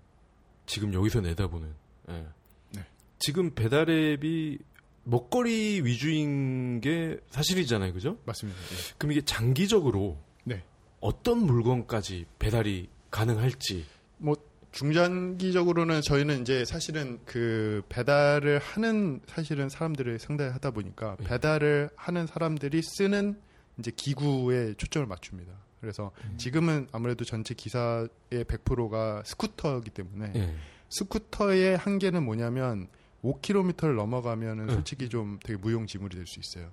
지금 0.65 0.93
여기서 0.93 1.21
내다보는. 1.21 1.73
예. 2.09 2.25
네. 2.73 2.85
지금 3.19 3.53
배달앱이 3.53 4.57
먹거리 5.03 5.81
위주인 5.83 6.79
게 6.81 7.17
사실이잖아요. 7.31 7.93
그죠? 7.93 8.17
맞습니다. 8.25 8.59
예. 8.59 8.93
그럼 8.97 9.11
이게 9.13 9.21
장기적으로 9.21 10.17
네. 10.43 10.63
어떤 10.99 11.39
물건까지 11.45 12.25
배달이 12.39 12.87
가능할지. 13.09 13.85
뭐 14.17 14.35
중장기적으로는 14.71 16.01
저희는 16.01 16.41
이제 16.41 16.63
사실은 16.65 17.19
그 17.25 17.81
배달을 17.89 18.59
하는 18.59 19.19
사실은 19.27 19.69
사람들을 19.69 20.19
상대하다 20.19 20.71
보니까 20.71 21.17
네. 21.19 21.25
배달을 21.27 21.89
하는 21.95 22.25
사람들이 22.27 22.81
쓰는 22.81 23.39
이제 23.79 23.91
기구에 23.95 24.73
초점을 24.75 25.05
맞춥니다. 25.07 25.51
그래서 25.81 26.11
지금은 26.37 26.87
아무래도 26.91 27.25
전체 27.25 27.53
기사의 27.53 28.07
100%가 28.29 29.23
스쿠터이기 29.25 29.89
때문에 29.89 30.31
예. 30.35 30.55
스쿠터의 30.89 31.75
한계는 31.77 32.23
뭐냐면 32.23 32.87
5km를 33.23 33.95
넘어가면은 33.95 34.67
네. 34.67 34.73
솔직히 34.73 35.09
좀 35.09 35.39
되게 35.43 35.57
무용지물이 35.59 36.15
될 36.15 36.27
수 36.27 36.39
있어요. 36.39 36.71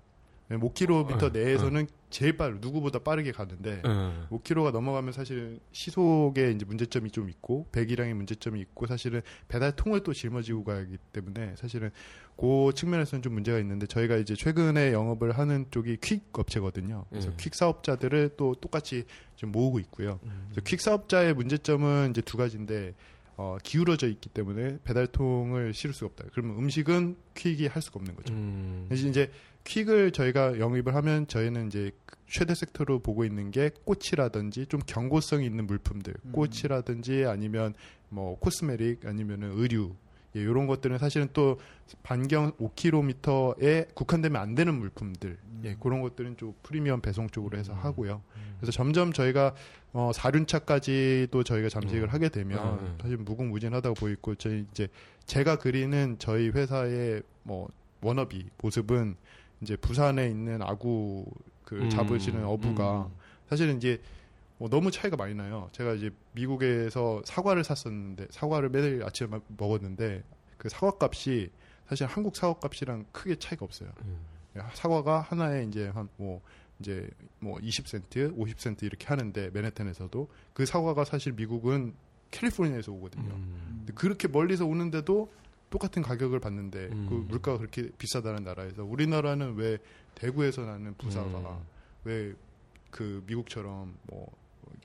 5km 0.56 1.32
네. 1.32 1.44
내에서는 1.44 1.86
제일 2.10 2.36
빠르 2.36 2.56
누구보다 2.60 3.00
빠르게 3.00 3.32
가는데 3.32 3.82
예. 3.84 4.28
5km가 4.30 4.72
넘어가면 4.72 5.12
사실 5.12 5.60
시속에 5.72 6.52
이제 6.52 6.64
문제점이 6.64 7.10
좀 7.10 7.28
있고 7.28 7.66
배기량의 7.72 8.14
문제점이 8.14 8.58
있고 8.60 8.86
사실은 8.86 9.20
배달 9.46 9.72
통을 9.76 10.02
또 10.02 10.14
짊어지고 10.14 10.64
가기 10.64 10.96
때문에 11.12 11.54
사실은 11.56 11.90
그 12.36 12.70
측면에서는 12.74 13.22
좀 13.22 13.34
문제가 13.34 13.58
있는데 13.58 13.86
저희가 13.86 14.16
이제 14.16 14.34
최근에 14.34 14.92
영업을 14.92 15.32
하는 15.32 15.66
쪽이 15.70 15.98
퀵 16.00 16.22
업체거든요. 16.32 17.04
그래서 17.10 17.28
음. 17.28 17.34
퀵 17.36 17.54
사업자들을 17.54 18.30
또 18.36 18.54
똑같이 18.54 19.04
좀 19.36 19.52
모으고 19.52 19.80
있고요. 19.80 20.18
음. 20.22 20.46
그래서 20.48 20.62
퀵 20.64 20.80
사업자의 20.80 21.34
문제점은 21.34 22.10
이제 22.10 22.22
두 22.22 22.36
가지인데 22.38 22.94
어, 23.36 23.56
기울어져 23.62 24.08
있기 24.08 24.28
때문에 24.30 24.78
배달통을 24.82 25.72
실을 25.72 25.94
수가 25.94 26.06
없다. 26.06 26.24
그러면 26.32 26.58
음식은 26.58 27.16
퀵이 27.36 27.68
할 27.68 27.80
수가 27.80 28.00
없는 28.00 28.16
거죠. 28.16 28.34
음. 28.34 28.88
이제 28.90 29.30
퀵을 29.68 30.12
저희가 30.12 30.58
영입을 30.58 30.94
하면 30.94 31.26
저희는 31.26 31.66
이제 31.66 31.90
그 32.06 32.16
최대 32.26 32.54
섹터로 32.54 33.00
보고 33.00 33.24
있는 33.24 33.50
게 33.50 33.70
꽃이라든지 33.84 34.66
좀 34.66 34.80
경고성이 34.86 35.44
있는 35.44 35.66
물품들, 35.66 36.14
음. 36.24 36.32
꽃이라든지 36.32 37.26
아니면 37.26 37.74
뭐 38.08 38.38
코스메릭 38.38 39.04
아니면은 39.04 39.52
의류 39.58 39.94
예, 40.36 40.40
이런 40.40 40.66
것들은 40.66 40.98
사실은 40.98 41.28
또 41.32 41.58
반경 42.02 42.52
5km에 42.52 43.94
국한되면 43.94 44.40
안 44.40 44.54
되는 44.54 44.74
물품들, 44.74 45.38
예, 45.64 45.76
그런 45.80 46.00
것들은 46.00 46.38
좀 46.38 46.54
프리미엄 46.62 47.00
배송 47.00 47.28
쪽으로 47.28 47.58
해서 47.58 47.74
하고요. 47.74 48.22
그래서 48.56 48.72
점점 48.72 49.12
저희가 49.12 49.54
어, 49.92 50.10
4륜차까지도 50.14 51.44
저희가 51.44 51.68
잠식을 51.68 52.04
음. 52.04 52.08
하게 52.08 52.28
되면 52.30 52.78
음. 52.78 52.98
사실 53.00 53.18
무궁무진하다고 53.18 53.94
보이고 53.94 54.34
저희 54.34 54.66
이제 54.70 54.88
제가 55.26 55.56
그리는 55.56 56.16
저희 56.18 56.48
회사의 56.48 57.22
뭐 57.42 57.68
워너비 58.00 58.46
모습은 58.62 59.16
이제 59.60 59.76
부산에 59.76 60.28
있는 60.28 60.62
아구 60.62 61.24
그 61.64 61.76
음. 61.82 61.90
잡으시는 61.90 62.44
어부가 62.44 63.06
음. 63.06 63.12
사실은 63.48 63.76
이제 63.76 64.00
뭐 64.58 64.68
너무 64.68 64.90
차이가 64.90 65.16
많이 65.16 65.34
나요. 65.34 65.68
제가 65.72 65.94
이제 65.94 66.10
미국에서 66.32 67.22
사과를 67.24 67.64
샀었는데 67.64 68.28
사과를 68.30 68.68
매일 68.70 69.04
아침에 69.04 69.28
마- 69.28 69.40
먹었는데 69.56 70.22
그 70.56 70.68
사과 70.68 70.92
값이 71.06 71.50
사실 71.88 72.06
한국 72.06 72.36
사과 72.36 72.58
값이랑 72.60 73.06
크게 73.12 73.36
차이가 73.36 73.64
없어요. 73.64 73.90
음. 74.04 74.18
사과가 74.74 75.20
하나에 75.20 75.64
이제 75.64 75.88
한 75.88 76.08
뭐 76.16 76.40
이제 76.80 77.08
뭐 77.40 77.58
20센트, 77.58 78.36
50센트 78.38 78.84
이렇게 78.84 79.06
하는데 79.08 79.50
맨해튼에서도 79.50 80.28
그 80.52 80.64
사과가 80.64 81.04
사실 81.04 81.32
미국은 81.32 81.92
캘리포니아에서 82.30 82.92
오거든요. 82.92 83.30
음. 83.34 83.76
근데 83.78 83.92
그렇게 83.94 84.28
멀리서 84.28 84.64
오는데도 84.64 85.28
똑같은 85.70 86.02
가격을 86.02 86.40
받는데 86.40 86.88
음. 86.92 87.06
그 87.08 87.14
물가가 87.28 87.58
그렇게 87.58 87.90
비싸다는 87.98 88.44
나라에서 88.44 88.84
우리나라는 88.84 89.54
왜 89.56 89.78
대구에서 90.14 90.62
나는 90.62 90.94
부사가 90.96 91.26
음. 91.26 91.58
왜그 92.04 93.24
미국처럼 93.26 93.94
뭐 94.04 94.30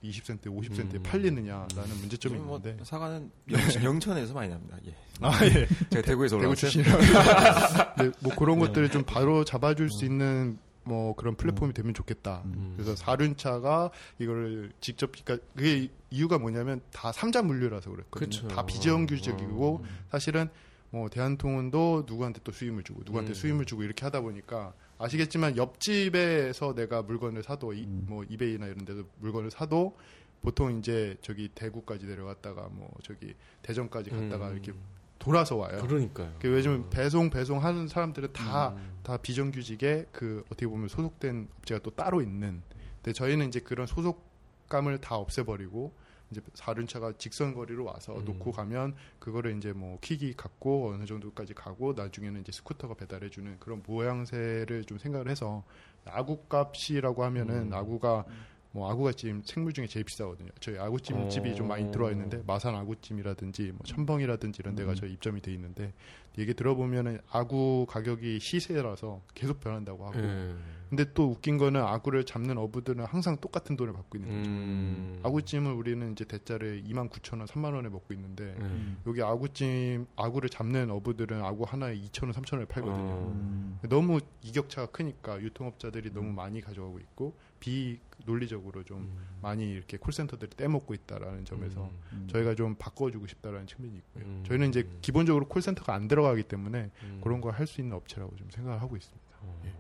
20센트, 0.04 0.46
50센트에 0.46 0.96
음. 0.96 1.04
팔리느냐라는 1.04 1.98
문제점이 2.00 2.38
뭐 2.38 2.58
있는데 2.58 2.84
사과는 2.84 3.32
영천, 3.52 3.84
영천에서 3.84 4.34
많이 4.34 4.50
납니다. 4.50 4.78
예. 4.86 4.96
아 5.22 5.32
예. 5.46 5.68
제가 5.90 6.02
대구에서 6.06 6.40
대구. 6.40 6.56
출신이라 6.56 7.96
네, 7.96 8.12
뭐 8.20 8.36
그런 8.36 8.60
것들을 8.60 8.90
좀 8.90 9.04
바로 9.04 9.46
잡아줄 9.46 9.90
수 9.90 10.06
있는 10.06 10.58
뭐 10.84 11.16
그런 11.16 11.36
플랫폼이 11.36 11.74
되면 11.74 11.94
좋겠다. 11.94 12.42
음. 12.46 12.74
그래서 12.76 12.96
사륜차가 12.96 13.92
이거를 14.20 14.72
직접 14.82 15.12
그러니까 15.12 15.46
그게 15.56 15.90
이유가 16.10 16.38
뭐냐면 16.38 16.82
다 16.92 17.12
삼자 17.12 17.42
물류라서 17.42 17.90
그랬거든요. 17.90 18.30
그쵸. 18.30 18.48
다 18.50 18.66
비정규직이고 18.66 19.82
어. 19.82 19.88
사실은 20.12 20.50
뭐 20.94 21.10
대한통운도 21.10 22.06
누구한테 22.08 22.40
또 22.44 22.52
수임을 22.52 22.84
주고 22.84 23.02
누구한테 23.04 23.32
음. 23.32 23.34
수임을 23.34 23.66
주고 23.66 23.82
이렇게 23.82 24.06
하다 24.06 24.22
보니까 24.22 24.74
아시겠지만 25.00 25.58
옆집에서 25.58 26.76
내가 26.76 27.02
물건을 27.02 27.42
사도 27.42 27.74
이, 27.74 27.84
음. 27.84 28.06
뭐 28.08 28.24
이베이나 28.24 28.68
이런 28.68 28.86
데서 28.86 29.04
물건을 29.18 29.50
사도 29.50 29.98
보통 30.44 30.78
이제 30.78 31.18
저기 31.22 31.50
대구까지 31.56 32.06
내려갔다가 32.06 32.70
뭐 32.72 32.92
저기 33.02 33.34
대전까지 33.64 34.12
갔다가 34.12 34.50
음. 34.50 34.54
이렇게 34.54 34.72
돌아서 35.18 35.56
와요. 35.56 35.82
그러니까요. 35.82 36.36
그 36.38 36.50
요즘 36.50 36.88
배송 36.92 37.32
배송 37.32 37.64
하는 37.64 37.88
사람들은 37.88 38.32
다 38.32 38.70
음. 38.78 39.00
다 39.02 39.18
비정규직에 39.18 40.06
그 40.12 40.44
어떻게 40.46 40.68
보면 40.68 40.90
소속된 40.90 41.48
업체가 41.58 41.82
또 41.82 41.90
따로 41.90 42.22
있는. 42.22 42.62
근데 42.98 43.14
저희는 43.14 43.48
이제 43.48 43.60
그런 43.60 43.88
소속감을 43.88 45.02
다 45.02 45.16
없애버리고 45.16 45.92
이제 46.34 46.42
사륜차가 46.54 47.14
직선 47.18 47.54
거리로 47.54 47.86
와서 47.86 48.18
음. 48.18 48.26
놓고 48.26 48.52
가면 48.52 48.96
그거를 49.20 49.56
이제 49.58 49.72
뭐 49.72 49.98
킥이 50.02 50.34
갖고 50.34 50.90
어느 50.90 51.06
정도까지 51.06 51.54
가고 51.54 51.94
나중에는 51.94 52.42
이제 52.42 52.52
스쿠터가 52.52 52.96
배달해 52.96 53.30
주는 53.30 53.58
그런 53.60 53.82
모양새를 53.86 54.84
좀 54.86 54.98
생각을 54.98 55.30
해서 55.30 55.64
아구값이라고 56.06 57.24
하면은 57.24 57.68
음. 57.68 57.74
아구가 57.74 58.26
뭐 58.74 58.90
아구가 58.90 59.12
지금 59.12 59.42
생물 59.46 59.72
중에 59.72 59.86
제일 59.86 60.04
비싸거든요. 60.04 60.50
저희 60.60 60.80
아구찜 60.80 61.16
어. 61.16 61.30
집이 61.30 61.56
좀 61.56 61.68
많이 61.68 61.92
들어와 61.92 62.10
있는데 62.12 62.42
마산 62.48 62.74
아구찜이라든지 62.76 63.72
뭐 63.72 63.82
첨벙이라든지 63.86 64.62
이런 64.64 64.74
데가 64.76 64.92
음. 64.94 64.96
저희 64.96 65.14
입점이 65.14 65.42
돼 65.42 65.54
있는데 65.54 65.94
얘기 66.40 66.56
들어보면은 66.56 67.20
아구 67.30 67.86
가격이 67.88 68.40
시세라서 68.40 69.22
계속 69.36 69.60
변한다고 69.60 70.08
하고 70.08 70.20
예. 70.20 70.56
근데 70.96 71.12
또 71.16 71.32
웃긴 71.32 71.58
거는 71.58 71.82
아구를 71.82 72.24
잡는 72.24 72.56
어부들은 72.60 73.06
항상 73.06 73.38
똑같은 73.38 73.76
돈을 73.76 73.94
받고 73.94 74.16
있는 74.20 74.30
거죠. 74.38 74.50
음. 74.52 75.20
아구찜을 75.24 75.72
우리는 75.74 76.12
이제 76.12 76.24
대짜를 76.24 76.84
2만 76.84 77.10
9천 77.10 77.40
원, 77.40 77.48
3만 77.48 77.74
원에 77.74 77.90
먹고 77.90 78.14
있는데 78.14 78.56
예. 78.62 78.96
여기 79.08 79.24
아구찜 79.24 80.06
아구를 80.16 80.50
잡는 80.50 80.92
어부들은 80.92 81.44
아구 81.44 81.64
하나에 81.64 81.96
2천 81.98 82.26
원, 82.26 82.34
3천 82.34 82.54
원에 82.54 82.66
팔거든요. 82.66 83.04
어. 83.12 83.32
음. 83.34 83.80
너무 83.90 84.20
이격차가 84.44 84.92
크니까 84.92 85.42
유통업자들이 85.42 86.14
너무 86.14 86.32
많이 86.32 86.62
가져가고 86.62 87.00
있고 87.00 87.34
비논리적으로 87.60 88.84
좀 88.84 89.00
음. 89.00 89.18
많이 89.42 89.68
이렇게 89.72 89.98
콜센터들이 89.98 90.52
떼먹고 90.52 90.94
있다라는 90.94 91.44
점에서 91.46 91.90
음. 92.12 92.28
저희가 92.30 92.54
좀 92.54 92.76
바꿔주고 92.76 93.26
싶다라는 93.26 93.66
측면이 93.66 93.98
있고요. 93.98 94.26
음. 94.26 94.44
저희는 94.46 94.70
이제 94.70 94.88
기본적으로 95.02 95.48
콜센터가 95.48 95.92
안 95.96 96.08
들어가기 96.08 96.44
때문에 96.44 96.92
음. 97.02 97.20
그런 97.24 97.42
걸 97.42 97.54
할 97.54 97.66
수 97.66 97.82
있는 97.82 97.96
업체라고 97.98 98.36
좀 98.36 98.48
생각을 98.52 98.80
하고 98.80 98.96
있습니다. 98.96 99.24
어. 99.42 99.62
예. 99.66 99.74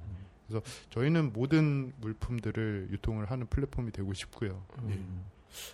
저희는 0.89 1.33
모든 1.33 1.93
물품들을 2.01 2.89
유통을 2.91 3.29
하는 3.31 3.47
플랫폼이 3.47 3.91
되고 3.91 4.13
싶고요. 4.13 4.63
예. 4.89 4.93
음. 4.93 5.25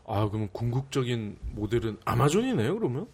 아 0.06 0.28
그러면 0.28 0.50
궁극적인 0.52 1.38
모델은 1.54 1.98
아마존이네요 2.06 2.76
그러면? 2.76 3.08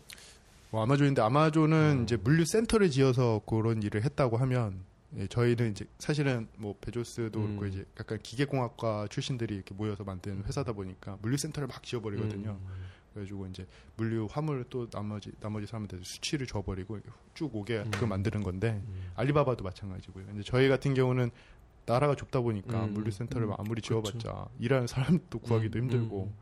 뭐 0.72 0.84
아마존인데 0.84 1.22
아마존은 1.22 1.99
음. 1.99 2.03
이제 2.03 2.18
물류 2.18 2.45
센터를 2.45 2.89
지어서 2.89 3.41
그런 3.45 3.84
일을 3.84 4.03
했다고 4.03 4.38
하면 4.38 4.84
예, 5.18 5.28
저희는 5.28 5.72
이제 5.72 5.86
사실은 5.99 6.47
뭐 6.58 6.76
베조스도 6.82 7.39
음. 7.39 7.58
그렇고 7.58 7.66
이제 7.68 7.86
약간 7.99 8.20
기계공학과 8.22 9.08
출신들이 9.10 9.56
이렇게 9.56 9.74
모여서 9.74 10.03
만든 10.03 10.43
회사다 10.43 10.74
보니까 10.74 11.18
물류 11.22 11.38
센터를 11.38 11.68
막 11.68 11.84
지어버리거든요. 11.84 12.49
음. 12.49 12.86
그래가지고 13.16 13.47
이제 13.47 13.66
물류 13.95 14.28
화물을 14.30 14.66
또 14.70 14.89
나머지 14.89 15.32
나머지 15.39 15.66
사람한테 15.66 15.99
수치를 16.03 16.45
줘버리고 16.45 16.99
쭉 17.34 17.55
오게 17.55 17.78
음. 17.78 17.91
그걸 17.91 18.09
만드는 18.09 18.43
건데 18.43 18.82
음. 18.86 19.11
알리바바도 19.16 19.63
마찬가지고요. 19.63 20.26
근데 20.26 20.43
저희 20.43 20.68
같은 20.68 20.93
경우는 20.93 21.32
나라가 21.86 22.16
좁다 22.16 22.41
보니까 22.41 22.86
음. 22.86 22.93
물류 22.93 23.11
센터를 23.11 23.47
음. 23.47 23.53
아무리 23.57 23.82
그렇죠. 23.82 24.03
지어봤자 24.03 24.49
일하는 24.59 24.88
사람도 24.88 25.39
구하기도 25.39 25.80
음. 25.80 25.84
힘들고 25.84 26.34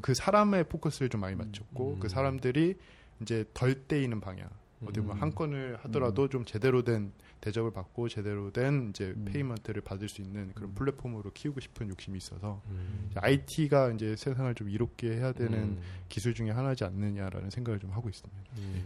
그 0.00 0.14
사람의 0.14 0.64
포커스를 0.64 1.10
좀 1.10 1.20
많이 1.20 1.36
맞췄고 1.36 1.94
음. 1.94 2.00
그 2.00 2.08
사람들이 2.08 2.76
이제 3.20 3.44
덜 3.52 3.86
떼이는 3.86 4.20
방향 4.20 4.48
어떻게 4.82 5.02
보면 5.02 5.18
음. 5.18 5.22
한 5.22 5.34
건을 5.34 5.78
하더라도 5.82 6.28
좀 6.28 6.44
제대로 6.46 6.82
된 6.82 7.12
대접을 7.44 7.72
받고 7.72 8.08
제대로 8.08 8.50
된 8.50 8.88
이제 8.88 9.12
음. 9.16 9.26
payment를 9.26 9.82
받을 9.82 10.08
수 10.08 10.22
있는 10.22 10.50
그런 10.54 10.70
음. 10.70 10.74
플랫폼으로 10.74 11.30
키우고 11.34 11.60
싶은 11.60 11.90
욕심이 11.90 12.16
있어서 12.16 12.62
음. 12.70 13.10
IT가 13.16 13.90
이제 13.90 14.16
세상을 14.16 14.54
좀 14.54 14.70
이롭게 14.70 15.10
해야 15.16 15.32
되는 15.32 15.52
음. 15.58 15.82
기술 16.08 16.32
중에 16.34 16.50
하나지 16.50 16.84
않느냐라는 16.84 17.50
생각을 17.50 17.78
좀 17.78 17.90
하고 17.90 18.08
있습니다. 18.08 18.42
음. 18.56 18.82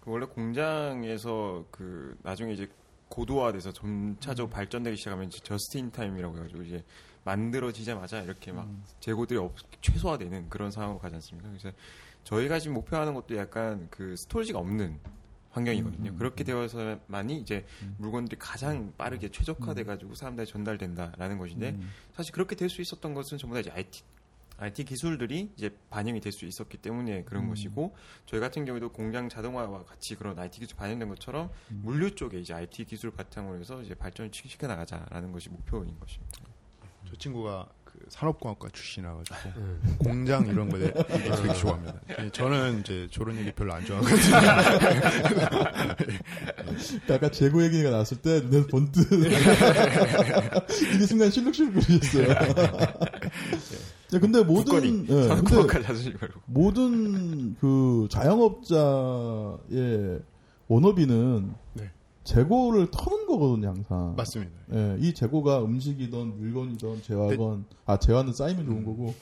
그 0.00 0.10
원래 0.12 0.24
공장에서 0.26 1.64
그 1.72 2.16
나중에 2.22 2.52
이제 2.52 2.68
고도화돼서 3.08 3.72
점차적으로 3.72 4.52
발전되기 4.52 4.96
시작하면 4.96 5.26
이제 5.26 5.38
just 5.42 5.74
in 5.74 5.90
time이라고 5.90 6.36
해가지고 6.36 6.62
이제 6.62 6.84
만들어지자마자 7.24 8.22
이렇게 8.22 8.52
막 8.52 8.66
음. 8.66 8.84
재고들이 9.00 9.38
없- 9.40 9.56
최소화되는 9.82 10.48
그런 10.48 10.70
상황으로 10.70 11.00
가지 11.00 11.16
않습니까? 11.16 11.48
그래서 11.48 11.72
저희가 12.22 12.60
지금 12.60 12.74
목표하는 12.74 13.14
것도 13.14 13.36
약간 13.36 13.88
그 13.90 14.14
스토리지가 14.16 14.60
없는 14.60 14.98
환경이거든요. 15.56 16.10
음, 16.10 16.14
음, 16.14 16.18
그렇게 16.18 16.44
음. 16.44 16.46
되어서만이 16.46 17.40
이제 17.40 17.64
음. 17.82 17.94
물건들이 17.98 18.36
가장 18.38 18.92
빠르게 18.98 19.30
최적화돼가지고 19.30 20.14
사람들에 20.14 20.44
전달된다라는 20.46 21.38
것인데 21.38 21.70
음. 21.70 21.90
사실 22.14 22.32
그렇게 22.32 22.54
될 22.54 22.66
수 22.68 22.82
있었던 22.82 23.14
것은 23.14 23.38
전부 23.38 23.54
다 23.54 23.60
이제 23.60 23.70
IT 23.70 24.02
IT 24.58 24.84
기술들이 24.84 25.52
이제 25.56 25.70
반영이 25.90 26.20
될 26.20 26.32
수 26.32 26.44
있었기 26.46 26.78
때문에 26.78 27.24
그런 27.24 27.44
음. 27.44 27.48
것이고 27.50 27.94
저희 28.26 28.40
같은 28.40 28.64
경우도 28.64 28.90
공장 28.90 29.28
자동화와 29.28 29.84
같이 29.84 30.14
그런 30.16 30.38
IT 30.38 30.60
기술 30.60 30.76
반영된 30.76 31.08
것처럼 31.08 31.50
음. 31.70 31.80
물류 31.84 32.14
쪽에 32.14 32.40
이제 32.40 32.52
IT 32.52 32.84
기술 32.84 33.10
바탕으로 33.12 33.60
해서 33.60 33.80
이제 33.82 33.94
발전을 33.94 34.30
시켜 34.32 34.66
나가자라는 34.66 35.32
것이 35.32 35.48
목표인 35.48 35.98
것입니다. 35.98 36.40
저 37.08 37.14
친구가 37.16 37.68
그 37.98 38.04
산업공학과 38.08 38.68
출신이라가지고 38.72 39.36
음. 39.56 39.96
공장 39.98 40.46
이런 40.46 40.68
거에 40.68 40.92
되게 40.92 41.54
좋아합니다. 41.54 41.94
예, 42.18 42.30
저는 42.30 42.80
이제 42.80 43.08
저런 43.10 43.36
얘기 43.38 43.50
별로 43.52 43.72
안 43.74 43.84
좋아하거든요. 43.84 44.36
아까 47.14 47.30
재고 47.30 47.62
얘기가 47.64 47.90
나왔을 47.90 48.18
때 48.18 48.40
눈에서 48.40 48.66
번뜩 48.68 49.10
이게 50.94 51.06
순간 51.06 51.30
실룩실룩 51.30 51.74
거리셨어요. 51.74 52.28
야, 54.14 54.20
근데 54.20 54.42
모든 54.42 54.74
예, 55.04 55.06
근데 55.06 55.28
산업공학과 55.28 55.82
자수시 55.82 56.10
말고 56.20 56.40
모든 56.46 57.56
그 57.56 58.06
자영업자의 58.10 59.60
원업인은 60.68 61.54
네. 61.74 61.90
재고를 62.26 62.88
터는 62.90 63.26
거거든요, 63.26 63.68
항상. 63.68 64.14
맞습니다. 64.16 64.52
예, 64.74 64.96
이 65.00 65.14
재고가 65.14 65.64
음식이든 65.64 66.38
물건이든 66.38 67.02
재화건 67.02 67.64
아 67.84 67.98
재화는 67.98 68.32
쌓이면 68.32 68.66
좋은 68.66 68.78
음. 68.78 68.84
거고 68.84 69.14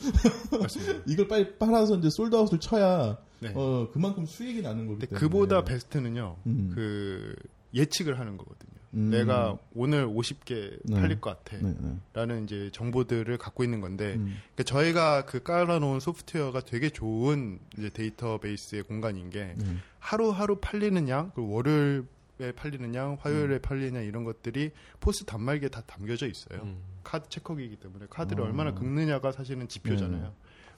맞습니다. 0.58 1.04
이걸 1.06 1.28
빨리 1.28 1.58
빨아서 1.58 1.96
이제 1.96 2.08
솔드아웃을 2.10 2.58
쳐야 2.60 3.18
네. 3.40 3.52
어 3.54 3.88
그만큼 3.92 4.24
수익이 4.24 4.62
나는 4.62 4.86
거기 4.86 5.06
때문에. 5.06 5.20
그보다 5.20 5.64
베스트는요. 5.64 6.36
음. 6.46 6.72
그 6.74 7.36
예측을 7.74 8.18
하는 8.18 8.36
거거든요. 8.36 8.72
음. 8.94 9.10
내가 9.10 9.58
오늘 9.74 10.06
50개 10.06 10.78
네. 10.84 11.00
팔릴 11.00 11.20
것 11.20 11.30
같아. 11.30 11.58
네, 11.60 11.74
네. 11.78 11.96
라는 12.12 12.44
이제 12.44 12.70
정보들을 12.72 13.36
갖고 13.38 13.64
있는 13.64 13.80
건데 13.80 14.14
음. 14.14 14.36
그러니까 14.54 14.62
저희가 14.64 15.24
그 15.26 15.42
깔아놓은 15.42 16.00
소프트웨어가 16.00 16.60
되게 16.60 16.90
좋은 16.90 17.58
이제 17.76 17.90
데이터베이스의 17.90 18.84
공간인 18.84 19.30
게 19.30 19.54
네. 19.56 19.64
하루하루 19.98 20.56
팔리는 20.60 21.08
양, 21.08 21.32
그리고 21.34 21.52
월요일에 21.52 22.02
양, 22.94 23.12
음. 23.12 23.16
화요일에 23.20 23.58
팔리는 23.58 23.94
양 23.94 24.04
이런 24.04 24.24
것들이 24.24 24.72
포스 25.00 25.24
단말기에 25.24 25.68
다 25.68 25.82
담겨져 25.86 26.26
있어요. 26.26 26.62
음. 26.62 26.78
카드 27.02 27.28
체커기이기 27.28 27.76
때문에 27.76 28.06
카드를 28.10 28.42
어. 28.42 28.46
얼마나 28.46 28.74
긁느냐가 28.74 29.32
사실은 29.32 29.68
지표잖아요. 29.68 30.22
네. 30.22 30.30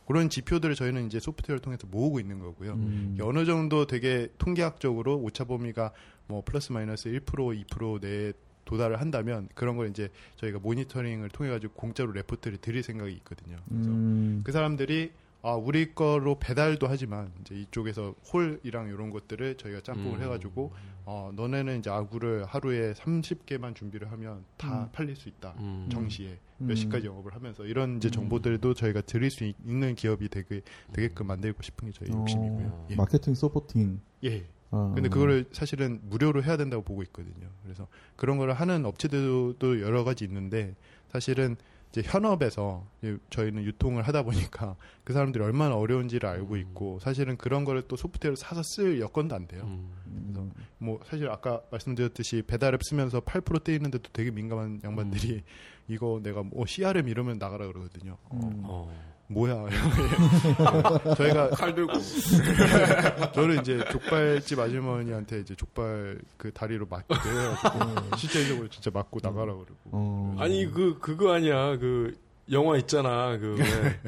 그런 0.07 0.31
지표들을 0.31 0.75
저희는 0.75 1.07
이제 1.07 1.19
소프트웨어를 1.19 1.61
통해서 1.61 1.87
모으고 1.89 2.21
있는 2.21 2.39
거고요. 2.39 2.75
음. 2.75 3.19
어느 3.21 3.45
정도 3.45 3.87
되게 3.87 4.29
통계학적으로 4.39 5.19
오차 5.19 5.45
범위가 5.45 5.93
뭐 6.29 6.43
플러스 6.45 6.73
마이너스 6.73 7.11
1% 7.11 7.67
2% 7.67 8.01
내에 8.01 8.33
도달을 8.65 9.01
한다면 9.01 9.49
그런 9.55 9.77
걸 9.77 9.89
이제 9.89 10.09
저희가 10.37 10.59
모니터링을 10.59 11.31
통해 11.31 11.51
가지고 11.51 11.73
공짜로 11.75 12.13
레포트를 12.13 12.59
드릴 12.59 12.83
생각이 12.83 13.13
있거든요. 13.15 13.57
그래서 13.69 13.91
음. 13.91 14.43
그 14.45 14.53
사람들이 14.53 15.13
아 15.43 15.53
우리 15.53 15.95
거로 15.95 16.39
배달도 16.39 16.89
하지만 16.89 17.33
이제 17.41 17.55
이쪽에서 17.55 18.15
홀이랑 18.33 18.89
이런 18.89 19.11
것들을 19.11 19.57
저희가 19.57 19.81
짬뽕을 19.81 20.19
음. 20.19 20.23
해가지고 20.23 20.73
어 21.09 21.31
너네는 21.35 21.79
이제 21.79 21.89
아구를 21.89 22.45
하루에 22.47 22.93
30개만 22.95 23.77
준비를 23.77 24.11
하면 24.11 24.45
다 24.57 24.83
음. 24.85 24.89
팔릴 24.93 25.15
수 25.15 25.29
있다 25.29 25.55
음. 25.61 25.89
정시에 25.91 26.37
음. 26.61 26.67
몇 26.67 26.75
시까지 26.75 27.07
영업을 27.07 27.33
하면서 27.33 27.65
이런 27.65 27.99
이제 27.99 28.09
음. 28.09 28.11
정보들도 28.11 28.75
저희가 28.75 29.03
드릴 29.03 29.31
수 29.31 29.45
있- 29.45 29.55
있는 29.65 29.95
기업이 29.95 30.29
되게 30.29 30.63
되게끔 30.93 31.29
만들고 31.29 31.63
싶은 31.63 31.89
게 31.91 31.93
저희 31.97 32.11
어, 32.13 32.19
욕심이고요. 32.21 32.87
예. 32.91 32.97
마케팅 32.97 33.35
서포팅. 33.35 34.01
예. 34.25 34.45
아. 34.73 34.93
근데 34.97 35.09
그거를 35.09 35.45
사실은 35.53 36.01
무료로 36.03 36.43
해야 36.43 36.57
된다고 36.57 36.83
보고 36.83 37.05
있거든요. 37.05 37.49
그래서 37.63 37.87
그런 38.17 38.37
거를 38.37 38.55
하는 38.55 38.85
업체들도 38.85 39.81
여러 39.81 40.03
가지 40.03 40.25
있는데 40.25 40.75
사실은 41.13 41.57
이제 41.97 42.03
현업에서 42.05 42.85
이제 43.01 43.17
저희는 43.31 43.65
유통을 43.65 44.03
하다 44.03 44.23
보니까 44.23 44.77
그 45.03 45.15
사람들이 45.15 45.43
얼마나 45.43 45.77
어려운지를 45.77 46.29
알고 46.29 46.59
있고 46.59 46.99
사실은 47.01 47.39
그런 47.39 47.65
거를 47.65 47.83
또 47.89 47.97
소프트웨어를 47.97 48.37
사서 48.37 48.63
쓸 48.63 49.01
여건도 49.01 49.35
안 49.35 49.47
돼요. 49.47 49.63
음. 49.65 49.91
음. 50.07 50.53
뭐 50.77 51.01
사실 51.07 51.31
아까 51.31 51.63
말씀드렸듯이 51.71 52.43
배달앱 52.43 52.83
쓰면서 52.83 53.21
8% 53.21 53.65
떼이는데도 53.65 54.11
되게 54.13 54.31
민감한 54.31 54.81
양반들이 54.85 55.43
이거 55.89 56.21
내가 56.23 56.43
뭐 56.43 56.67
CRM 56.67 57.09
이러면 57.09 57.39
나가라 57.39 57.67
그러거든요. 57.67 58.19
어, 58.25 58.41
음. 58.43 58.63
어. 58.65 59.16
뭐야? 59.29 59.67
저희가 61.17 61.51
칼 61.51 61.75
들고. 61.75 61.93
저는 63.35 63.61
이제 63.61 63.85
족발집 63.91 64.59
아주머니한테 64.59 65.41
이제 65.41 65.55
족발 65.55 66.19
그 66.37 66.53
다리로 66.53 66.87
맞고 66.89 67.15
해가지고 67.15 68.17
실제적으로 68.17 68.69
진짜 68.69 68.91
맞고 68.93 69.19
나가라 69.23 69.53
그러고. 69.55 69.75
어. 69.87 70.37
아니 70.39 70.71
그 70.71 70.99
그거 71.01 71.33
아니야. 71.33 71.77
그 71.79 72.17
영화 72.53 72.77
있잖아. 72.77 73.37
그 73.39 73.57
왜, 73.59 74.01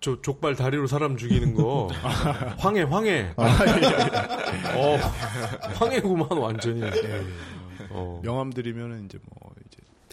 저 0.00 0.20
족발 0.22 0.54
다리로 0.54 0.86
사람 0.86 1.16
죽이는 1.16 1.54
거. 1.54 1.88
황해 2.58 2.82
황해. 2.82 3.34
어 3.36 4.96
황해구만 5.74 6.28
완전히. 6.38 6.82
어. 7.90 8.20
명함들이면은 8.22 9.06
이제 9.06 9.18
뭐 9.24 9.50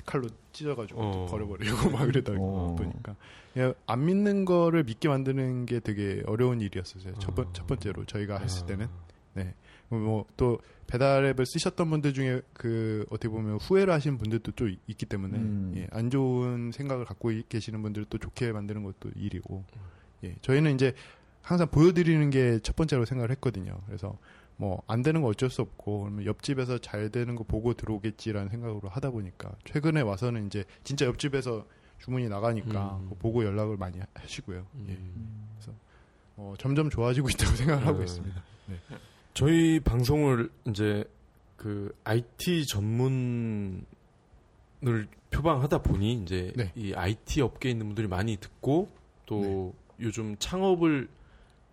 칼로 0.07 0.27
찢어가지고 0.53 0.99
어. 0.99 1.11
또 1.11 1.25
버려버리고 1.27 1.89
막 1.91 2.07
이러다 2.07 2.33
어. 2.35 2.75
보니까 2.75 3.15
그냥 3.53 3.73
안 3.85 4.05
믿는 4.05 4.45
거를 4.45 4.83
믿게 4.83 5.07
만드는 5.09 5.67
게 5.67 5.79
되게 5.79 6.23
어려운 6.25 6.61
일이었어요. 6.61 7.13
첫, 7.19 7.35
번, 7.35 7.45
어. 7.47 7.53
첫 7.53 7.67
번째로 7.67 8.05
저희가 8.05 8.39
했을 8.39 8.63
아. 8.63 8.65
때는 8.65 8.87
뭐또 9.89 10.59
배달앱을 10.87 11.45
쓰셨던 11.45 11.89
분들 11.89 12.13
중에 12.13 12.41
그 12.53 13.05
어떻게 13.09 13.29
보면 13.29 13.57
후회를 13.57 13.93
하신 13.93 14.17
분들도 14.17 14.51
또 14.53 14.67
있- 14.67 14.79
있기 14.87 15.05
때문에 15.05 15.37
음. 15.37 15.73
예, 15.77 15.87
안 15.91 16.09
좋은 16.09 16.71
생각을 16.71 17.05
갖고 17.05 17.31
이- 17.31 17.43
계시는 17.47 17.81
분들을 17.81 18.07
또 18.09 18.17
좋게 18.17 18.51
만드는 18.51 18.83
것도 18.83 19.11
일이고 19.15 19.63
예, 20.23 20.35
저희는 20.41 20.75
이제 20.75 20.93
항상 21.41 21.67
보여드리는 21.69 22.29
게 22.29 22.59
첫 22.63 22.75
번째로 22.75 23.05
생각을 23.05 23.31
했거든요. 23.31 23.79
그래서 23.85 24.17
뭐 24.57 24.81
안 24.87 25.01
되는 25.01 25.21
거 25.21 25.27
어쩔 25.29 25.49
수 25.49 25.61
없고 25.61 26.01
그러면 26.01 26.25
옆집에서 26.25 26.79
잘 26.79 27.09
되는 27.09 27.35
거 27.35 27.43
보고 27.43 27.73
들어오겠지라는 27.73 28.49
생각으로 28.49 28.89
하다 28.89 29.11
보니까 29.11 29.51
최근에 29.65 30.01
와서는 30.01 30.47
이제 30.47 30.63
진짜 30.83 31.05
옆집에서 31.05 31.65
주문이 31.99 32.29
나가니까 32.29 32.97
음. 32.97 33.03
그거 33.03 33.15
보고 33.19 33.45
연락을 33.45 33.77
많이 33.77 33.99
하시고요. 34.13 34.65
예. 34.89 34.91
음. 34.91 35.47
어, 36.37 36.53
점점 36.59 36.89
좋아지고 36.89 37.29
있다고 37.29 37.55
생각을 37.57 37.85
하고 37.87 37.99
네. 37.99 38.05
있습니다. 38.05 38.43
저희 39.33 39.79
방송을 39.79 40.49
이제 40.67 41.03
그 41.55 41.91
IT 42.03 42.65
전문을 42.67 43.83
표방하다 45.31 45.79
보니 45.79 46.21
이제 46.21 46.53
네. 46.55 46.71
이 46.75 46.93
IT 46.93 47.41
업계에 47.41 47.71
있는 47.71 47.87
분들이 47.87 48.07
많이 48.07 48.37
듣고 48.37 48.89
또 49.25 49.73
요즘 49.99 50.35
창업을 50.37 51.09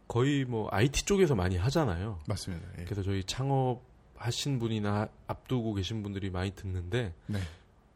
거의 0.09 0.44
뭐 0.44 0.68
IT 0.70 1.05
쪽에서 1.05 1.34
많이 1.34 1.57
하잖아요. 1.57 2.18
맞습니다. 2.26 2.66
예. 2.78 2.84
그래서 2.84 3.02
저희 3.02 3.24
창업 3.24 3.82
하신 4.16 4.59
분이나 4.59 5.09
앞두고 5.26 5.74
계신 5.74 6.02
분들이 6.02 6.30
많이 6.30 6.55
듣는데 6.55 7.14
네. 7.26 7.38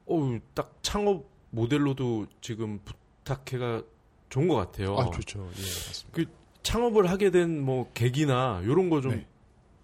어우 0.07 0.41
딱 0.55 0.79
창업 0.83 1.27
모델로도 1.51 2.27
지금 2.41 2.81
부탁해가 2.85 3.83
좋은 4.31 4.49
것 4.49 4.57
같아요. 4.57 4.97
아, 4.99 5.11
좋죠. 5.11 5.41
예, 5.41 5.61
맞습니다. 5.61 6.31
창업을 6.63 7.09
하게 7.09 7.31
된 7.31 7.63
뭐 7.63 7.91
계기나 7.95 8.61
이런 8.65 8.91
거좀 8.91 9.13
네. 9.13 9.27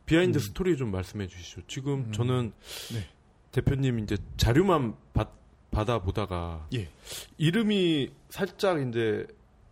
behind 0.06 0.36
음. 0.38 0.40
스토리 0.40 0.76
좀 0.76 0.90
말씀해 0.90 1.28
주시죠. 1.28 1.62
지금 1.66 2.06
음. 2.08 2.12
저는 2.12 2.52
네. 2.92 3.06
대표님 3.52 4.00
이제 4.00 4.16
자료만 4.36 4.94
받, 5.14 5.30
받아 5.70 6.00
보다가 6.00 6.66
예. 6.74 6.88
이름이 7.38 8.10
살짝 8.28 8.86
이제 8.86 9.26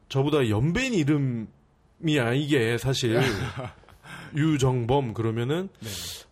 저보다 0.08 0.48
연배인 0.48 0.94
이름 0.94 1.48
이 2.04 2.18
아니게 2.18 2.78
사실 2.78 3.20
유정범 4.34 5.14
그러면은 5.14 5.68
네. 5.80 5.88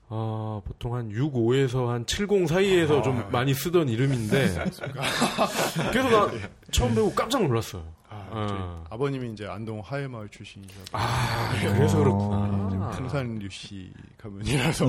아, 0.09 0.61
보통 0.65 0.95
한 0.97 1.09
65에서 1.11 1.87
한 1.87 2.05
70 2.05 2.49
사이에서 2.49 2.99
아. 2.99 3.03
좀 3.03 3.31
많이 3.31 3.55
쓰던 3.55 3.89
이름인데 3.89 4.49
그래서 5.93 6.27
나 6.27 6.49
처음 6.73 6.95
뵈고 6.95 7.15
깜짝 7.15 7.43
놀랐어요. 7.43 7.85
아, 8.09 8.29
아. 8.33 8.47
저희 8.49 8.59
아버님이 8.91 9.33
이제 9.33 9.47
안동 9.47 9.81
하회마을 9.81 10.29
출신이셔서 10.31 10.87
아, 10.93 11.51
그래서 11.61 11.99
어. 12.01 12.03
그렇구나. 12.03 12.91
풍산 12.91 13.41
유씨 13.41 13.93
가문이라서 14.19 14.87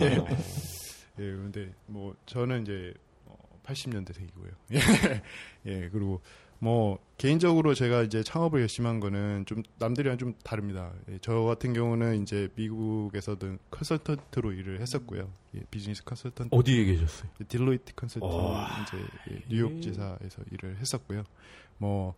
예. 0.00 0.14
예, 1.18 1.22
근데 1.22 1.70
뭐 1.86 2.14
저는 2.24 2.62
이제 2.62 2.94
어, 3.26 3.36
80년대생이고요. 3.66 4.54
예. 4.72 4.78
예, 5.66 5.88
그리고 5.92 6.22
뭐 6.62 7.00
개인적으로 7.18 7.74
제가 7.74 8.02
이제 8.02 8.22
창업을 8.22 8.60
결심한 8.60 9.00
거는 9.00 9.46
좀 9.46 9.64
남들이랑 9.80 10.16
좀 10.16 10.34
다릅니다. 10.44 10.92
예, 11.10 11.18
저 11.20 11.40
같은 11.42 11.72
경우는 11.72 12.22
이제 12.22 12.50
미국에서는 12.54 13.58
컨설턴트로 13.72 14.52
일을 14.52 14.80
했었고요. 14.80 15.28
예, 15.56 15.60
비즈니스 15.72 16.04
컨설턴트. 16.04 16.54
어디에 16.54 16.84
계셨어요? 16.84 17.32
딜로이트 17.48 17.94
컨설팅 17.96 18.28
와. 18.30 18.68
이제 18.84 18.96
예, 19.32 19.42
뉴욕 19.48 19.82
지사에서 19.82 20.42
일을 20.52 20.76
했었고요. 20.78 21.24
뭐 21.78 22.14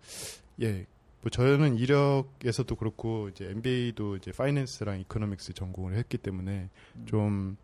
예. 0.61 0.85
뭐 1.23 1.31
저는 1.31 1.79
이력에서도 1.79 2.77
그렇고 2.77 3.31
이제 3.31 3.47
MBA도 3.47 4.17
이제 4.17 4.31
finance랑 4.31 5.01
economics 5.01 5.55
전공을 5.55 5.97
했기 5.97 6.19
때문에 6.19 6.69
좀 7.07 7.57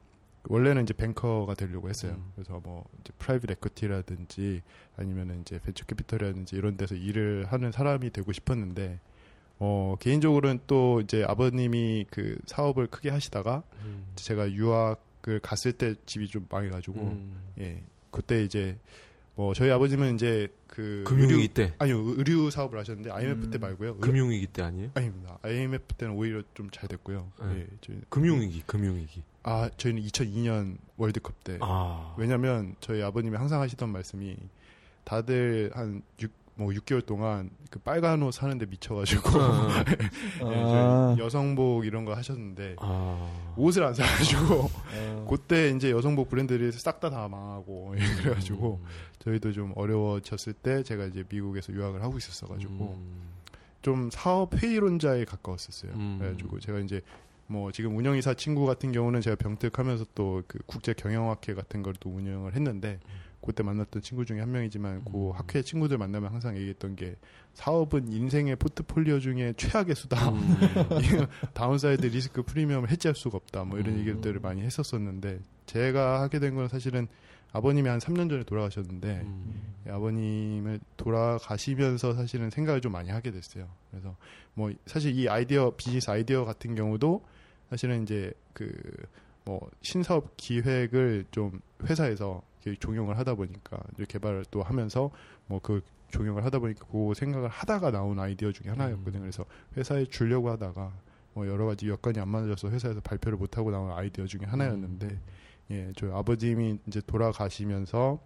원래는 0.48 0.84
이제 0.84 0.94
banker가 0.94 1.54
되려고 1.54 1.88
했어요. 1.88 2.12
음. 2.12 2.32
그래서 2.34 2.60
뭐 2.62 2.84
이제 3.00 3.12
private 3.18 3.50
equity라든지 3.50 4.62
아니면은 4.96 5.42
이제 5.42 5.58
벤처 5.62 5.84
캐피털이라든지 5.84 6.56
이런 6.56 6.76
데서 6.76 6.94
일을 6.94 7.46
하는 7.46 7.72
사람이 7.72 8.10
되고 8.10 8.32
싶었는데 8.32 9.00
어 9.58 9.96
개인적으로는 10.00 10.60
또 10.66 11.00
이제 11.02 11.22
아버님이 11.24 12.06
그 12.10 12.38
사업을 12.46 12.86
크게 12.86 13.10
하시다가 13.10 13.62
음. 13.84 14.06
제가 14.16 14.52
유학을 14.52 15.40
갔을 15.42 15.72
때 15.72 15.94
집이 16.06 16.28
좀 16.28 16.46
망해가지고 16.48 17.00
음. 17.00 17.52
예 17.58 17.82
그때 18.10 18.42
이제 18.42 18.78
뭐 19.40 19.54
저희 19.54 19.70
아버지는 19.70 20.14
이제 20.16 20.48
그 20.66 21.02
금융위기 21.06 21.32
의류, 21.40 21.48
때. 21.48 21.72
아니요 21.78 21.96
의류 22.18 22.50
사업을 22.50 22.78
하셨는데 22.78 23.10
IMF 23.10 23.48
때 23.48 23.56
음. 23.56 23.60
말고요 23.62 23.92
의- 23.92 24.00
금융위기 24.02 24.46
때 24.48 24.60
아니에요? 24.60 24.90
아닙니다 24.92 25.38
IMF 25.40 25.94
때는 25.94 26.14
오히려 26.14 26.42
좀 26.52 26.68
잘 26.70 26.86
됐고요 26.90 27.32
네. 27.40 27.60
예 27.60 27.66
저희 27.80 28.00
금융위기, 28.10 28.62
금융위기. 28.66 29.22
아 29.42 29.70
저희는 29.78 30.02
2002년 30.02 30.76
월드컵 30.98 31.42
때 31.42 31.56
아. 31.62 32.14
왜냐면 32.18 32.76
저희 32.80 33.02
아버님이 33.02 33.34
항상 33.38 33.62
하시던 33.62 33.88
말씀이 33.88 34.36
다들 35.04 35.70
한 35.74 36.02
6, 36.20 36.30
뭐 36.54 36.68
6개월 36.72 37.04
동안 37.06 37.50
그 37.70 37.78
빨간 37.78 38.22
옷 38.22 38.32
사는데 38.32 38.66
미쳐가지고 38.66 39.40
아. 39.40 39.84
예, 40.52 40.62
아. 40.64 41.16
여성복 41.18 41.86
이런 41.86 42.04
거 42.04 42.14
하셨는데 42.14 42.76
아. 42.78 43.54
옷을 43.56 43.82
안 43.84 43.94
사가지고 43.94 44.70
아. 44.74 45.26
그때 45.30 45.70
이제 45.70 45.90
여성복 45.90 46.28
브랜드들이 46.28 46.70
싹 46.72 47.00
다 47.00 47.08
다 47.10 47.28
망하고 47.28 47.94
예, 47.98 48.04
그래가지고 48.22 48.80
음. 48.82 48.86
저희도 49.20 49.52
좀 49.52 49.72
어려워졌을 49.76 50.52
때 50.52 50.82
제가 50.82 51.06
이제 51.06 51.24
미국에서 51.28 51.72
유학을 51.72 52.02
하고 52.02 52.18
있었어가지고 52.18 52.94
음. 52.98 53.30
좀 53.82 54.10
사업 54.10 54.54
회의론자에 54.62 55.24
가까웠었어요. 55.24 55.92
음. 55.92 56.16
그래가지고 56.18 56.60
제가 56.60 56.80
이제 56.80 57.00
뭐 57.46 57.72
지금 57.72 57.96
운영이사 57.96 58.34
친구 58.34 58.66
같은 58.66 58.92
경우는 58.92 59.22
제가 59.22 59.36
병특하면서 59.36 60.06
또 60.14 60.42
그 60.46 60.58
국제 60.66 60.92
경영학회 60.92 61.54
같은 61.54 61.82
걸 61.82 61.94
또 62.00 62.10
운영을 62.10 62.54
했는데 62.54 63.00
그때 63.40 63.62
만났던 63.62 64.02
친구 64.02 64.24
중에 64.24 64.40
한 64.40 64.50
명이지만 64.52 65.04
그 65.04 65.28
음. 65.28 65.32
학회 65.32 65.62
친구들 65.62 65.98
만나면 65.98 66.30
항상 66.30 66.56
얘기했던 66.56 66.96
게 66.96 67.16
사업은 67.54 68.12
인생의 68.12 68.56
포트폴리오 68.56 69.20
중에 69.20 69.54
최악의 69.56 69.94
수다. 69.94 70.28
음. 70.30 70.58
downside 71.54 72.06
risk 72.06 72.42
premium을 72.42 72.90
hedge할 72.90 73.14
수가 73.14 73.36
없다. 73.38 73.64
뭐 73.64 73.78
이런 73.78 73.94
음. 73.94 74.00
얘기들을 74.00 74.40
많이 74.40 74.62
했었었는데 74.62 75.40
제가 75.66 76.20
하게 76.20 76.38
된 76.38 76.54
건 76.54 76.68
사실은 76.68 77.06
아버님이 77.52 77.88
한 77.88 77.98
3년 77.98 78.28
전에 78.28 78.44
돌아가셨는데 78.44 79.22
음. 79.24 79.62
이 79.86 79.90
아버님을 79.90 80.78
돌아가시면서 80.96 82.14
사실은 82.14 82.50
생각을 82.50 82.80
좀 82.80 82.92
많이 82.92 83.10
하게 83.10 83.30
됐어요. 83.32 83.68
그래서 83.90 84.16
뭐 84.54 84.72
사실 84.86 85.18
이 85.18 85.28
아이디어 85.28 85.72
비즈니스 85.76 86.10
아이디어 86.10 86.44
같은 86.44 86.74
경우도 86.74 87.24
사실은 87.70 88.02
이제 88.02 88.32
그 88.52 88.70
뭐 89.44 89.68
신사업 89.82 90.36
기획을 90.36 91.26
좀 91.30 91.60
회사에서 91.84 92.42
종용을 92.78 93.18
하다 93.18 93.34
보니까 93.34 93.78
이제 93.94 94.04
개발을 94.08 94.44
또 94.50 94.62
하면서 94.62 95.10
뭐 95.46 95.60
그 95.62 95.82
종용을 96.10 96.44
하다 96.44 96.58
보니까 96.58 96.86
그 96.90 97.14
생각을 97.14 97.48
하다가 97.48 97.90
나온 97.90 98.18
아이디어 98.18 98.52
중에 98.52 98.70
하나였거든요. 98.70 99.20
그래서 99.20 99.44
회사에 99.76 100.04
주려고 100.06 100.50
하다가 100.50 100.92
뭐 101.34 101.46
여러 101.46 101.66
가지 101.66 101.88
여건이 101.88 102.18
안 102.18 102.28
맞아서 102.28 102.68
회사에서 102.68 103.00
발표를 103.00 103.38
못 103.38 103.56
하고 103.56 103.70
나온 103.70 103.90
아이디어 103.92 104.26
중에 104.26 104.42
하나였는데 104.44 105.20
예, 105.70 105.92
저희 105.96 106.10
아버님이 106.10 106.78
이제 106.86 107.00
돌아가시면서 107.06 108.18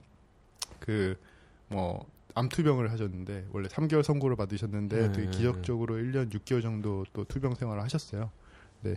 그뭐 0.81 2.07
암투병을 2.35 2.91
하셨는데 2.91 3.49
원래 3.53 3.69
3개월 3.69 4.03
선고를 4.03 4.37
받으셨는데 4.37 5.09
네. 5.09 5.13
되게 5.13 5.31
기적적으로 5.31 5.97
1년 5.97 6.33
6개월 6.33 6.63
정도 6.63 7.05
또 7.13 7.25
투병 7.25 7.55
생활을 7.55 7.83
하셨어요. 7.83 8.31
네. 8.81 8.97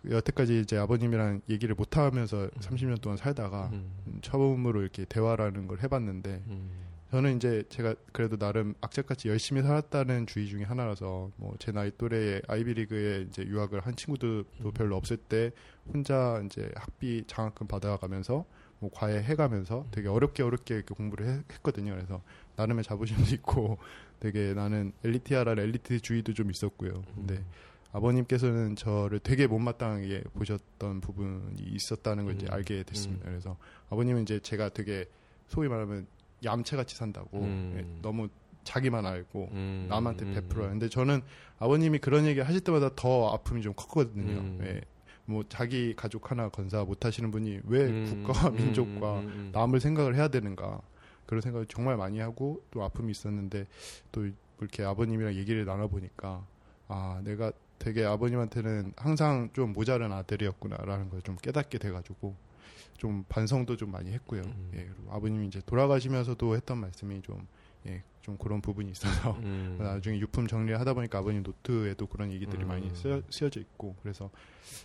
그 0.00 0.10
여태까지 0.12 0.60
이제 0.60 0.76
아버님이랑 0.78 1.42
얘기를 1.50 1.74
못 1.74 1.96
하면서 1.96 2.48
30년 2.60 3.00
동안 3.00 3.16
살다가 3.18 3.68
음. 3.72 4.18
처음으로 4.22 4.80
이렇게 4.80 5.04
대화라는 5.04 5.66
걸 5.66 5.82
해봤는데 5.82 6.42
음. 6.46 6.70
저는 7.10 7.36
이제 7.36 7.64
제가 7.68 7.94
그래도 8.12 8.36
나름 8.36 8.74
악착같이 8.80 9.28
열심히 9.28 9.62
살았다는 9.62 10.26
주의 10.28 10.46
중에 10.46 10.62
하나라서 10.62 11.30
뭐 11.36 11.54
제 11.58 11.72
나이 11.72 11.90
또래의 11.98 12.42
아이비리그에 12.46 13.22
이제 13.28 13.42
유학을 13.42 13.80
한 13.80 13.96
친구들도 13.96 14.70
별로 14.72 14.96
없을 14.96 15.16
때 15.16 15.50
혼자 15.92 16.40
이제 16.46 16.70
학비 16.76 17.24
장학금 17.26 17.66
받아가면서 17.66 18.44
뭐 18.78 18.90
과외 18.94 19.20
해가면서 19.22 19.86
되게 19.90 20.08
어렵게 20.08 20.42
어렵게 20.44 20.74
이렇게 20.76 20.94
공부를 20.94 21.26
해- 21.28 21.42
했거든요. 21.52 21.92
그래서 21.94 22.22
나름의 22.56 22.84
자부심도 22.84 23.24
있고 23.34 23.76
되게 24.20 24.54
나는 24.54 24.92
엘리티아라는 25.04 25.62
엘리트주의도 25.64 26.32
좀 26.34 26.50
있었고요. 26.50 27.02
근데 27.16 27.44
아버님께서는 27.92 28.76
저를 28.76 29.18
되게 29.18 29.46
못마땅하게 29.46 30.24
보셨던 30.34 31.00
부분이 31.00 31.60
있었다는 31.62 32.24
걸 32.24 32.34
이제 32.34 32.46
음. 32.46 32.52
알게 32.52 32.82
됐습니다. 32.84 33.24
음. 33.24 33.30
그래서 33.30 33.56
아버님은 33.90 34.22
이제 34.22 34.38
제가 34.40 34.68
되게 34.70 35.06
소위 35.48 35.68
말하면 35.68 36.06
얌체같이 36.44 36.96
산다고 36.96 37.40
음. 37.40 37.74
예, 37.76 38.00
너무 38.02 38.28
자기만 38.64 39.04
알고 39.04 39.48
음. 39.52 39.86
남한테 39.88 40.26
음. 40.26 40.34
베풀어요. 40.34 40.70
근데 40.70 40.88
저는 40.88 41.22
아버님이 41.58 41.98
그런 41.98 42.26
얘기 42.26 42.40
하실 42.40 42.60
때마다 42.60 42.90
더 42.94 43.30
아픔이 43.32 43.62
좀 43.62 43.74
컸거든요. 43.74 44.38
음. 44.38 44.58
예. 44.62 44.80
뭐 45.24 45.44
자기 45.48 45.94
가족 45.94 46.30
하나 46.30 46.48
건사 46.48 46.84
못 46.84 47.04
하시는 47.04 47.30
분이 47.30 47.60
왜 47.64 47.86
음. 47.86 48.24
국가와 48.24 48.50
음. 48.50 48.56
민족과. 48.56 49.22
남을 49.52 49.80
생각을 49.80 50.14
해야 50.14 50.28
되는가 50.28 50.80
그런 51.26 51.40
생각을 51.40 51.66
정말 51.66 51.96
많이 51.96 52.18
하고 52.18 52.62
또 52.70 52.82
아픔이 52.82 53.10
있었는데 53.12 53.66
또 54.10 54.28
이렇게 54.58 54.82
아버님이랑 54.84 55.34
얘기를 55.34 55.64
나눠보니까 55.64 56.44
아 56.88 57.20
내가 57.24 57.52
되게 57.80 58.04
아버님한테는 58.04 58.92
항상 58.96 59.48
좀 59.52 59.72
모자란 59.72 60.12
아들이었구나라는 60.12 61.08
걸 61.10 61.20
좀 61.22 61.36
깨닫게 61.36 61.78
돼가지고 61.78 62.36
좀 62.96 63.24
반성도 63.28 63.76
좀 63.76 63.90
많이 63.90 64.12
했고요. 64.12 64.42
음. 64.44 64.70
예, 64.74 64.84
그리고 64.84 65.12
아버님이 65.12 65.46
이제 65.48 65.60
돌아가시면서도 65.66 66.54
했던 66.56 66.78
말씀이 66.78 67.20
좀 67.22 67.46
예, 67.86 68.02
좀 68.20 68.36
그런 68.36 68.60
부분이 68.60 68.90
있어서 68.92 69.32
음. 69.42 69.76
나중에 69.80 70.18
유품 70.18 70.46
정리를 70.46 70.78
하다 70.78 70.92
보니까 70.94 71.18
아버님 71.18 71.42
노트에도 71.42 72.06
그런 72.06 72.30
얘기들이 72.32 72.62
음. 72.64 72.68
많이 72.68 72.94
쓰여, 72.94 73.22
쓰여 73.30 73.48
져 73.48 73.60
있고 73.60 73.96
그래서 74.02 74.30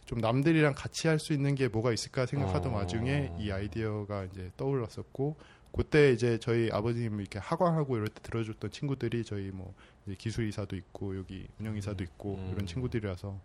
좀 0.06 0.20
남들이랑 0.20 0.74
같이 0.76 1.08
할 1.10 1.20
수 1.20 1.34
있는 1.34 1.56
게 1.56 1.68
뭐가 1.68 1.92
있을까 1.92 2.26
생각하던 2.26 2.74
어. 2.74 2.78
와중에 2.78 3.34
이 3.38 3.52
아이디어가 3.52 4.26
이제 4.26 4.50
떠올랐었고 4.58 5.36
그때 5.74 6.14
이제 6.14 6.38
저희 6.40 6.70
아버님 6.72 7.20
이렇게 7.20 7.38
하관하고 7.40 7.98
이럴 7.98 8.08
때 8.08 8.22
들어줬던 8.24 8.72
친구들이 8.72 9.26
저희 9.26 9.52
뭐 9.52 9.74
기술 10.18 10.48
이사도 10.48 10.76
있고 10.76 11.18
여기 11.18 11.48
운영 11.60 11.76
이사도 11.78 12.04
있고 12.04 12.36
음. 12.36 12.52
이런 12.54 12.66
친구들이라서 12.68 13.40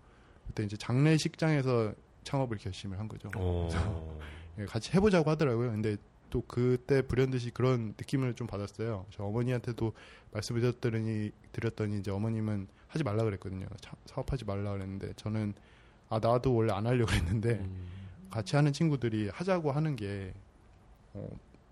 그때 0.46 0.64
이제 0.64 0.76
장례식장에서 0.76 1.94
창업을 2.24 2.58
결심을 2.58 2.98
한 2.98 3.08
거죠. 3.08 3.30
어. 3.36 3.68
예, 4.58 4.64
같이 4.66 4.92
해보자고 4.92 5.30
하더라고요. 5.30 5.70
근데 5.70 5.96
또 6.28 6.42
그때 6.42 7.02
불현듯이 7.02 7.50
그런 7.50 7.94
느낌을 7.98 8.34
좀 8.34 8.46
받았어요. 8.46 9.06
저 9.10 9.24
어머니한테도 9.24 9.92
말씀을 10.32 10.60
드렸더니 10.60 11.30
드렸더니 11.52 11.98
이제 11.98 12.10
어머님은 12.10 12.68
하지 12.88 13.04
말라 13.04 13.24
그랬거든요. 13.24 13.66
차- 13.80 13.96
사업하지 14.06 14.44
말라 14.44 14.72
그랬는데 14.72 15.12
저는 15.16 15.54
아 16.08 16.18
나도 16.20 16.54
원래 16.54 16.72
안 16.72 16.86
하려고 16.86 17.10
했는데 17.14 17.52
음. 17.60 17.88
같이 18.30 18.54
하는 18.54 18.72
친구들이 18.72 19.28
하자고 19.30 19.72
하는 19.72 19.96
게 19.96 20.32
어, 21.14 21.28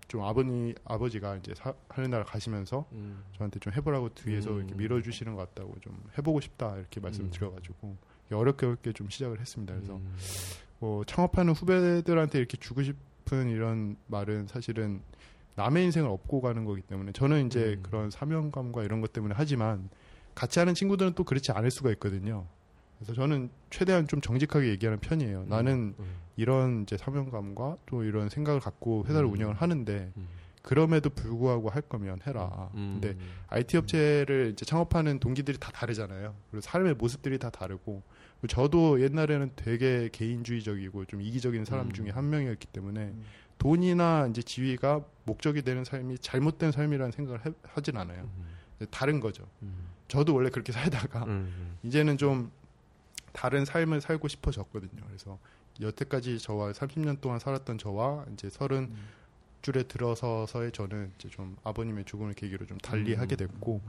좀 0.09 0.23
아버님 0.23 0.73
아버지가 0.83 1.37
이제 1.37 1.53
사, 1.55 1.73
하는 1.87 2.09
날 2.09 2.25
가시면서 2.25 2.85
음. 2.91 3.23
저한테 3.37 3.59
좀 3.59 3.71
해보라고 3.71 4.09
뒤에서 4.15 4.51
음. 4.51 4.57
이렇게 4.57 4.73
밀어주시는 4.75 5.35
것 5.35 5.53
같다고 5.53 5.79
좀 5.81 5.97
해보고 6.17 6.41
싶다 6.41 6.75
이렇게 6.75 6.99
말씀을 6.99 7.27
음. 7.27 7.31
드려가지고 7.31 7.95
어렵게 8.33 8.65
어렵게 8.65 8.93
좀 8.93 9.09
시작을 9.09 9.39
했습니다. 9.39 9.73
그래서 9.75 9.95
음. 9.95 10.15
뭐 10.79 11.05
창업하는 11.05 11.53
후배들한테 11.53 12.39
이렇게 12.39 12.57
주고 12.57 12.81
싶은 12.81 13.49
이런 13.49 13.97
말은 14.07 14.47
사실은 14.47 15.01
남의 15.55 15.85
인생을 15.85 16.09
업고 16.09 16.41
가는 16.41 16.65
거기 16.65 16.81
때문에 16.81 17.11
저는 17.11 17.45
이제 17.45 17.75
음. 17.77 17.83
그런 17.83 18.09
사명감과 18.09 18.83
이런 18.83 19.01
것 19.01 19.13
때문에 19.13 19.35
하지만 19.37 19.89
같이 20.33 20.57
하는 20.57 20.73
친구들은 20.73 21.13
또 21.13 21.23
그렇지 21.23 21.51
않을 21.51 21.69
수가 21.69 21.91
있거든요. 21.91 22.47
그래서 22.99 23.13
저는 23.13 23.49
최대한 23.69 24.07
좀 24.07 24.19
정직하게 24.21 24.67
얘기하는 24.69 24.99
편이에요. 24.99 25.45
나는 25.47 25.95
음. 25.99 26.05
이런 26.35 26.83
이제 26.83 26.97
사명감과 26.97 27.77
또 27.85 28.03
이런 28.03 28.29
생각을 28.29 28.59
갖고 28.59 29.05
회사를 29.07 29.27
음. 29.27 29.33
운영을 29.33 29.55
하는데 29.55 30.11
음. 30.17 30.27
그럼에도 30.61 31.09
불구하고 31.09 31.69
할 31.69 31.81
거면 31.81 32.19
해라. 32.27 32.69
음. 32.75 32.99
근데 33.01 33.17
IT 33.47 33.77
업체를 33.77 34.49
이제 34.51 34.65
창업하는 34.65 35.19
동기들이 35.19 35.57
다 35.59 35.71
다르잖아요. 35.71 36.35
그리고 36.51 36.61
삶의 36.61 36.95
모습들이 36.95 37.37
다 37.39 37.49
다르고 37.49 38.03
저도 38.49 39.01
옛날에는 39.01 39.51
되게 39.55 40.09
개인주의적이고 40.11 41.05
좀 41.05 41.21
이기적인 41.21 41.63
사람 41.65 41.87
음. 41.87 41.91
중에 41.93 42.09
한 42.09 42.29
명이었기 42.29 42.67
때문에 42.67 43.13
돈이나 43.57 44.27
이제 44.29 44.41
지위가 44.41 45.05
목적이 45.25 45.61
되는 45.61 45.83
삶이 45.85 46.17
잘못된 46.19 46.71
삶이라는 46.73 47.11
생각을 47.11 47.45
해- 47.45 47.51
하진 47.63 47.95
않아요. 47.97 48.23
음. 48.23 48.85
다른 48.91 49.19
거죠. 49.19 49.45
음. 49.61 49.87
저도 50.07 50.33
원래 50.35 50.49
그렇게 50.49 50.71
살다가 51.11 51.23
음. 51.25 51.77
이제는 51.83 52.17
좀 52.17 52.51
다른 53.39 53.63
삶을 53.63 54.01
살고 54.01 54.27
싶어졌거든요. 54.27 55.01
그래서 55.07 55.39
여태까지 55.79 56.39
저와 56.39 56.73
30년 56.73 57.21
동안 57.21 57.39
살았던 57.39 57.77
저와 57.77 58.25
이제 58.33 58.49
서른 58.49 58.93
줄에 59.61 59.83
들어서서의 59.83 60.73
저는 60.73 61.13
이제 61.17 61.29
좀 61.29 61.55
아버님의 61.63 62.03
죽음을 62.03 62.33
계기로 62.33 62.65
좀 62.65 62.77
달리 62.79 63.13
음. 63.13 63.19
하게 63.19 63.37
됐고 63.37 63.81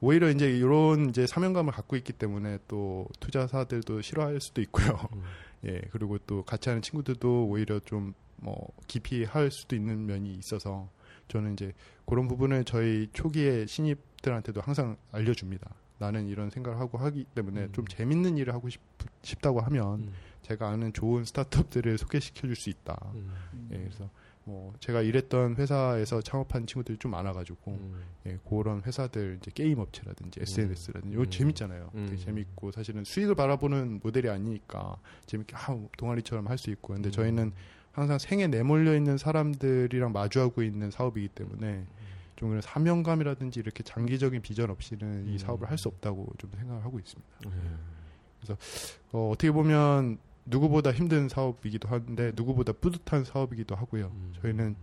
오히려 0.00 0.28
이제 0.30 0.50
이런 0.50 1.10
이제 1.10 1.26
사명감을 1.26 1.72
갖고 1.72 1.94
있기 1.96 2.12
때문에 2.14 2.58
또 2.66 3.06
투자사들도 3.20 4.02
싫어할 4.02 4.40
수도 4.40 4.60
있고요. 4.62 5.08
음. 5.14 5.22
예 5.66 5.80
그리고 5.92 6.18
또 6.18 6.42
같이 6.42 6.68
하는 6.68 6.82
친구들도 6.82 7.46
오히려 7.46 7.78
좀 7.80 8.12
뭐 8.36 8.68
깊이 8.86 9.24
할 9.24 9.50
수도 9.50 9.76
있는 9.76 10.06
면이 10.06 10.34
있어서 10.34 10.88
저는 11.28 11.54
이제 11.54 11.72
그런 12.06 12.28
부분을 12.28 12.64
저희 12.64 13.08
초기에 13.12 13.66
신입들한테도 13.66 14.60
항상 14.60 14.96
알려줍니다. 15.12 15.74
나는 15.98 16.26
이런 16.28 16.50
생각을 16.50 16.78
하고 16.78 16.98
하기 16.98 17.24
때문에 17.34 17.62
음. 17.64 17.72
좀 17.72 17.86
재밌는 17.86 18.36
일을 18.38 18.52
하고 18.54 18.68
싶, 18.68 18.80
싶다고 19.22 19.60
하면 19.60 20.00
음. 20.00 20.12
제가 20.42 20.68
아는 20.68 20.92
좋은 20.92 21.24
스타트업들을 21.24 21.98
소개시켜 21.98 22.42
줄 22.46 22.54
수 22.54 22.70
있다. 22.70 22.96
음. 23.14 23.68
예, 23.72 23.78
그래서 23.78 24.08
뭐 24.44 24.72
제가 24.78 25.02
일했던 25.02 25.56
회사에서 25.56 26.20
창업한 26.20 26.66
친구들이 26.68 26.98
좀 26.98 27.10
많아가지고 27.10 27.72
음. 27.72 28.00
예, 28.26 28.38
그런 28.48 28.80
회사들 28.82 29.38
이제 29.40 29.50
게임 29.52 29.78
업체라든지 29.80 30.40
SNS라든지 30.42 31.14
이거 31.14 31.22
음. 31.22 31.30
재밌잖아요. 31.30 31.90
음. 31.94 32.06
되게 32.08 32.16
재밌고 32.22 32.70
사실은 32.70 33.02
수익을 33.02 33.34
바라보는 33.34 34.00
모델이 34.04 34.28
아니니까 34.30 34.96
재밌게 35.26 35.56
아, 35.56 35.76
동아리처럼 35.98 36.46
할 36.46 36.58
수 36.58 36.70
있고 36.70 36.92
근데 36.94 37.08
음. 37.08 37.12
저희는 37.12 37.52
항상 37.90 38.18
생에 38.18 38.46
내몰려 38.46 38.94
있는 38.94 39.16
사람들이랑 39.18 40.12
마주하고 40.12 40.62
있는 40.62 40.90
사업이기 40.90 41.28
때문에 41.28 41.86
좀 42.36 42.50
그런 42.50 42.60
사명감이라든지 42.62 43.60
이렇게 43.60 43.82
장기적인 43.82 44.42
비전 44.42 44.70
없이는 44.70 45.02
음. 45.02 45.28
이 45.28 45.38
사업을 45.38 45.70
할 45.70 45.78
수 45.78 45.88
없다고 45.88 46.32
좀 46.38 46.50
생각을 46.56 46.84
하고 46.84 46.98
있습니다. 46.98 47.28
예. 47.46 48.52
어, 49.12 49.30
어떻게 49.30 49.50
보면 49.50 50.18
누구보다 50.44 50.92
힘든 50.92 51.28
사업이기도 51.28 51.88
한데 51.88 52.32
누구보다 52.36 52.72
뿌듯한 52.72 53.24
사업이기도 53.24 53.74
하고요. 53.74 54.06
음. 54.14 54.32
저희는 54.40 54.76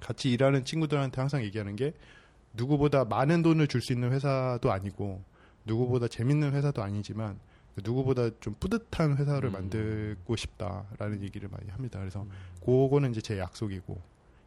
같이 0.00 0.30
일하는 0.30 0.64
친구들한테 0.64 1.20
항상 1.20 1.42
얘기하는 1.44 1.76
게 1.76 1.94
누구보다 2.54 3.04
많은 3.04 3.42
돈을 3.42 3.68
줄 3.68 3.80
수 3.80 3.92
있는 3.92 4.12
회사도 4.12 4.70
아니고 4.70 5.22
누구보다 5.64 6.08
재밌는 6.08 6.52
회사도 6.52 6.82
아니지만 6.82 7.38
누구보다 7.82 8.28
좀 8.40 8.54
뿌듯한 8.60 9.16
회사를 9.16 9.48
음. 9.48 9.52
만들고 9.52 10.36
싶다라는 10.36 11.22
얘기를 11.22 11.48
많이 11.48 11.70
합니다. 11.70 11.98
그래서 12.00 12.22
음. 12.24 12.30
그거는 12.64 13.12
이제 13.12 13.22
제 13.22 13.38
약속이고 13.38 13.98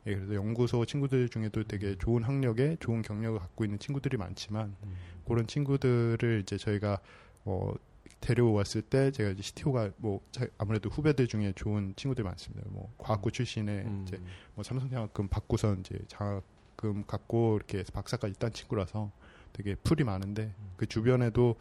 예, 0.07 0.15
그래서 0.15 0.36
연구소 0.36 0.86
친구들 0.86 1.30
중에도 1.30 1.64
되게 1.64 1.95
좋은 1.98 2.23
학력에 2.23 2.77
좋은 2.80 3.02
경력을 3.02 3.40
갖고 3.40 3.64
있는 3.64 3.80
친구들이 3.80 4.18
많지만 4.18 4.76
음. 4.84 4.95
그런 5.27 5.48
친구들을 5.48 6.41
이제 6.44 6.57
저희가 6.57 6.99
어 7.45 7.73
데려왔을 8.22 8.82
때 8.84 9.11
제가 9.11 9.32
이제 9.32 9.41
CTO가 9.41 9.91
뭐 9.98 10.22
자- 10.32 10.48
아무래도 10.57 10.90
후배들 10.90 11.27
중에 11.27 11.53
좋은 11.56 11.94
친구들이 11.95 12.23
많습니다. 12.23 12.64
뭐 12.69 12.94
과학고 12.98 13.32
출신의 13.32 13.86
음. 13.86 14.03
이제 14.07 14.19
뭐 14.53 14.64
삼성 14.64 14.90
장학금 14.90 15.27
받고선 15.27 15.80
이제 15.82 15.98
장학금 16.07 17.06
갖고 17.07 17.56
이렇게 17.57 17.84
박사까지 17.91 18.38
딴 18.40 18.52
친구라서 18.53 19.11
되게 19.53 19.76
풀이 19.76 20.03
많은데 20.03 20.53
그 20.77 20.86
주변에도 20.86 21.56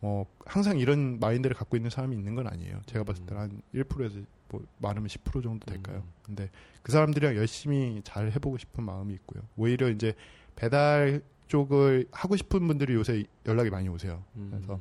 뭐 0.00 0.26
항상 0.46 0.78
이런 0.78 1.18
마인드를 1.18 1.56
갖고 1.56 1.76
있는 1.76 1.90
사람이 1.90 2.14
있는 2.16 2.34
건 2.36 2.46
아니에요. 2.46 2.80
제가 2.86 3.04
봤을 3.04 3.24
때는 3.26 3.42
한 3.42 3.62
1%에서 3.74 4.20
뭐 4.48 4.64
많으면 4.78 5.08
10% 5.08 5.42
정도 5.42 5.66
될까요. 5.66 5.98
음. 6.06 6.12
근데 6.22 6.50
그 6.82 6.92
사람들이랑 6.92 7.36
열심히 7.36 8.00
잘 8.04 8.30
해보고 8.32 8.58
싶은 8.58 8.84
마음이 8.84 9.14
있고요. 9.14 9.42
오히려 9.56 9.88
이제 9.90 10.14
배달 10.56 11.22
쪽을 11.48 12.06
하고 12.12 12.36
싶은 12.36 12.66
분들이 12.66 12.94
요새 12.94 13.24
연락이 13.46 13.70
많이 13.70 13.88
오세요. 13.88 14.22
음. 14.36 14.48
그래서 14.50 14.80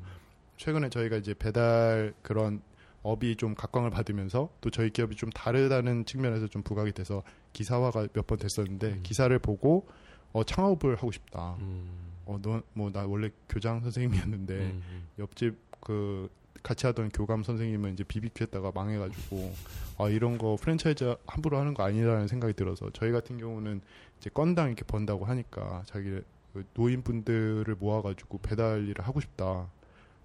최근에 0.57 0.89
저희가 0.89 1.17
이제 1.17 1.33
배달 1.33 2.13
그런 2.21 2.61
업이 3.03 3.35
좀 3.35 3.55
각광을 3.55 3.89
받으면서 3.89 4.49
또 4.59 4.69
저희 4.69 4.89
기업이 4.89 5.15
좀 5.15 5.29
다르다는 5.29 6.03
측면에서 6.05 6.47
좀 6.47 6.61
부각이 6.63 6.91
돼서 6.93 7.23
기사화가 7.53 8.07
몇 8.13 8.27
번 8.27 8.37
됐었는데 8.37 8.87
음. 8.87 8.99
기사를 9.03 9.37
보고 9.39 9.87
어 10.33 10.43
창업을 10.43 10.95
하고 10.95 11.11
싶다. 11.11 11.55
음. 11.59 12.07
어너 12.25 12.61
뭐 12.73 12.89
나 12.91 13.05
원래 13.05 13.29
교장 13.47 13.79
선생님이었는데 13.81 14.53
음. 14.55 14.83
음. 14.89 15.07
옆집 15.19 15.57
그 15.79 16.29
같이 16.63 16.85
하던 16.87 17.09
교감 17.09 17.43
선생님은 17.43 17.93
이제 17.93 18.03
BBQ 18.03 18.43
했다가 18.43 18.71
망해가지고 18.73 19.53
아 19.97 20.09
이런 20.09 20.37
거 20.37 20.57
프랜차이즈 20.59 21.15
함부로 21.25 21.57
하는 21.57 21.73
거 21.73 21.83
아니라는 21.83 22.27
생각이 22.27 22.53
들어서 22.53 22.89
저희 22.93 23.11
같은 23.11 23.37
경우는 23.37 23.81
이제 24.19 24.29
건당 24.33 24.67
이렇게 24.67 24.83
번다고 24.83 25.25
하니까 25.25 25.83
자기 25.85 26.21
그 26.53 26.65
노인분들을 26.73 27.75
모아가지고 27.79 28.39
배달 28.39 28.87
일을 28.87 29.05
하고 29.05 29.19
싶다. 29.19 29.69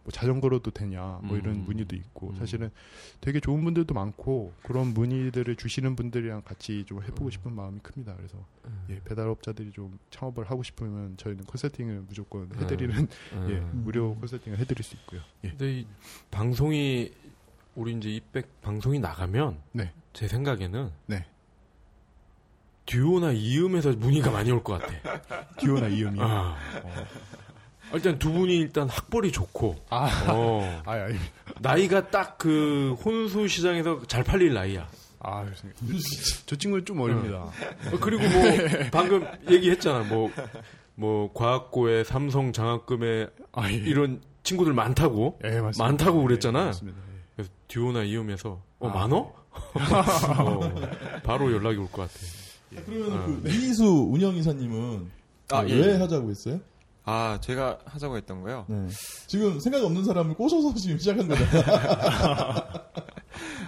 뭐 0.04 0.10
자전거로도 0.12 0.70
되냐 0.72 1.20
뭐 1.22 1.36
이런 1.36 1.54
음. 1.56 1.64
문의도 1.64 1.94
있고 1.96 2.30
음. 2.30 2.36
사실은 2.36 2.70
되게 3.20 3.38
좋은 3.40 3.62
분들도 3.62 3.94
많고 3.94 4.52
그런 4.62 4.88
문의들을 4.94 5.54
주시는 5.56 5.94
분들이랑 5.96 6.42
같이 6.42 6.84
좀 6.86 7.02
해보고 7.02 7.30
싶은 7.30 7.52
마음이 7.52 7.78
큽니다. 7.80 8.14
그래서 8.16 8.36
음. 8.64 8.84
예, 8.90 9.00
배달업자들이 9.04 9.70
좀 9.72 9.98
창업을 10.10 10.50
하고 10.50 10.62
싶으면 10.62 11.16
저희는 11.16 11.44
컨설팅을 11.44 12.04
무조건 12.08 12.50
해드리는 12.56 12.94
예, 13.48 13.52
음. 13.58 13.82
무료 13.84 14.16
컨설팅을 14.16 14.58
해드릴 14.58 14.82
수 14.82 14.96
있고요. 14.96 15.20
예. 15.44 15.50
근데 15.50 15.80
이 15.80 15.86
방송이 16.30 17.12
우리 17.74 17.94
이제 17.96 18.10
이백 18.10 18.60
방송이 18.60 18.98
나가면 18.98 19.58
네. 19.72 19.92
제 20.12 20.26
생각에는 20.28 20.90
네. 21.06 21.24
듀오나 22.86 23.30
이음에서 23.32 23.92
문의가 23.92 24.30
많이 24.32 24.50
올 24.50 24.62
것 24.64 24.80
같아. 24.80 25.46
듀오나 25.58 25.86
이음이. 25.86 26.18
아. 26.20 26.56
일단 27.94 28.18
두 28.18 28.32
분이 28.32 28.56
일단 28.56 28.88
학벌이 28.88 29.30
좋고 29.32 29.76
아, 29.90 30.08
어, 30.30 30.82
아, 30.86 30.92
아니, 30.92 31.16
나이가 31.60 32.08
딱 32.10 32.36
그 32.38 32.94
혼수 33.04 33.46
시장에서 33.48 34.02
잘 34.06 34.24
팔릴 34.24 34.52
나이야. 34.54 34.88
아. 35.20 35.46
저 36.46 36.56
친구는 36.56 36.84
좀 36.84 37.00
어립니다. 37.00 37.38
어, 37.44 37.52
그리고 38.00 38.22
뭐 38.22 38.42
방금 38.90 39.26
얘기했잖아. 39.50 40.00
뭐 40.04 40.30
뭐 40.94 41.32
과학고에 41.32 42.04
삼성 42.04 42.52
장학금에 42.52 43.26
아, 43.52 43.70
예. 43.70 43.74
이런 43.76 44.20
친구들 44.42 44.74
많다고. 44.74 45.38
예, 45.44 45.60
맞습니다. 45.60 45.84
많다고 45.84 46.22
그랬잖아. 46.22 46.60
예, 46.60 46.64
맞습니다. 46.66 46.98
예. 46.98 47.18
그래서 47.34 47.50
듀오나 47.68 48.02
이음에서 48.02 48.60
어 48.78 48.88
아. 48.88 48.92
많어? 48.92 49.32
어, 50.38 50.74
바로 51.24 51.50
연락이 51.52 51.78
올 51.78 51.86
것 51.90 52.02
같아. 52.02 52.14
그러면 52.86 53.42
그 53.42 53.48
이수 53.50 53.84
운영 53.84 54.34
이사님은 54.36 55.10
아, 55.50 55.64
예. 55.66 55.74
왜 55.74 55.96
하자고 55.96 56.30
했어요? 56.30 56.60
아, 57.04 57.38
제가 57.42 57.80
하자고 57.84 58.16
했던 58.16 58.42
거요? 58.42 58.64
네. 58.68 58.88
지금 59.26 59.58
생각이 59.58 59.84
없는 59.84 60.04
사람을 60.04 60.34
꼬셔서 60.36 60.72
지금 60.78 60.98
시작한 60.98 61.26
거잖아요. 61.26 61.64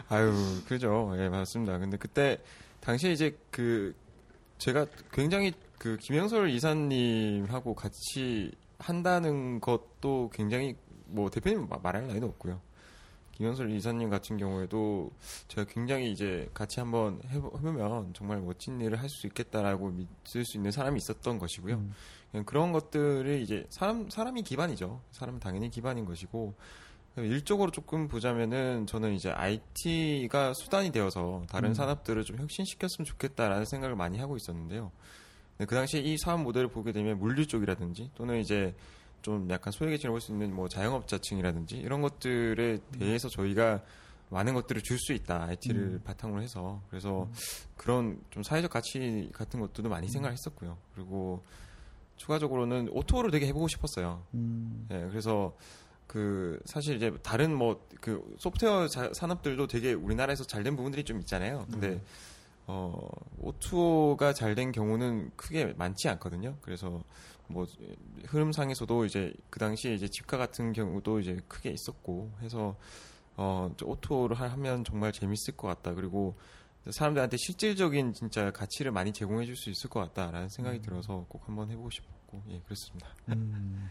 아유, 0.09 0.32
그죠. 0.69 1.12
예, 1.19 1.28
맞습니다. 1.28 1.78
근데 1.78 1.97
그때, 1.97 2.39
당시에 2.81 3.12
이제 3.12 3.36
그, 3.51 3.94
제가 4.59 4.86
굉장히 5.12 5.52
그 5.78 5.97
김영설 5.97 6.51
이사님하고 6.51 7.74
같이 7.74 8.52
한다는 8.78 9.61
것도 9.61 10.31
굉장히 10.32 10.77
뭐 11.06 11.31
대표님 11.31 11.69
마- 11.69 11.78
말할 11.82 12.06
나위도 12.06 12.27
없고요. 12.27 12.61
김영설 13.32 13.70
이사님 13.73 14.11
같은 14.11 14.36
경우에도 14.36 15.11
제가 15.48 15.66
굉장히 15.69 16.12
이제 16.12 16.48
같이 16.55 16.78
한번 16.78 17.20
해보- 17.27 17.56
해보면 17.59 18.12
정말 18.15 18.40
멋진 18.40 18.81
일을 18.81 19.01
할 19.01 19.09
수 19.09 19.27
있겠다라고 19.27 19.90
믿을 19.90 20.44
수 20.44 20.56
있는 20.56 20.70
사람이 20.70 20.98
있었던 20.98 21.39
것이고요. 21.39 21.74
음. 21.74 21.93
그냥 22.35 22.44
그런 22.47 22.73
것들이 22.73 23.44
이제 23.44 23.65
사람 23.70 24.11
사람이 24.11 24.43
기반이죠. 24.43 25.01
사람은 25.12 25.39
당연히 25.39 25.70
기반인 25.70 26.05
것이고 26.05 26.52
일적으로 27.19 27.70
조금 27.70 28.09
보자면은 28.09 28.89
저는 28.89 29.15
이제 29.15 29.31
IT가 29.31 30.52
수단이 30.55 30.90
되어서 30.90 31.44
다른 31.48 31.69
음. 31.69 31.74
산업들을 31.74 32.24
좀 32.24 32.39
혁신시켰으면 32.39 33.06
좋겠다라는 33.06 33.66
생각을 33.66 33.94
많이 33.94 34.19
하고 34.19 34.36
있었는데요. 34.36 34.90
근데 35.56 35.69
그 35.69 35.77
당시에 35.77 36.01
이 36.01 36.19
사업 36.19 36.40
모델을 36.43 36.66
보게 36.66 36.90
되면 36.90 37.20
물류 37.20 37.47
쪽이라든지 37.47 38.11
또는 38.16 38.40
이제 38.40 38.74
좀 39.23 39.48
약간 39.48 39.70
소외계층을 39.70 40.11
볼수 40.11 40.32
있는 40.32 40.52
뭐 40.52 40.69
자영업자층이라든지 40.69 41.77
이런 41.77 42.02
것들에 42.02 42.78
대해서 42.98 43.28
저희가 43.28 43.81
많은 44.31 44.55
것들을 44.55 44.82
줄 44.82 44.98
수 44.98 45.12
있다 45.12 45.44
IT를 45.44 45.81
음. 45.81 46.01
바탕으로 46.02 46.43
해서 46.43 46.82
그래서 46.90 47.28
그런 47.77 48.20
좀 48.31 48.43
사회적 48.43 48.73
가치 48.73 49.31
같은 49.32 49.61
것들도 49.61 49.89
많이 49.89 50.09
생각했었고요. 50.09 50.77
그리고 50.97 51.44
추가적으로는 52.16 52.88
오토를 52.92 53.30
되게 53.30 53.46
해보고 53.48 53.68
싶었어요. 53.68 54.22
음. 54.34 54.86
예, 54.90 55.06
그래서 55.08 55.54
그 56.06 56.60
사실 56.64 56.96
이제 56.96 57.12
다른 57.22 57.54
뭐 57.56 57.80
그 58.00 58.22
소프트웨어 58.38 58.86
자- 58.88 59.10
산업들도 59.14 59.66
되게 59.66 59.94
우리나라에서 59.94 60.44
잘 60.44 60.62
된 60.62 60.76
부분들이 60.76 61.04
좀 61.04 61.18
있잖아요. 61.20 61.66
근데 61.70 62.00
어 62.66 62.98
오토가 63.40 64.32
잘 64.32 64.54
된 64.54 64.72
경우는 64.72 65.30
크게 65.36 65.74
많지 65.76 66.08
않거든요. 66.10 66.56
그래서 66.60 67.02
뭐 67.46 67.66
흐름상에서도 68.26 69.04
이제 69.06 69.32
그 69.50 69.58
당시에 69.58 69.94
이제 69.94 70.08
Zipcar 70.09 70.36
같은 70.36 70.72
경우도 70.72 71.20
이제 71.20 71.40
크게 71.48 71.70
있었고 71.70 72.30
해서 72.42 72.76
어저 73.36 73.84
오토를 73.86 74.38
하- 74.38 74.48
하면 74.52 74.84
정말 74.84 75.12
재밌을 75.12 75.56
것 75.56 75.66
같다. 75.68 75.94
그리고 75.94 76.36
사람들한테 76.90 77.36
실질적인 77.39 78.12
진짜 78.12 78.51
가치를 78.51 78.93
많이 78.93 79.12
제공해 79.12 79.47
줄 79.47 79.56
수 79.56 79.70
있을 79.70 79.89
것 79.89 80.01
같다라는 80.01 80.48
생각이 80.48 80.81
들어서 80.82 81.24
꼭 81.28 81.43
한번 81.48 81.70
해보고 81.70 81.89
싶었고 81.90 82.43
예 82.51 82.61
그렇습니다. 82.65 83.09
음. 83.31 83.90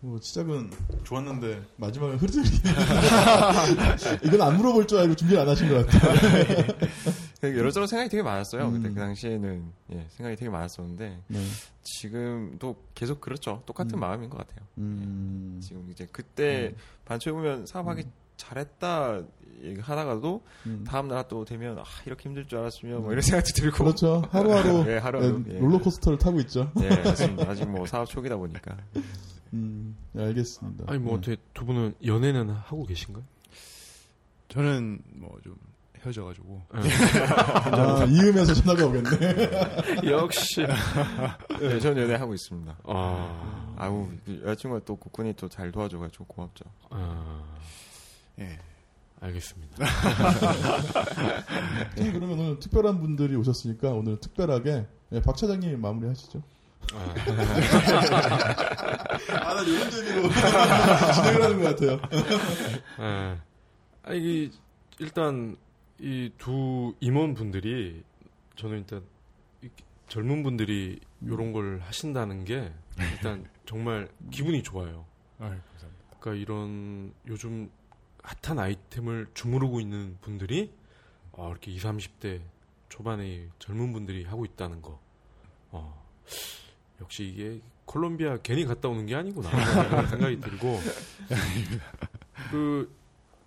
뭐 0.00 0.18
시작은 0.20 0.70
좋았는데 1.04 1.62
마지막은 1.76 2.16
흐르들이 2.18 2.44
이건 4.24 4.42
안 4.42 4.56
물어볼 4.56 4.86
줄 4.86 4.98
알고 4.98 5.14
준비를 5.16 5.42
안 5.42 5.48
하신 5.48 5.68
것 5.68 5.86
같아요. 5.86 6.66
그 7.40 7.56
여러저러 7.58 7.86
생각이 7.86 8.08
되게 8.10 8.22
많았어요. 8.22 8.68
음. 8.68 8.72
그때 8.74 8.88
그 8.90 8.94
당시에는 9.00 9.72
예, 9.92 10.06
생각이 10.10 10.36
되게 10.36 10.50
많았었는데 10.50 11.22
네. 11.26 11.38
지금도 11.82 12.76
계속 12.94 13.20
그렇죠. 13.20 13.62
똑같은 13.66 13.94
음. 13.94 14.00
마음인 14.00 14.30
것 14.30 14.38
같아요. 14.38 14.64
음. 14.78 15.58
지금 15.62 15.88
이제 15.90 16.06
그때 16.12 16.74
반초해 17.04 17.34
보면 17.34 17.66
사업하기 17.66 18.04
잘했다 18.42 19.22
얘기하다가도 19.62 20.42
음. 20.66 20.84
다음 20.86 21.08
날 21.08 21.22
또 21.28 21.44
되면 21.44 21.78
아 21.78 21.84
이렇게 22.04 22.24
힘들 22.28 22.46
줄 22.46 22.58
알았으면 22.58 23.02
뭐 23.02 23.12
이런 23.12 23.22
생각도 23.22 23.52
들고 23.54 23.76
그렇죠. 23.84 24.22
하루하루 24.30 24.84
예, 24.88 24.98
하루하루 25.02 25.44
네, 25.46 25.54
예. 25.54 25.58
롤러코스터를 25.60 26.18
타고 26.18 26.40
있죠. 26.40 26.70
예, 26.80 26.88
맞습니다. 26.88 27.48
아직 27.50 27.68
뭐 27.68 27.86
사업 27.86 28.06
초기다 28.08 28.36
보니까 28.36 28.76
음, 29.54 29.96
네, 30.12 30.24
알겠습니다. 30.24 30.84
아니 30.88 30.98
뭐 30.98 31.12
네. 31.12 31.18
어떻게 31.18 31.36
두 31.54 31.64
분은 31.64 31.94
연애는 32.04 32.50
하고 32.50 32.84
계신가요? 32.84 33.22
저는 34.48 35.00
뭐 35.14 35.38
좀 35.44 35.54
헤어져가지고 36.04 36.62
아, 36.72 38.04
이으면서 38.10 38.54
전화가 38.54 38.86
오겠네. 38.86 40.10
역시. 40.10 40.66
네, 41.60 41.78
저는 41.78 42.02
연애 42.02 42.14
하고 42.16 42.34
있습니다. 42.34 42.76
아, 42.84 43.74
아우 43.78 44.08
여자친구가 44.44 44.84
또 44.84 44.96
국군이 44.96 45.32
또 45.34 45.48
잘 45.48 45.70
도와줘가지고 45.70 46.24
고맙죠. 46.24 46.64
아, 46.90 47.44
예. 48.40 48.58
알겠습니다. 49.20 49.76
자, 49.86 49.94
그러면 51.94 52.30
오늘 52.40 52.58
특별한 52.58 52.98
분들이 53.00 53.36
오셨으니까 53.36 53.90
오늘 53.90 54.18
특별하게 54.18 54.88
네, 55.10 55.22
박 55.22 55.36
차장님 55.36 55.80
마무리 55.80 56.08
하시죠. 56.08 56.42
아, 56.92 57.14
아, 59.40 59.54
나 59.54 59.62
이런 59.62 59.88
재미로 59.90 60.28
진행을 61.14 61.42
하는 61.42 61.62
것 61.62 61.76
같아요. 61.76 62.00
예. 62.98 63.38
아, 64.02 64.12
이게 64.12 64.50
일단 64.98 65.56
이 66.00 66.32
두 66.38 66.92
임원분들이 66.98 68.02
저는 68.56 68.78
일단 68.78 69.04
이 69.62 69.68
젊은 70.08 70.42
분들이 70.42 70.98
이런 71.20 71.52
걸 71.52 71.78
하신다는 71.80 72.44
게 72.44 72.72
일단 72.98 73.48
정말 73.66 74.08
기분이 74.32 74.64
좋아요. 74.64 75.04
아, 75.38 75.44
감사합니다. 75.44 76.16
그러니까 76.18 76.42
이런 76.42 77.14
요즘 77.28 77.70
핫한 78.22 78.58
아이템을 78.58 79.28
주무르고 79.34 79.80
있는 79.80 80.16
분들이 80.20 80.72
어, 81.32 81.50
이렇게 81.50 81.70
20, 81.72 81.82
30대 81.90 82.40
초반의 82.88 83.48
젊은 83.58 83.92
분들이 83.92 84.24
하고 84.24 84.44
있다는 84.44 84.82
거. 84.82 85.00
어, 85.70 86.06
역시 87.00 87.24
이게 87.24 87.60
콜롬비아 87.84 88.36
괜히 88.42 88.64
갔다 88.64 88.88
오는 88.88 89.06
게 89.06 89.14
아니구나 89.14 89.50
생각이 90.08 90.38
들고 90.40 90.78
그 92.50 92.94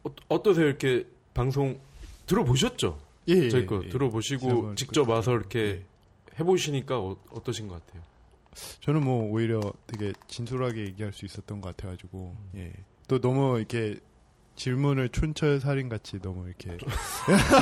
어, 0.03 0.09
어떠세요 0.27 0.65
이렇게 0.67 1.05
방송 1.33 1.79
들어보셨죠? 2.25 2.99
예, 3.27 3.49
저희 3.49 3.65
거 3.65 3.81
예. 3.83 3.89
들어보시고 3.89 4.41
지난번 4.41 4.75
직접 4.75 5.05
그- 5.05 5.11
와서 5.11 5.31
이렇게 5.33 5.59
예. 5.59 5.85
해보시니까 6.39 6.99
어, 6.99 7.15
어떠신 7.31 7.67
것 7.67 7.85
같아요? 7.85 8.03
저는 8.81 9.03
뭐 9.03 9.29
오히려 9.31 9.59
되게 9.87 10.13
진솔하게 10.27 10.81
얘기할 10.87 11.13
수 11.13 11.25
있었던 11.25 11.61
것 11.61 11.75
같아가지고 11.75 12.35
예. 12.55 12.73
또 13.07 13.19
너무 13.19 13.57
이렇게 13.57 13.97
질문을 14.55 15.09
촌철살인 15.09 15.89
같이 15.89 16.19
너무 16.19 16.47
이렇게 16.47 16.77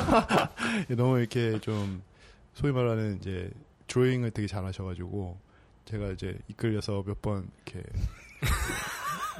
너무 0.95 1.20
이렇게 1.20 1.60
좀 1.60 2.03
소위 2.53 2.72
말하는 2.72 3.18
이제 3.18 3.49
드로잉을 3.88 4.32
되게 4.32 4.48
잘하셔가지고 4.48 5.40
제가 5.86 6.10
이제 6.11 6.38
이끌려서 6.48 7.03
몇 7.06 7.22
번 7.22 7.49
이렇게 7.65 7.84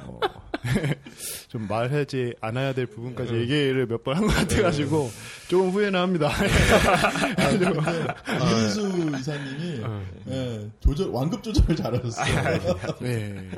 어, 0.02 0.20
좀 1.48 1.66
말하지 1.68 2.34
않아야 2.40 2.72
될 2.74 2.86
부분까지 2.86 3.34
얘기를 3.34 3.86
몇 3.86 4.02
번 4.02 4.16
한 4.16 4.26
것 4.26 4.34
같아가지고 4.34 5.10
조금 5.48 5.70
후회는 5.70 5.98
합니다. 6.00 6.30
이민수 8.40 9.10
이사님이 9.18 9.82
어. 9.84 10.02
예, 10.28 10.70
조절 10.80 11.08
완급 11.10 11.42
조절을 11.42 11.76
잘하셨어요. 11.76 12.68
네. 13.00 13.48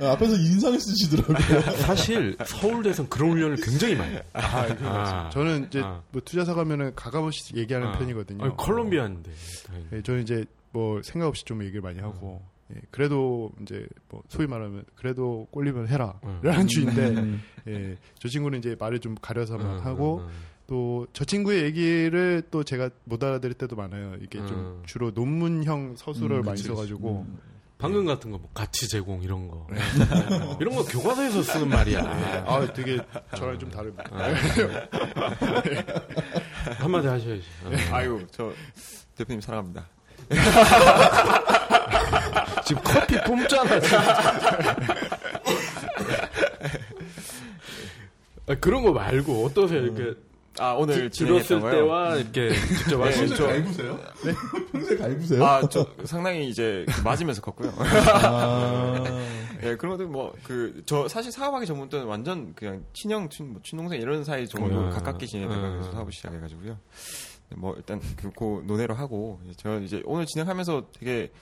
어, 0.00 0.06
앞에서 0.08 0.34
인상을 0.36 0.78
쓰시더라고요. 0.80 1.60
사실 1.82 2.36
서울대에서는 2.44 3.08
그런 3.10 3.30
훈련을 3.32 3.56
굉장히 3.56 3.94
많이 3.94 4.12
해요. 4.14 4.20
아, 4.32 4.66
아. 4.82 5.30
저는 5.32 5.66
이제 5.68 5.80
아. 5.82 6.02
뭐 6.10 6.20
투자사 6.24 6.54
가면은 6.54 6.94
가감없이 6.94 7.56
얘기하는 7.56 7.88
아. 7.88 7.98
편이거든요. 7.98 8.44
아니, 8.44 8.56
콜롬비아인데. 8.56 9.30
다행히. 9.66 9.86
예, 9.92 10.02
저는 10.02 10.22
이제 10.22 10.44
뭐 10.72 11.00
생각 11.02 11.28
없이 11.28 11.44
좀 11.44 11.62
얘기를 11.62 11.80
많이 11.80 12.00
하고 12.00 12.42
예, 12.74 12.80
그래도 12.90 13.52
이제 13.62 13.86
뭐 14.08 14.22
소위 14.28 14.46
말하면 14.46 14.84
그래도 14.96 15.46
꼴리면 15.50 15.88
해라 15.88 16.18
음. 16.24 16.40
라는 16.42 16.66
주인데 16.66 17.08
음. 17.10 17.42
예, 17.68 17.96
저 18.18 18.28
친구는 18.28 18.58
이제 18.58 18.74
말을 18.78 18.98
좀 19.00 19.14
가려서만 19.20 19.66
음, 19.66 19.78
하고 19.84 20.18
음, 20.18 20.24
음. 20.26 20.30
또 20.66 21.06
저 21.12 21.24
친구의 21.24 21.62
얘기를 21.62 22.42
또 22.50 22.64
제가 22.64 22.90
못 23.04 23.22
알아들을 23.22 23.54
때도 23.54 23.76
많아요. 23.76 24.16
이게 24.20 24.38
좀 24.46 24.50
음. 24.50 24.82
주로 24.84 25.12
논문형 25.12 25.94
서술을 25.96 26.38
음, 26.38 26.42
많이 26.44 26.56
그치, 26.56 26.66
써가지고 26.68 27.24
음. 27.28 27.38
방금 27.78 28.04
같은 28.06 28.30
거 28.32 28.38
뭐 28.38 28.48
가치 28.54 28.88
제공 28.88 29.22
이런 29.22 29.46
거 29.48 29.66
이런 30.60 30.74
거 30.74 30.82
교과서에서 30.84 31.42
쓰는 31.42 31.68
말이야. 31.68 32.00
아 32.46 32.66
되게 32.72 32.98
저랑 33.36 33.58
좀 33.60 33.70
다릅니다. 33.70 34.04
한마디 36.78 37.06
하셔야지. 37.06 37.42
어. 37.64 37.70
아유, 37.94 38.26
저 38.32 38.52
대표님 39.14 39.40
사랑합니다. 39.40 39.86
지금 42.66 42.82
커피 42.84 43.14
뿜잖아. 43.22 43.80
지금. 43.80 43.98
아, 48.48 48.54
그런 48.60 48.82
거 48.82 48.92
말고 48.92 49.44
어떠세요? 49.44 49.82
이렇게 49.82 50.14
아, 50.58 50.72
오늘 50.72 50.94
들- 50.94 51.10
들었을 51.10 51.60
거요? 51.60 51.70
때와 51.72 52.16
이렇게 52.16 52.50
직접 52.54 53.00
하신 53.02 53.26
평소에 53.28 53.46
갈구세요? 53.48 54.00
네? 54.24 54.32
평소에 54.72 54.96
갈구세요? 54.96 55.44
아, 55.44 55.68
저 55.68 55.86
상당히 56.04 56.48
이제 56.48 56.86
맞으면서 57.04 57.42
컸고요. 57.42 57.72
아. 57.78 59.04
예, 59.62 59.74
그런 59.76 59.92
것들 59.96 60.06
뭐, 60.06 60.32
그, 60.44 60.82
저 60.86 61.08
사실 61.08 61.32
사업하기 61.32 61.66
전부터는 61.66 62.06
완전 62.06 62.54
그냥 62.54 62.84
친형, 62.92 63.28
친, 63.30 63.52
뭐, 63.52 63.60
친동생 63.64 64.00
이런 64.00 64.22
사이 64.22 64.46
정도 64.46 64.78
음, 64.78 64.90
가깝게 64.90 65.26
지내다가 65.26 65.60
음. 65.68 65.72
그래서 65.74 65.92
사업을 65.92 66.12
시작해가지고요. 66.12 66.78
뭐, 67.56 67.74
일단 67.76 68.00
그, 68.16 68.30
그 68.32 68.62
논의로 68.66 68.94
하고, 68.94 69.40
저는 69.56 69.82
이제 69.84 70.02
오늘 70.04 70.26
진행하면서 70.26 70.88
되게, 70.98 71.32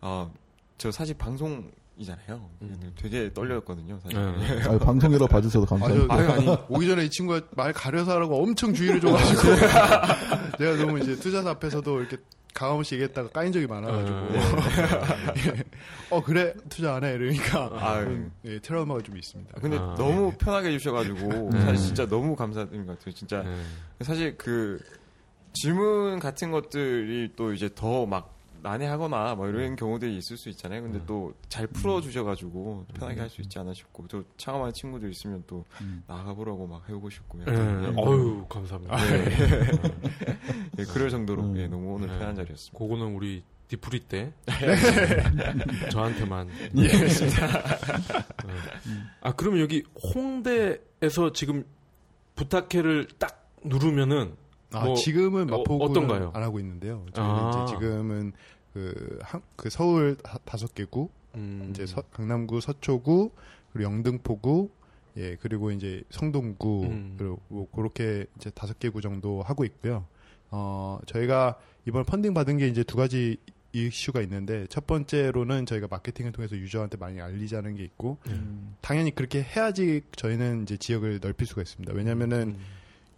어, 0.00 0.32
저 0.78 0.90
사실 0.90 1.16
방송이잖아요. 1.16 2.50
음. 2.62 2.92
되게 2.96 3.32
떨렸거든요, 3.32 3.98
사실. 4.02 4.18
네. 4.18 4.62
아유, 4.68 4.78
방송이라 4.78 5.26
봐주셔서 5.26 5.64
아, 5.64 5.78
감사합니다. 5.78 6.16
저, 6.16 6.22
아유, 6.22 6.30
아니, 6.30 6.58
오기 6.68 6.86
전에 6.86 7.04
이 7.04 7.10
친구가 7.10 7.40
말 7.52 7.72
가려서 7.72 8.12
하라고 8.12 8.42
엄청 8.42 8.74
주의를 8.74 9.00
줘가지고, 9.00 9.42
내가 10.58 10.76
너무 10.76 10.98
이제 11.00 11.16
투자사 11.16 11.50
앞에서도 11.50 12.00
이렇게 12.00 12.18
가감없이 12.52 12.94
얘기했다가 12.94 13.30
까인 13.30 13.52
적이 13.52 13.66
많아가지고, 13.66 14.18
음. 14.18 14.34
예. 15.46 15.64
어, 16.10 16.22
그래, 16.22 16.54
투자 16.68 16.94
안 16.94 17.04
해. 17.04 17.12
이러니까, 17.12 17.70
아유. 17.74 18.06
음, 18.06 18.32
예, 18.44 18.58
트라우마가 18.58 19.00
좀 19.02 19.16
있습니다. 19.16 19.60
근데 19.60 19.78
아, 19.78 19.94
너무 19.98 20.32
편하게 20.38 20.68
해주셔가지고, 20.68 21.50
네. 21.52 21.60
사실 21.60 21.76
진짜 21.86 22.06
너무 22.06 22.36
감사드린 22.36 22.86
것 22.86 22.98
같아요. 22.98 23.14
진짜. 23.14 23.42
네. 23.42 23.56
사실 24.02 24.36
그 24.36 24.78
질문 25.54 26.18
같은 26.18 26.50
것들이 26.50 27.32
또 27.34 27.52
이제 27.54 27.70
더막 27.74 28.35
난해하거나 28.66 29.36
뭐 29.36 29.46
이런 29.48 29.76
경우들이 29.76 30.16
있을 30.16 30.36
수 30.36 30.48
있잖아요. 30.48 30.82
근데 30.82 31.00
또 31.06 31.32
잘 31.48 31.66
풀어주셔가지고 31.68 32.86
편하게 32.94 33.20
할 33.20 33.30
수 33.30 33.40
있지 33.40 33.58
않나 33.58 33.72
싶고 33.72 34.06
또 34.08 34.24
창업하는 34.36 34.72
친구들 34.72 35.10
있으면 35.10 35.42
또 35.46 35.64
음. 35.80 36.02
나가보라고 36.06 36.66
막 36.66 36.82
해보고 36.88 37.08
싶고 37.10 37.38
네. 37.38 37.44
예. 37.48 37.52
어유 37.96 38.46
감사합니다. 38.48 38.96
예, 40.78 40.84
그럴 40.84 41.08
정도로 41.10 41.42
음. 41.42 41.56
예, 41.56 41.66
너무 41.68 41.94
오늘 41.94 42.08
네. 42.08 42.18
편한 42.18 42.34
자리였습니다. 42.34 42.78
그거는 42.78 43.14
우리 43.14 43.42
디프리 43.68 44.00
때 44.00 44.32
저한테만. 45.90 46.48
예. 46.78 46.86
어. 46.86 48.48
아 49.22 49.32
그러면 49.32 49.60
여기 49.60 49.82
홍대에서 50.14 51.32
지금 51.32 51.64
부탁해를 52.34 53.08
딱 53.18 53.50
누르면은 53.64 54.34
아, 54.72 54.84
뭐, 54.84 54.94
지금은 54.94 55.52
어, 55.52 55.58
마포구는 55.58 55.90
어떤가요? 55.90 56.32
안 56.34 56.42
하고 56.42 56.58
있는데요. 56.60 57.04
저희는 57.14 57.34
아. 57.34 57.64
이제 57.64 57.74
지금은 57.74 58.32
그, 58.76 59.18
한, 59.22 59.40
그 59.56 59.70
서울 59.70 60.16
다, 60.16 60.38
다섯 60.44 60.74
개구, 60.74 61.08
음, 61.34 61.68
이제 61.70 61.86
서- 61.86 62.02
강남구, 62.12 62.60
서초구, 62.60 63.30
그리고 63.72 63.90
영등포구, 63.90 64.68
예, 65.16 65.36
그리고 65.40 65.70
이제 65.70 66.02
성동구, 66.10 66.82
음. 66.84 67.14
그리고 67.16 67.40
뭐 67.48 67.66
그렇게 67.74 68.26
이제 68.36 68.50
다섯 68.50 68.78
개구 68.78 69.00
정도 69.00 69.40
하고 69.40 69.64
있고요. 69.64 70.04
어, 70.50 70.98
저희가 71.06 71.58
이번 71.86 72.04
펀딩 72.04 72.34
받은 72.34 72.58
게 72.58 72.68
이제 72.68 72.84
두 72.84 72.98
가지 72.98 73.38
이슈가 73.72 74.20
있는데 74.22 74.66
첫 74.68 74.86
번째로는 74.86 75.64
저희가 75.64 75.86
마케팅을 75.90 76.32
통해서 76.32 76.54
유저한테 76.54 76.98
많이 76.98 77.18
알리자는 77.18 77.76
게 77.76 77.84
있고 77.84 78.18
음. 78.28 78.76
당연히 78.82 79.14
그렇게 79.14 79.42
해야지 79.42 80.02
저희는 80.16 80.64
이제 80.64 80.76
지역을 80.76 81.20
넓힐 81.22 81.46
수가 81.46 81.62
있습니다. 81.62 81.94
왜냐면은 81.94 82.56
음. 82.58 82.58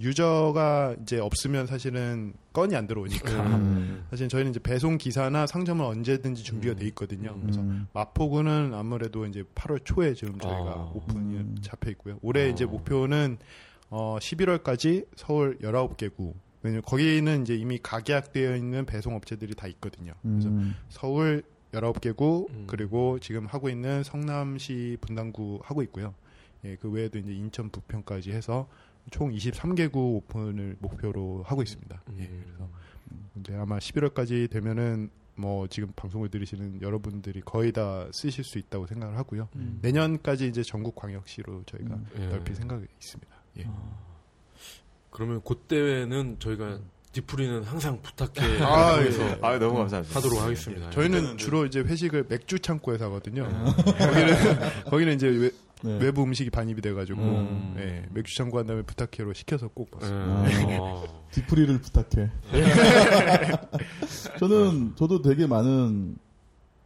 유저가 0.00 0.96
이제 1.02 1.18
없으면 1.18 1.66
사실은 1.66 2.32
건이 2.52 2.76
안 2.76 2.86
들어오니까 2.86 3.42
음. 3.56 4.04
사실 4.10 4.28
저희는 4.28 4.50
이제 4.50 4.60
배송 4.60 4.96
기사나 4.96 5.46
상점은 5.46 5.84
언제든지 5.84 6.44
준비가 6.44 6.74
음. 6.74 6.76
돼 6.76 6.86
있거든요. 6.86 7.32
음. 7.34 7.40
그래서 7.40 7.60
음. 7.60 7.88
마포구는 7.92 8.74
아무래도 8.74 9.26
이제 9.26 9.42
8월 9.54 9.84
초에 9.84 10.14
지금 10.14 10.38
저희가 10.38 10.70
아. 10.70 10.92
오픈이 10.94 11.36
음. 11.36 11.56
잡혀 11.60 11.90
있고요. 11.90 12.18
올해 12.22 12.44
아. 12.44 12.46
이제 12.46 12.64
목표는 12.64 13.38
어 13.90 14.18
11월까지 14.20 15.06
서울 15.16 15.58
19개구. 15.58 16.32
왜냐면 16.62 16.82
거기는 16.82 17.42
이제 17.42 17.54
이미 17.56 17.78
가계약되어 17.82 18.56
있는 18.56 18.84
배송 18.84 19.14
업체들이 19.16 19.54
다 19.54 19.66
있거든요. 19.68 20.12
그래서 20.22 20.48
음. 20.48 20.74
서울 20.88 21.42
19개구 21.72 22.50
음. 22.50 22.64
그리고 22.68 23.18
지금 23.18 23.46
하고 23.46 23.68
있는 23.68 24.02
성남시 24.04 24.96
분당구 25.00 25.60
하고 25.62 25.82
있고요. 25.82 26.14
예, 26.64 26.76
그 26.76 26.90
외에도 26.90 27.18
이제 27.18 27.32
인천 27.32 27.70
부평까지 27.70 28.32
해서 28.32 28.68
총 29.10 29.30
23개구 29.30 29.96
오픈을 29.96 30.76
목표로 30.80 31.42
하고 31.46 31.62
있습니다. 31.62 32.02
예, 32.18 32.22
음. 32.22 32.44
그래서 32.46 32.70
이제 33.40 33.54
아마 33.56 33.78
11월까지 33.78 34.50
되면은 34.50 35.10
뭐 35.36 35.68
지금 35.68 35.92
방송을 35.94 36.30
들으시는 36.30 36.82
여러분들이 36.82 37.40
거의 37.42 37.70
다 37.72 38.08
쓰실 38.12 38.42
수 38.42 38.58
있다고 38.58 38.86
생각을 38.86 39.16
하고요. 39.16 39.48
음. 39.54 39.78
내년까지 39.82 40.48
이제 40.48 40.62
전국 40.62 40.96
광역시로 40.96 41.62
저희가 41.64 41.94
음. 41.94 42.06
예. 42.18 42.26
넓힐 42.26 42.54
생각이 42.56 42.84
있습니다. 43.00 43.36
예. 43.58 43.66
그러면 45.10 45.40
그때는 45.42 46.36
저희가 46.40 46.80
디프리는 47.12 47.62
항상 47.64 48.00
부탁해 48.02 48.60
아, 48.62 48.96
통해서 48.96 49.22
예. 49.22 49.38
아 49.40 49.58
너무 49.58 49.78
감사합니다. 49.78 50.16
하도록 50.16 50.40
하겠습니다. 50.40 50.90
저희는 50.90 51.38
주로 51.38 51.64
이제 51.64 51.80
회식을 51.80 52.26
맥주 52.28 52.58
창고에서 52.58 53.06
하거든요. 53.06 53.44
거기는 53.44 54.36
거기는 54.90 55.14
이제 55.14 55.28
외, 55.28 55.50
네. 55.82 55.98
외부 55.98 56.22
음식이 56.22 56.50
반입이 56.50 56.80
돼가지고 56.82 57.20
음. 57.20 57.74
예, 57.78 58.06
맥주 58.12 58.36
창고 58.36 58.58
한 58.58 58.66
다음에 58.66 58.82
부탁해로 58.82 59.32
시켜서 59.32 59.68
꼭 59.68 59.88
예. 59.92 59.96
먹습니다. 59.96 60.82
어. 60.82 61.04
delivery를 61.30 61.80
부탁해. 61.80 62.30
저는 64.38 64.96
저도 64.96 65.22
되게 65.22 65.46
많은 65.46 66.16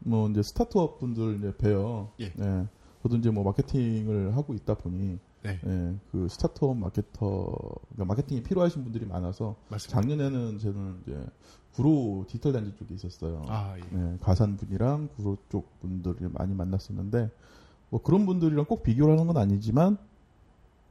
뭐 0.00 0.28
이제 0.28 0.42
startup 0.42 0.98
분들 0.98 1.38
이제 1.38 1.56
뵈요. 1.56 2.10
예. 2.20 2.32
네. 2.34 2.66
저도 3.02 3.16
이제 3.16 3.30
뭐 3.30 3.44
마케팅을 3.44 4.36
하고 4.36 4.54
있다 4.54 4.74
보니 4.74 5.18
네. 5.42 5.58
예, 5.66 5.94
그 6.12 6.28
startup 6.28 6.76
marketer 6.76 7.52
그러니까 7.90 8.04
마케팅이 8.04 8.42
필요하신 8.42 8.84
분들이 8.84 9.06
많아서 9.06 9.56
맞습니다. 9.68 10.00
작년에는 10.00 10.58
저는 10.58 11.02
이제 11.02 11.26
구로 11.72 12.24
디지털 12.28 12.52
단지 12.52 12.76
쪽에 12.76 12.94
있었어요. 12.94 13.44
아, 13.48 13.74
예. 13.76 13.96
네, 13.96 14.18
가산 14.20 14.56
분이랑 14.56 15.08
구로 15.16 15.36
쪽 15.48 15.80
분들을 15.80 16.28
많이 16.32 16.54
만났었는데 16.54 17.30
뭐 17.92 18.00
그런 18.00 18.24
분들이랑 18.24 18.64
꼭 18.64 18.82
비교를 18.82 19.12
하는 19.12 19.26
건 19.26 19.36
아니지만 19.36 19.98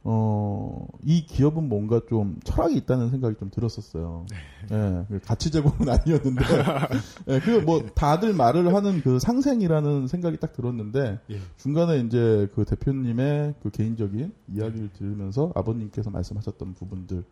어, 0.04 0.86
이 1.04 1.26
기업은 1.26 1.68
뭔가 1.68 2.00
좀 2.08 2.38
철학이 2.44 2.76
있다는 2.76 3.10
생각이 3.10 3.36
좀 3.38 3.50
들었었어요. 3.50 4.26
예, 4.70 5.04
그 5.08 5.20
가치 5.24 5.50
제공은 5.50 5.88
아니었는데, 5.90 6.44
예, 7.28 7.40
그 7.40 7.60
뭐 7.64 7.84
다들 7.94 8.32
말을 8.34 8.72
하는 8.74 9.00
그 9.00 9.18
상생이라는 9.18 10.06
생각이 10.08 10.38
딱 10.38 10.52
들었는데 10.52 11.20
예. 11.30 11.38
중간에 11.56 12.00
이제 12.00 12.48
그 12.54 12.64
대표님의 12.64 13.54
그 13.62 13.70
개인적인 13.70 14.32
이야기를 14.54 14.90
들으면서 14.92 15.52
아버님께서 15.54 16.10
말씀하셨던 16.10 16.74
부분들, 16.74 17.24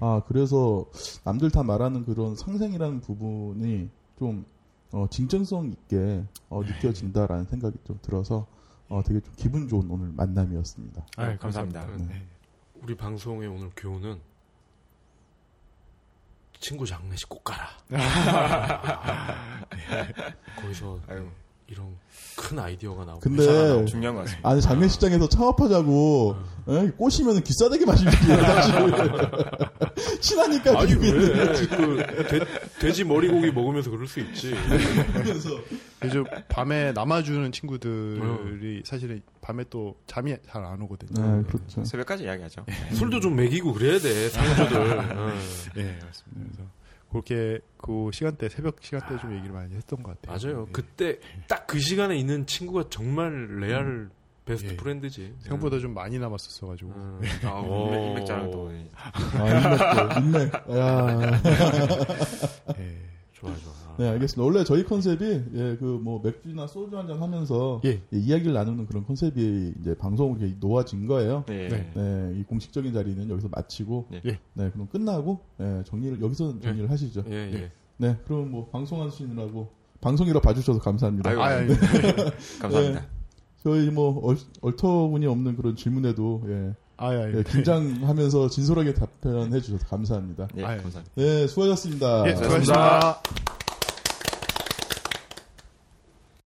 아 0.00 0.22
그래서 0.26 0.86
남들 1.24 1.50
다 1.50 1.62
말하는 1.62 2.04
그런 2.04 2.34
상생이라는 2.34 3.00
부분이 3.00 3.88
좀 4.18 4.44
어, 4.92 5.06
진정성 5.10 5.66
있게 5.66 6.24
어, 6.50 6.62
느껴진다라는 6.62 7.44
생각이 7.44 7.76
좀 7.84 7.98
들어서 8.02 8.46
어, 8.88 9.02
되게 9.02 9.20
좀 9.20 9.32
기분 9.36 9.68
좋은 9.68 9.90
오늘 9.90 10.08
만남이었습니다. 10.12 11.06
아유, 11.16 11.36
감사합니다. 11.38 11.86
네. 11.96 12.26
우리 12.76 12.96
방송의 12.96 13.48
오늘 13.48 13.70
교훈은 13.76 14.18
친구 16.58 16.86
장례식 16.86 17.28
꼭 17.28 17.44
가라. 17.44 17.68
거기서 20.56 21.00
아유, 21.08 21.28
이런 21.70 21.96
큰 22.34 22.58
아이디어가 22.58 23.04
나오고. 23.04 23.20
근데 23.20 23.84
중요한 23.84 24.14
것 24.16 24.22
같습니다. 24.22 24.48
아니 24.48 24.60
장례식장에서 24.62 25.28
창업하자고 25.28 26.36
에? 26.68 26.90
꼬시면 26.96 27.42
비싸대게 27.42 27.84
마시는 27.84 28.10
게 28.12 28.16
사실 28.16 28.74
친하니까 30.20 30.80
아니 30.80 30.94
왜? 30.94 31.10
그 31.12 32.26
돼, 32.28 32.40
돼지 32.80 33.04
머리고기 33.04 33.50
먹으면서 33.52 33.90
그럴 33.90 34.06
수 34.06 34.20
있지. 34.20 34.54
그래서 35.12 35.50
요즘 36.04 36.24
밤에 36.48 36.92
남아주는 36.92 37.52
친구들이 37.52 38.82
사실은 38.86 39.20
밤에 39.42 39.64
또 39.68 39.96
잠이 40.06 40.34
잘 40.46 40.64
안 40.64 40.80
오거든요. 40.82 41.36
네, 41.36 41.42
그렇죠. 41.44 41.84
새벽까지 41.84 42.24
이야기하죠. 42.24 42.64
술도 42.94 43.20
좀 43.20 43.36
먹이고 43.36 43.72
그래야 43.74 43.98
돼 43.98 44.28
상주들. 44.28 44.76
어. 45.16 45.32
예, 45.76 45.98
맞습니다. 46.04 46.64
그렇게 47.10 47.58
그 47.78 48.10
시간대 48.12 48.48
새벽 48.48 48.76
시간대 48.80 49.18
좀 49.18 49.34
얘기를 49.34 49.52
많이 49.54 49.74
했던 49.74 50.02
것 50.02 50.20
같아요. 50.20 50.36
맞아요. 50.50 50.66
예. 50.68 50.72
그때 50.72 51.18
딱 51.48 51.66
그 51.66 51.78
시간에 51.78 52.16
있는 52.16 52.46
친구가 52.46 52.84
정말 52.90 53.58
레알 53.60 54.08
베스트 54.46 54.72
예. 54.72 54.76
프렌드지. 54.76 55.34
생각보다 55.40 55.78
좀 55.78 55.92
많이 55.92 56.18
남았었어 56.18 56.66
가지고 56.68 56.90
음. 56.92 57.20
아, 57.44 57.60
오. 57.60 57.86
인맥, 57.94 58.06
인맥 58.08 58.26
자랑도. 58.26 58.72
예. 58.72 58.90
아 58.94 60.18
인맥 60.18 60.18
인맥 60.18 60.54
야. 60.54 61.40
예. 62.78 62.98
좋아 63.32 63.54
좋아. 63.56 63.72
네 63.98 64.08
알겠습니다. 64.08 64.42
원래 64.44 64.64
저희 64.64 64.84
컨셉이 64.84 65.24
예 65.54 65.76
그 65.76 65.98
뭐 66.02 66.20
맥주나 66.22 66.66
소주 66.66 66.96
한 66.96 67.06
잔 67.08 67.20
하면서 67.20 67.80
예. 67.84 68.00
예, 68.12 68.18
이야기를 68.18 68.52
나누는 68.52 68.86
그런 68.86 69.04
컨셉이 69.04 69.74
이제 69.80 69.94
방송으로 69.96 70.38
이렇게 70.40 70.56
놓아진 70.60 71.06
거예요. 71.06 71.44
네. 71.48 71.68
네. 71.68 71.90
네, 71.94 72.34
이 72.38 72.44
공식적인 72.44 72.92
자리는 72.92 73.28
여기서 73.28 73.48
마치고, 73.50 74.06
예. 74.12 74.22
예. 74.26 74.38
네, 74.54 74.70
그럼 74.70 74.88
끝나고, 74.88 75.40
네, 75.56 75.82
정리를, 75.84 76.20
여기서 76.22 76.60
정리를 76.60 76.90
하시죠. 76.90 77.24
예 77.30 77.50
예. 77.52 77.70
네, 77.96 78.16
그럼 78.26 78.50
뭐, 78.52 78.68
방송하시느라고, 78.70 79.68
방송이라 80.00 80.40
봐주셔서 80.40 80.78
감사합니다. 80.80 81.30
아유, 81.30 81.40
아, 81.40 81.44
아니, 81.46 81.68
감사합니다. 82.60 83.06
저희 83.64 83.90
뭐, 83.90 84.20
얼, 84.24 84.36
얼터분이 84.60 85.26
없는 85.26 85.56
그런 85.56 85.74
질문에도, 85.74 86.42
예, 86.48 86.74
아, 86.98 87.08
아, 87.08 87.32
예, 87.32 87.42
긴장하면서 87.42 88.48
진솔하게 88.50 88.94
답변해 88.94 89.60
주셔서 89.60 89.84
감사합니다. 89.86 90.46
예, 90.58 90.64
아유. 90.64 90.82
감사합니다. 90.82 91.14
네, 91.16 91.46
수고하셨습니다. 91.48 92.28
예, 92.28 92.34
수고하셨습니다. 92.36 93.22